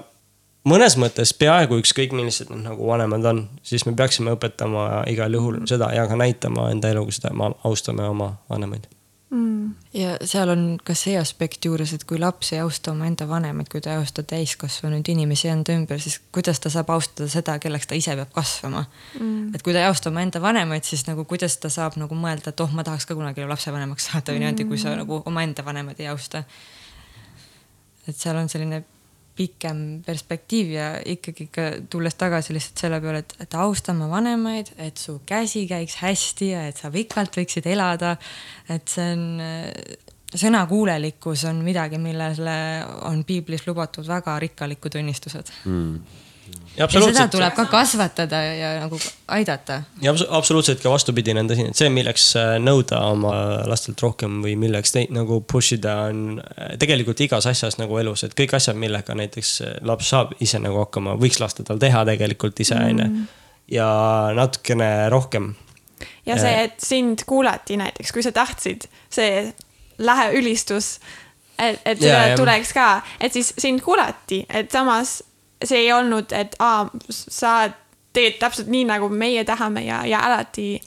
mõnes 0.65 0.97
mõttes 0.97 1.35
peaaegu 1.35 1.81
ükskõik, 1.83 2.13
millised 2.13 2.51
nad 2.51 2.63
nagu 2.71 2.87
vanemad 2.87 3.25
on, 3.25 3.49
siis 3.63 3.87
me 3.87 3.93
peaksime 3.93 4.35
õpetama 4.39 5.05
igal 5.11 5.35
juhul 5.35 5.61
seda 5.67 5.93
ja 5.95 6.07
ka 6.07 6.17
näitama 6.17 6.71
enda 6.71 6.95
eluga 6.95 7.13
seda, 7.13 7.35
me 7.35 7.51
austame 7.65 8.07
oma 8.09 8.37
vanemaid 8.51 8.87
mm.. 9.31 9.75
ja 9.95 10.17
seal 10.25 10.51
on 10.53 10.65
ka 10.85 10.95
see 10.99 11.17
aspekt 11.19 11.65
juures, 11.67 11.93
et 11.97 12.05
kui 12.09 12.19
laps 12.21 12.53
ei 12.55 12.61
austa 12.63 12.93
omaenda 12.93 13.29
vanemaid, 13.29 13.69
kui 13.73 13.83
ta 13.85 13.95
ei 13.95 14.01
austa 14.01 14.25
täiskasvanud 14.27 15.09
inimesi 15.13 15.51
enda 15.53 15.77
ümber, 15.77 16.01
siis 16.03 16.19
kuidas 16.35 16.61
ta 16.63 16.73
saab 16.73 16.91
austada 16.95 17.29
seda, 17.33 17.59
kelleks 17.63 17.91
ta 17.91 17.99
ise 17.99 18.17
peab 18.19 18.33
kasvama 18.35 18.85
mm.. 19.21 19.55
et 19.57 19.67
kui 19.67 19.77
ta 19.77 19.83
ei 19.85 19.91
austa 19.91 20.13
omaenda 20.13 20.43
vanemaid, 20.43 20.87
siis 20.89 21.07
nagu 21.11 21.27
kuidas 21.29 21.59
ta 21.63 21.73
saab 21.73 21.99
nagu 22.01 22.19
mõelda, 22.19 22.55
et 22.55 22.65
oh, 22.65 22.73
ma 22.73 22.87
tahaks 22.87 23.09
ka 23.09 23.19
kunagi 23.19 23.47
lapsevanemaks 23.47 24.11
saada 24.11 24.35
või 24.35 24.45
niimoodi, 24.45 24.69
kui 24.69 24.81
sa 24.81 24.93
mm. 24.93 25.05
nagu 25.05 25.23
omaenda 25.27 25.65
vanemaid 25.67 26.03
ei 26.05 26.13
austa. 26.13 26.45
et 28.07 28.15
seal 28.17 28.39
on 28.39 28.49
selline 28.49 28.85
pikem 29.37 29.83
perspektiiv 30.07 30.73
ja 30.73 30.89
ikkagi 31.05 31.49
ka 31.53 31.69
tulles 31.93 32.17
tagasi 32.19 32.57
lihtsalt 32.57 32.85
selle 32.87 33.01
peale, 33.05 33.23
et, 33.25 33.37
et 33.45 33.57
austama 33.61 34.09
vanemaid, 34.11 34.73
et 34.83 34.97
su 35.01 35.19
käsi 35.29 35.67
käiks 35.71 35.99
hästi 36.03 36.51
ja 36.53 36.67
et 36.71 36.81
sa 36.81 36.91
pikalt 36.95 37.37
võiksid 37.41 37.69
elada. 37.71 38.17
et 38.73 38.89
see 38.89 39.09
on, 39.13 39.27
sõnakuulelikkus 40.37 41.47
on 41.49 41.63
midagi, 41.65 42.01
millele 42.03 42.59
on 43.09 43.23
piiblis 43.25 43.67
lubatud 43.69 44.09
väga 44.09 44.39
rikkalikud 44.43 44.99
õnnistused 45.01 45.53
mm 45.65 46.25
ja, 46.77 46.87
ja 46.87 47.01
seda 47.03 47.27
tuleb 47.33 47.55
ka 47.57 47.65
kasvatada 47.71 48.41
ja 48.45 48.71
nagu 48.81 48.99
aidata. 49.33 49.81
ja 50.03 50.15
absoluutselt 50.31 50.83
ka 50.83 50.91
vastupidine 50.93 51.41
on 51.43 51.51
tõsi, 51.51 51.67
et 51.71 51.79
see, 51.79 51.91
milleks 51.93 52.29
äh, 52.41 52.55
nõuda 52.63 53.01
oma 53.11 53.33
lastelt 53.69 54.01
rohkem 54.03 54.41
või 54.45 54.57
milleks 54.61 54.95
neid 54.97 55.13
nagu 55.17 55.41
push 55.49 55.77
ida, 55.79 55.97
on 56.11 56.41
äh, 56.41 56.75
tegelikult 56.81 57.21
igas 57.27 57.49
asjas 57.51 57.79
nagu 57.81 57.99
elus, 58.01 58.27
et 58.27 58.37
kõik 58.39 58.57
asjad, 58.59 58.79
millega 58.81 59.17
näiteks 59.19 59.53
äh, 59.65 59.77
laps 59.87 60.13
saab 60.13 60.35
ise 60.45 60.61
nagu 60.63 60.81
hakkama, 60.85 61.17
võiks 61.21 61.41
lasta 61.43 61.67
tal 61.67 61.81
teha 61.83 62.05
tegelikult 62.09 62.65
ise, 62.65 62.79
on 62.79 63.05
ju. 63.05 63.11
Mm. 63.11 63.29
ja 63.73 63.91
natukene 64.37 64.91
rohkem. 65.13 65.55
ja 66.27 66.41
see, 66.41 66.57
et 66.69 66.81
sind 66.83 67.25
kuulati 67.27 67.79
näiteks, 67.81 68.13
kui 68.13 68.27
sa 68.27 68.35
tahtsid, 68.37 68.89
see 69.11 69.47
lähe 69.99 70.33
ülistus 70.37 70.97
et, 71.59 71.81
et 71.89 72.03
ja, 72.05 72.37
tuleks 72.37 72.73
ka, 72.77 73.01
et 73.21 73.33
siis 73.33 73.55
sind 73.59 73.81
kuulati, 73.85 74.43
et 74.53 74.71
samas 74.73 75.23
see 75.65 75.87
ei 75.87 75.93
olnud, 75.93 76.33
et 76.33 76.57
aa, 76.59 76.89
sa 77.11 77.57
tegelikult 78.17 78.41
täpselt 78.41 78.69
nii, 78.73 78.85
nagu 78.89 79.09
meie 79.13 79.45
tahame 79.45 79.83
ja, 79.85 80.01
ja 80.09 80.23
alati. 80.25 80.81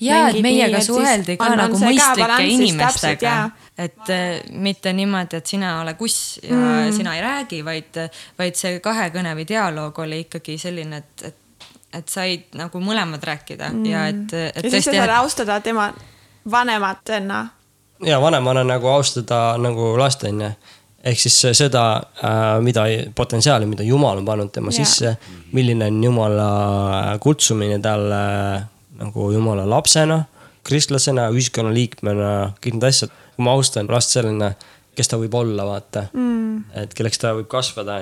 ja, 0.00 0.28
et 0.28 0.40
meiega 0.44 0.80
suheldi 0.84 1.38
ka 1.40 1.48
on, 1.48 1.58
nagu 1.58 1.78
on 1.78 1.86
mõistlike 1.88 2.48
inimestega 2.52 3.36
et 3.78 4.10
äh, 4.10 4.40
mitte 4.50 4.92
niimoodi, 4.92 5.36
et 5.36 5.46
sina 5.46 5.80
ole 5.80 5.94
kuss 5.98 6.38
ja 6.42 6.54
mm. 6.54 6.92
sina 6.94 7.16
ei 7.16 7.22
räägi, 7.22 7.64
vaid, 7.64 7.98
vaid 8.38 8.58
see 8.58 8.78
kahekõne 8.84 9.34
või 9.34 9.46
dialoog 9.48 9.98
oli 10.04 10.20
ikkagi 10.26 10.58
selline, 10.62 11.02
et, 11.02 11.24
et, 11.30 11.66
et 11.98 12.08
said 12.08 12.54
nagu 12.58 12.80
mõlemad 12.80 13.24
rääkida 13.24 13.72
mm. 13.72 13.88
ja 13.90 14.06
et, 14.12 14.36
et. 14.52 14.62
ja 14.62 14.70
siis 14.76 14.86
sa 14.86 14.94
saad 14.94 15.16
austada 15.18 15.58
tema 15.60 15.90
vanematena. 16.50 17.46
ja 18.06 18.20
vanemana 18.22 18.64
nagu 18.64 18.88
austada 18.88 19.58
nagu 19.58 19.96
last 19.98 20.24
on 20.24 20.40
ju 20.40 20.54
ehk 21.04 21.20
siis 21.20 21.40
seda, 21.58 21.84
äh, 22.24 22.44
mida 22.64 22.86
potentsiaali, 23.14 23.66
mida 23.68 23.84
Jumal 23.84 24.22
on 24.22 24.28
pannud 24.28 24.52
tema 24.52 24.72
yeah. 24.72 24.84
sisse, 24.84 25.16
milline 25.52 25.90
on 25.90 26.04
Jumala 26.04 27.18
kutsumine 27.20 27.78
talle 27.84 28.22
nagu 29.00 29.28
Jumala 29.32 29.66
lapsena, 29.68 30.22
kristlasena, 30.64 31.28
ühiskonnaliikmena, 31.34 32.32
kõik 32.62 32.78
need 32.78 32.88
asjad 32.88 33.12
kui 33.34 33.44
ma 33.44 33.54
austan 33.58 33.90
last 33.90 34.14
selline, 34.14 34.52
kes 34.94 35.10
ta 35.10 35.18
võib 35.18 35.34
olla, 35.38 35.66
vaata 35.66 36.06
mm.. 36.12 36.58
et 36.84 36.94
kelleks 36.94 37.20
ta 37.20 37.34
võib 37.36 37.48
kasvada. 37.50 38.00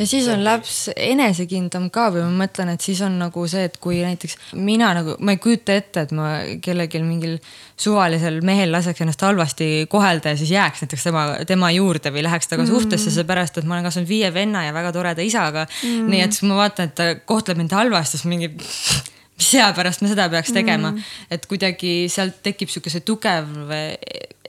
Ja 0.00 0.06
siis 0.08 0.28
on 0.32 0.42
laps 0.44 0.76
enesekindlam 0.96 1.90
ka 1.92 2.06
või 2.14 2.24
ma 2.24 2.44
mõtlen, 2.44 2.72
et 2.72 2.84
siis 2.84 3.02
on 3.04 3.18
nagu 3.20 3.44
see, 3.50 3.66
et 3.68 3.76
kui 3.82 4.00
näiteks 4.04 4.36
mina 4.56 4.90
nagu, 4.96 5.16
ma 5.20 5.34
ei 5.36 5.40
kujuta 5.42 5.76
ette, 5.76 6.06
et 6.06 6.14
ma 6.16 6.30
kellelgi 6.64 7.02
mingil 7.04 7.36
suvalisel 7.80 8.40
mehel 8.46 8.72
laseks 8.72 9.04
ennast 9.04 9.22
halvasti 9.26 9.70
kohelda 9.92 10.34
ja 10.34 10.40
siis 10.40 10.54
jääks 10.54 10.84
näiteks 10.84 11.06
tema, 11.10 11.26
tema 11.48 11.70
juurde 11.76 12.12
või 12.14 12.24
läheks 12.26 12.48
temaga 12.48 12.68
mm. 12.68 12.74
suhtesse, 12.74 13.12
seepärast 13.14 13.60
et 13.60 13.68
ma 13.68 13.76
olen 13.76 13.88
kasvanud 13.90 14.10
viie 14.10 14.32
venna 14.34 14.64
ja 14.66 14.74
väga 14.76 14.92
toreda 14.96 15.24
isaga 15.24 15.66
mm.. 15.68 16.10
nii 16.10 16.24
et 16.24 16.36
siis 16.36 16.48
ma 16.48 16.60
vaatan, 16.62 16.90
et 16.90 16.98
ta 16.98 17.10
kohtleb 17.28 17.60
mind 17.60 17.76
halvasti, 17.76 18.20
siis 18.20 18.30
mingi 18.30 18.50
mis 18.50 19.52
seapärast 19.56 20.04
me 20.04 20.12
seda 20.12 20.28
peaks 20.32 20.52
tegema 20.56 20.94
mm., 20.94 21.12
et 21.36 21.44
kuidagi 21.50 21.94
sealt 22.12 22.40
tekib 22.44 22.72
sihuke 22.72 22.92
see 22.92 23.04
tugev 23.04 23.70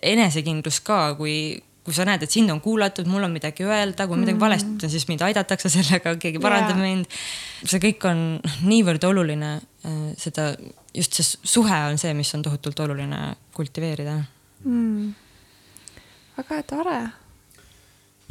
enesekindlus 0.01 0.81
ka, 0.85 1.03
kui, 1.19 1.35
kui 1.85 1.95
sa 1.97 2.05
näed, 2.05 2.21
et 2.21 2.33
sind 2.33 2.51
on 2.53 2.59
kuulatud, 2.61 3.07
mul 3.09 3.25
on 3.25 3.33
midagi 3.33 3.65
öelda, 3.65 4.05
kui 4.07 4.19
midagi 4.19 4.37
mm. 4.37 4.43
valesti 4.43 4.75
ütlen, 4.75 4.91
siis 4.93 5.07
mind 5.09 5.23
aidatakse 5.25 5.71
sellega, 5.73 6.13
keegi 6.21 6.41
parandab 6.41 6.77
yeah. 6.77 6.91
mind. 6.91 7.21
see 7.63 7.81
kõik 7.81 8.05
on 8.09 8.21
niivõrd 8.69 9.07
oluline, 9.09 9.55
äh, 9.87 10.03
seda, 10.21 10.51
just 10.93 11.17
see 11.17 11.25
suhe 11.55 11.81
on 11.87 11.97
see, 12.01 12.13
mis 12.17 12.33
on 12.37 12.45
tohutult 12.45 12.85
oluline 12.85 13.31
kultiveerida 13.57 14.19
mm.. 14.65 15.09
väga 16.37 16.61
tore 16.69 16.99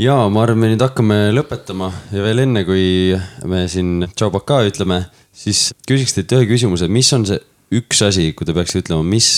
ja 0.01 0.17
ma 0.33 0.45
arvan, 0.45 0.61
me 0.63 0.71
nüüd 0.73 0.83
hakkame 0.85 1.19
lõpetama 1.35 1.91
ja 2.15 2.25
veel 2.25 2.45
enne, 2.47 2.65
kui 2.69 3.17
me 3.51 3.65
siin 3.71 4.07
tšau 4.15 4.31
baka 4.35 4.63
ütleme, 4.69 5.03
siis 5.37 5.71
küsiks 5.89 6.15
teilt 6.17 6.37
ühe 6.39 6.49
küsimuse, 6.51 6.89
mis 6.93 7.11
on 7.17 7.27
see 7.29 7.41
üks 7.81 8.01
asi, 8.07 8.31
kui 8.37 8.49
te 8.49 8.55
peaksite 8.57 8.87
ütlema, 8.87 9.05
mis 9.07 9.31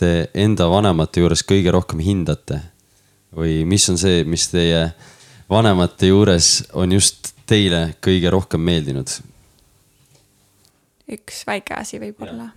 te 0.00 0.28
enda 0.36 0.68
vanemate 0.70 1.22
juures 1.22 1.44
kõige 1.46 1.74
rohkem 1.74 2.00
hindate? 2.04 2.62
Või 3.36 3.64
mis 3.68 3.86
on 3.92 3.98
see, 4.00 4.24
mis 4.24 4.48
teie 4.52 4.86
vanemate 5.50 6.10
juures 6.10 6.66
on 6.74 6.94
just 6.96 7.34
teile 7.46 7.96
kõige 8.04 8.30
rohkem 8.32 8.62
meeldinud? 8.66 9.10
üks 11.12 11.44
väike 11.46 11.76
asi 11.76 12.00
võib-olla. 12.02 12.48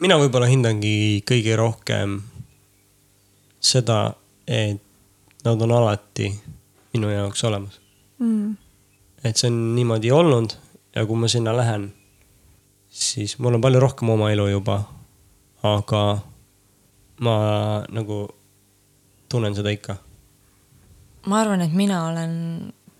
mina 0.00 0.18
võib-olla 0.20 0.50
hindangi 0.50 1.22
kõige 1.26 1.56
rohkem 1.56 2.18
seda, 3.64 4.14
et 4.46 4.82
nad 5.44 5.62
on 5.62 5.72
alati 5.72 6.28
minu 6.92 7.08
jaoks 7.12 7.44
olemas 7.48 7.80
mm.. 8.18 8.56
et 9.24 9.36
see 9.36 9.48
on 9.48 9.62
niimoodi 9.78 10.12
olnud 10.12 10.58
ja 10.94 11.06
kui 11.06 11.18
ma 11.18 11.30
sinna 11.30 11.54
lähen, 11.56 11.88
siis 12.90 13.38
mul 13.38 13.56
on 13.56 13.64
palju 13.64 13.80
rohkem 13.82 14.12
oma 14.14 14.30
elu 14.34 14.50
juba 14.52 14.82
aga 15.64 16.20
ma 17.24 17.36
nagu 17.88 18.28
tunnen 19.34 19.54
seda 19.56 19.72
ikka. 19.74 19.96
ma 21.26 21.40
arvan, 21.40 21.64
et 21.64 21.72
mina 21.72 22.04
olen 22.06 22.34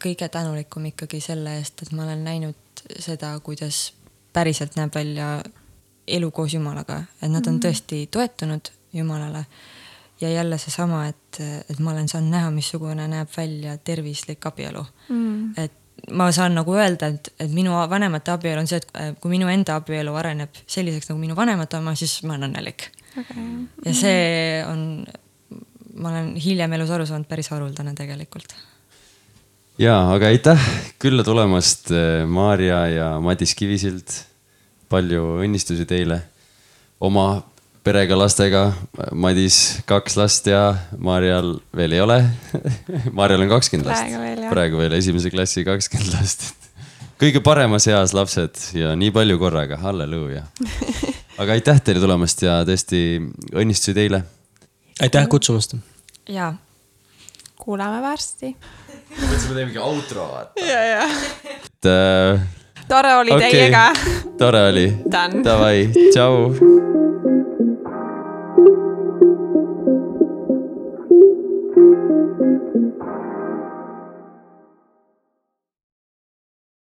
kõige 0.03 0.29
tänulikum 0.33 0.91
ikkagi 0.91 1.21
selle 1.23 1.59
eest, 1.61 1.85
et 1.85 1.93
ma 1.93 2.07
olen 2.07 2.25
näinud 2.25 2.83
seda, 2.99 3.35
kuidas 3.45 3.93
päriselt 4.35 4.75
näeb 4.77 4.95
välja 4.95 5.29
elu 6.07 6.31
koos 6.35 6.55
Jumalaga, 6.55 7.03
et 7.21 7.31
nad 7.31 7.47
on 7.47 7.59
mhm. 7.59 7.63
tõesti 7.67 8.07
toetunud 8.11 8.73
Jumalale. 8.95 9.47
ja 10.21 10.31
jälle 10.31 10.59
seesama, 10.59 11.07
et, 11.07 11.41
et 11.71 11.79
ma 11.79 11.91
olen 11.93 12.09
saanud 12.09 12.31
näha, 12.31 12.51
missugune 12.55 13.09
näeb 13.11 13.29
välja 13.37 13.77
tervislik 13.79 14.47
abielu 14.47 14.85
mm.. 15.09 15.55
et 15.59 16.13
ma 16.13 16.29
saan 16.33 16.55
nagu 16.55 16.75
öelda, 16.75 17.09
et, 17.15 17.33
et 17.41 17.51
minu 17.51 17.75
vanemate 17.91 18.31
abielu 18.31 18.61
on 18.63 18.71
see, 18.71 18.79
et 18.79 18.95
äh, 19.01 19.11
kui 19.21 19.33
minu 19.35 19.49
enda 19.51 19.79
abielu 19.81 20.15
areneb 20.15 20.63
selliseks 20.67 21.11
nagu 21.11 21.21
minu 21.21 21.37
vanemate 21.37 21.79
oma, 21.79 21.95
siis 21.99 22.23
ma 22.23 22.37
olen 22.37 22.51
õnnelik 22.51 22.87
okay.. 23.19 23.45
ja 23.85 23.95
see 23.95 24.65
on, 24.69 25.05
ma 25.97 26.11
olen 26.11 26.35
hiljem 26.41 26.73
elus 26.77 26.93
aru 26.95 27.07
saanud, 27.09 27.29
päris 27.31 27.51
haruldane 27.53 27.95
tegelikult. 27.99 28.55
ja, 29.79 29.97
aga 30.15 30.31
aitäh 30.33 30.69
külla 31.03 31.25
tulemast, 31.27 31.91
äh, 31.95 32.23
Maarja 32.27 32.87
ja 32.93 33.11
Madis 33.21 33.55
Kivisild. 33.55 34.23
palju 34.89 35.41
õnnistusi 35.43 35.87
teile 35.89 36.21
oma 37.01 37.43
perega, 37.85 38.17
lastega. 38.17 38.65
Madis 39.13 39.81
kaks 39.89 40.17
last 40.17 40.47
ja 40.47 40.77
Maarjal 40.99 41.57
veel 41.75 41.97
ei 41.97 42.03
ole 42.05 42.19
Maarjal 43.17 43.45
on 43.45 43.51
kakskümmend 43.57 43.89
last. 43.91 44.05
praegu 44.05 44.21
veel, 44.23 44.45
praegu 44.53 44.85
veel 44.85 45.01
esimese 45.01 45.33
klassi 45.35 45.65
kakskümmend 45.67 46.15
last. 46.17 46.47
kõige 47.21 47.43
paremas 47.45 47.87
eas 47.91 48.15
lapsed 48.17 48.61
ja 48.79 48.95
nii 48.99 49.13
palju 49.15 49.39
korraga, 49.41 49.79
halleluuja. 49.83 50.45
aga 51.41 51.57
aitäh 51.57 51.83
teile 51.85 52.03
tulemast 52.03 52.43
ja 52.45 52.63
tõesti 52.69 53.05
õnnistusi 53.53 53.97
teile 53.97 54.25
aitäh 55.03 55.29
kutsumast. 55.29 55.75
ja, 56.29 56.55
kuuleme 57.59 58.03
varsti. 58.03 58.57
mõtlesime, 59.15 59.55
teeme 59.55 59.67
mingi 59.67 59.83
outro 59.83 60.29
vaata. 60.33 60.67
ja, 60.67 60.85
ja. 60.85 61.09
et 61.55 61.91
äh.... 61.91 62.41
tore 62.89 63.15
oli 63.17 63.35
okay. 63.35 63.51
teiega. 63.51 63.93
tore 64.39 64.69
oli. 64.71 64.89
Davai, 65.45 65.89
tšau. 66.13 66.55